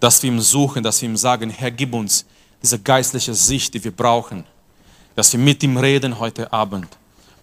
dass 0.00 0.22
wir 0.22 0.30
ihm 0.30 0.40
suchen, 0.40 0.82
dass 0.82 1.00
wir 1.00 1.08
ihm 1.08 1.16
sagen, 1.16 1.50
Herr, 1.50 1.70
gib 1.70 1.94
uns 1.94 2.26
diese 2.60 2.78
geistliche 2.78 3.34
Sicht, 3.34 3.74
die 3.74 3.84
wir 3.84 3.92
brauchen. 3.92 4.44
Dass 5.14 5.32
wir 5.32 5.38
mit 5.38 5.62
ihm 5.62 5.76
reden 5.76 6.18
heute 6.18 6.52
Abend. 6.52 6.88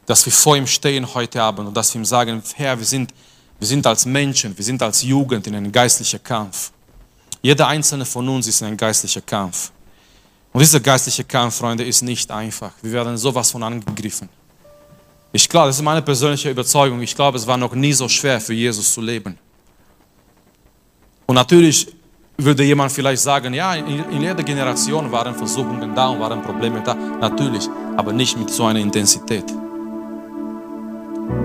Dass 0.05 0.25
wir 0.25 0.33
vor 0.33 0.57
ihm 0.57 0.67
stehen 0.67 1.13
heute 1.13 1.41
Abend 1.41 1.69
und 1.69 1.77
dass 1.77 1.93
wir 1.93 2.01
ihm 2.01 2.05
sagen, 2.05 2.43
Herr, 2.55 2.77
wir 2.77 2.85
sind, 2.85 3.13
wir 3.59 3.67
sind 3.67 3.87
als 3.87 4.05
Menschen, 4.05 4.57
wir 4.57 4.65
sind 4.65 4.81
als 4.83 5.01
Jugend 5.03 5.47
in 5.47 5.55
einem 5.55 5.71
geistlichen 5.71 6.21
Kampf. 6.21 6.71
Jeder 7.41 7.67
einzelne 7.67 8.05
von 8.05 8.27
uns 8.27 8.47
ist 8.47 8.59
in 8.61 8.67
einem 8.67 8.77
geistlichen 8.77 9.25
Kampf. 9.25 9.71
Und 10.53 10.59
dieser 10.61 10.79
geistliche 10.79 11.23
Kampf, 11.23 11.55
Freunde, 11.55 11.83
ist 11.83 12.03
nicht 12.03 12.29
einfach. 12.29 12.71
Wir 12.81 12.91
werden 12.91 13.17
sowas 13.17 13.49
von 13.49 13.63
angegriffen. 13.63 14.29
Ich 15.31 15.49
glaube, 15.49 15.67
das 15.67 15.77
ist 15.77 15.81
meine 15.81 16.03
persönliche 16.03 16.51
Überzeugung. 16.51 17.01
Ich 17.01 17.15
glaube, 17.15 17.39
es 17.39 17.47
war 17.47 17.57
noch 17.57 17.73
nie 17.73 17.91
so 17.91 18.07
schwer 18.07 18.39
für 18.39 18.53
Jesus 18.53 18.93
zu 18.93 19.01
leben. 19.01 19.35
Und 21.25 21.35
natürlich 21.35 21.87
würde 22.37 22.63
jemand 22.63 22.91
vielleicht 22.91 23.23
sagen, 23.23 23.51
ja, 23.55 23.73
in, 23.73 24.21
jeder 24.21 24.43
Generation 24.43 25.11
waren 25.11 25.33
Versuchungen 25.33 25.95
da 25.95 26.09
und 26.09 26.19
waren 26.19 26.43
Probleme 26.43 26.81
da. 26.85 26.93
Natürlich, 26.93 27.67
aber 27.97 28.13
nicht 28.13 28.37
mit 28.37 28.51
so 28.51 28.65
einer 28.65 28.79
Intensität. 28.79 29.45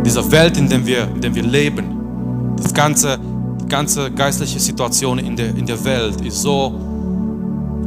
Diese 0.05 0.31
Welt, 0.31 0.59
in 0.59 0.69
der 0.69 0.85
wir, 0.85 1.05
in 1.05 1.21
der 1.23 1.35
wir 1.35 1.43
leben, 1.43 2.57
das 2.59 2.75
ganze, 2.75 3.19
die 3.63 3.69
ganze 3.69 4.11
geistliche 4.11 4.61
Situation 4.61 5.19
in 5.19 5.35
der, 5.35 5.49
in 5.49 5.65
der 5.65 5.83
Welt 5.83 6.21
ist 6.21 6.43
so 6.43 6.98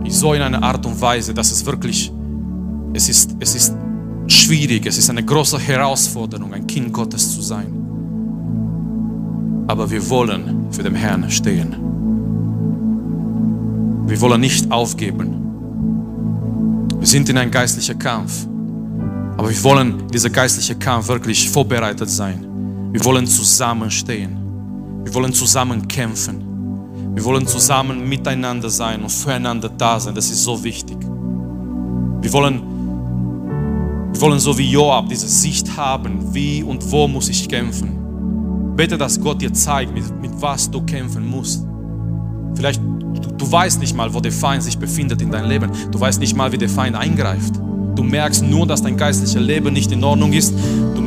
so 0.09 0.33
in 0.33 0.41
einer 0.41 0.61
Art 0.63 0.85
und 0.85 0.99
Weise, 0.99 1.33
dass 1.33 1.51
es 1.51 1.65
wirklich, 1.65 2.11
es 2.93 3.09
ist, 3.09 3.35
es 3.39 3.55
ist 3.55 3.75
schwierig, 4.27 4.85
es 4.85 4.97
ist 4.97 5.09
eine 5.09 5.23
große 5.23 5.59
Herausforderung, 5.59 6.53
ein 6.53 6.67
Kind 6.67 6.91
Gottes 6.93 7.33
zu 7.33 7.41
sein. 7.41 7.77
Aber 9.67 9.89
wir 9.89 10.09
wollen 10.09 10.67
für 10.71 10.83
den 10.83 10.95
Herrn 10.95 11.29
stehen. 11.29 11.75
Wir 14.07 14.19
wollen 14.19 14.41
nicht 14.41 14.69
aufgeben. 14.71 15.37
Wir 16.99 17.07
sind 17.07 17.29
in 17.29 17.37
einem 17.37 17.51
geistlichen 17.51 17.97
Kampf. 17.97 18.45
Aber 19.37 19.49
wir 19.49 19.63
wollen 19.63 20.07
dieser 20.13 20.29
geistliche 20.29 20.75
Kampf 20.75 21.07
wirklich 21.07 21.49
vorbereitet 21.49 22.09
sein. 22.09 22.45
Wir 22.91 23.03
wollen 23.05 23.25
zusammenstehen. 23.25 24.37
Wir 25.05 25.13
wollen 25.13 25.33
zusammen 25.33 25.87
kämpfen. 25.87 26.50
Wir 27.13 27.25
wollen 27.25 27.45
zusammen 27.45 28.07
miteinander 28.07 28.69
sein 28.69 29.01
und 29.01 29.11
füreinander 29.11 29.69
da 29.69 29.99
sein. 29.99 30.15
Das 30.15 30.29
ist 30.29 30.43
so 30.43 30.63
wichtig. 30.63 30.97
Wir 32.21 32.31
wollen, 32.33 32.61
wir 34.13 34.21
wollen 34.21 34.39
so 34.39 34.57
wie 34.57 34.71
Joab 34.71 35.09
diese 35.09 35.27
Sicht 35.27 35.75
haben, 35.75 36.33
wie 36.33 36.63
und 36.63 36.89
wo 36.89 37.07
muss 37.07 37.27
ich 37.27 37.49
kämpfen. 37.49 38.75
Bete, 38.77 38.97
dass 38.97 39.19
Gott 39.19 39.41
dir 39.41 39.51
zeigt, 39.51 39.93
mit, 39.93 40.21
mit 40.21 40.31
was 40.41 40.71
du 40.71 40.81
kämpfen 40.81 41.29
musst. 41.29 41.65
Vielleicht, 42.55 42.81
du, 42.81 43.31
du 43.37 43.51
weißt 43.51 43.81
nicht 43.81 43.95
mal, 43.95 44.13
wo 44.13 44.21
der 44.21 44.31
Feind 44.31 44.63
sich 44.63 44.77
befindet 44.77 45.21
in 45.21 45.31
deinem 45.31 45.49
Leben. 45.49 45.71
Du 45.91 45.99
weißt 45.99 46.19
nicht 46.19 46.35
mal, 46.37 46.51
wie 46.53 46.57
der 46.57 46.69
Feind 46.69 46.95
eingreift. 46.95 47.55
Du 47.95 48.03
merkst 48.03 48.43
nur, 48.43 48.65
dass 48.65 48.81
dein 48.81 48.95
geistliches 48.95 49.35
Leben 49.35 49.73
nicht 49.73 49.91
in 49.91 50.03
Ordnung 50.03 50.31
ist. 50.31 50.53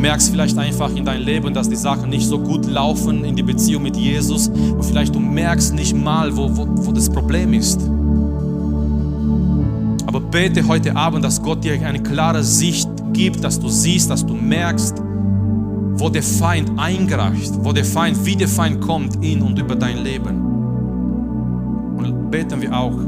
Merkst 0.05 0.29
vielleicht 0.33 0.59
einfach 0.59 0.95
in 0.95 1.07
deinem 1.07 1.25
Leben, 1.25 1.55
dass 1.55 1.71
die 1.71 1.77
Sachen 1.77 2.11
nicht 2.11 2.27
so 2.27 2.39
gut 2.39 2.67
laufen 2.67 3.25
in 3.25 3.37
die 3.37 3.43
Beziehung 3.43 3.85
mit 3.85 3.97
Jesus. 3.97 4.49
Und 4.49 4.85
vielleicht 4.85 5.15
du 5.15 5.19
merkst 5.19 5.73
nicht 5.73 5.97
mal, 5.97 6.37
wo, 6.37 6.55
wo, 6.55 6.67
wo 6.69 6.93
das 6.93 7.09
Problem 7.09 7.55
ist. 7.55 7.81
Aber 10.07 10.21
bete 10.21 10.69
heute 10.69 10.95
Abend, 10.95 11.25
dass 11.25 11.43
Gott 11.43 11.65
dir 11.65 11.73
eine 11.87 12.03
klare 12.03 12.43
Sicht 12.43 12.87
gibt, 13.15 13.43
dass 13.43 13.59
du 13.59 13.71
siehst, 13.71 14.11
dass 14.11 14.27
du 14.27 14.35
merkst, 14.35 15.03
wo 15.95 16.11
der 16.11 16.23
Feind 16.23 16.71
eingreift, 16.77 17.55
wo 17.65 17.73
der 17.73 17.87
Feind, 17.87 18.27
wie 18.27 18.37
der 18.37 18.49
Feind 18.49 18.83
kommt 18.83 19.25
in 19.25 19.41
und 19.41 19.59
über 19.59 19.75
dein 19.75 20.05
Leben. 20.05 20.37
Und 21.97 22.31
beten 22.31 22.61
wir 22.61 22.79
auch 22.79 22.99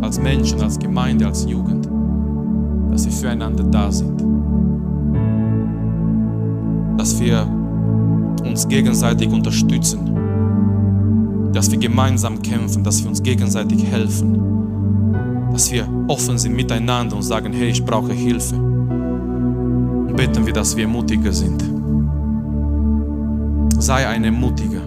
als 0.00 0.20
Menschen, 0.20 0.60
als 0.60 0.76
Gemeinde, 0.76 1.24
als 1.24 1.44
Jugend, 1.48 1.88
dass 2.90 3.04
wir 3.04 3.12
füreinander 3.12 3.62
da 3.62 3.92
sind. 3.92 4.20
Dass 7.02 7.18
wir 7.18 7.44
uns 8.44 8.68
gegenseitig 8.68 9.28
unterstützen. 9.28 11.50
Dass 11.52 11.68
wir 11.68 11.78
gemeinsam 11.78 12.40
kämpfen, 12.40 12.84
dass 12.84 13.02
wir 13.02 13.08
uns 13.08 13.20
gegenseitig 13.20 13.84
helfen. 13.84 14.38
Dass 15.50 15.72
wir 15.72 15.88
offen 16.06 16.38
sind 16.38 16.54
miteinander 16.54 17.16
und 17.16 17.22
sagen, 17.22 17.52
hey, 17.52 17.70
ich 17.70 17.84
brauche 17.84 18.12
Hilfe. 18.12 18.54
Und 18.54 20.14
beten 20.16 20.46
wir, 20.46 20.52
dass 20.52 20.76
wir 20.76 20.86
mutiger 20.86 21.32
sind. 21.32 21.64
Sei 23.82 24.06
ein 24.06 24.22
Ermutiger. 24.22 24.82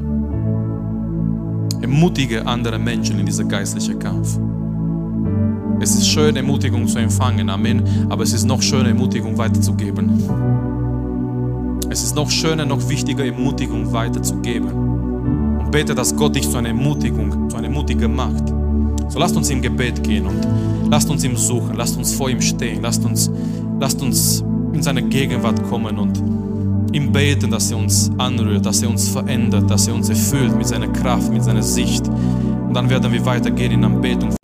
Ermutige 1.82 2.48
andere 2.48 2.80
Menschen 2.80 3.20
in 3.20 3.26
dieser 3.26 3.44
geistlichen 3.44 4.00
Kampf. 4.00 4.40
Es 5.82 5.94
ist 5.94 6.08
schön, 6.08 6.38
Ermutigung 6.38 6.88
zu 6.88 6.98
empfangen, 6.98 7.50
Amen, 7.50 7.84
aber 8.08 8.24
es 8.24 8.32
ist 8.32 8.46
noch 8.46 8.62
schöner, 8.62 8.88
Ermutigung 8.88 9.38
weiterzugeben. 9.38 10.55
Es 11.96 12.04
ist 12.04 12.14
noch 12.14 12.30
schöner, 12.30 12.66
noch 12.66 12.90
wichtiger, 12.90 13.24
Ermutigung 13.24 13.94
weiterzugeben. 13.94 14.70
Und 14.70 15.72
bete, 15.72 15.96
dass 15.96 16.14
Gott 16.14 16.36
dich 16.36 16.50
zu 16.50 16.58
einer 16.58 16.68
Ermutigung, 16.68 17.50
zu 17.50 17.56
einer 17.56 17.70
Mutiger 17.70 18.10
macht. 18.10 18.50
So 19.08 19.18
lasst 19.18 19.38
uns 19.38 19.50
im 19.50 19.62
Gebet 19.62 20.04
gehen 20.04 20.26
und 20.26 20.46
lasst 20.92 21.10
uns 21.10 21.24
ihm 21.24 21.38
suchen, 21.38 21.78
lasst 21.78 21.96
uns 21.96 22.14
vor 22.14 22.30
ihm 22.30 22.42
stehen, 22.42 22.82
lasst 22.82 23.06
uns, 23.06 23.32
lasst 23.80 24.02
uns 24.02 24.44
in 24.74 24.84
seine 24.84 25.04
Gegenwart 25.04 25.64
kommen 25.70 25.98
und 25.98 26.22
ihm 26.94 27.14
beten, 27.14 27.50
dass 27.50 27.72
er 27.72 27.78
uns 27.78 28.12
anrührt, 28.18 28.66
dass 28.66 28.84
er 28.84 28.90
uns 28.90 29.08
verändert, 29.08 29.72
dass 29.72 29.88
er 29.88 29.96
uns 29.96 30.10
erfüllt 30.10 30.54
mit 30.58 30.68
seiner 30.68 30.90
Kraft, 30.90 31.32
mit 31.32 31.46
seiner 31.46 31.64
Sicht. 31.64 32.10
Und 32.10 32.74
dann 32.74 32.90
werden 32.90 33.10
wir 33.14 33.26
weitergehen 33.26 33.72
in 33.72 33.86
Anbetung. 33.86 34.36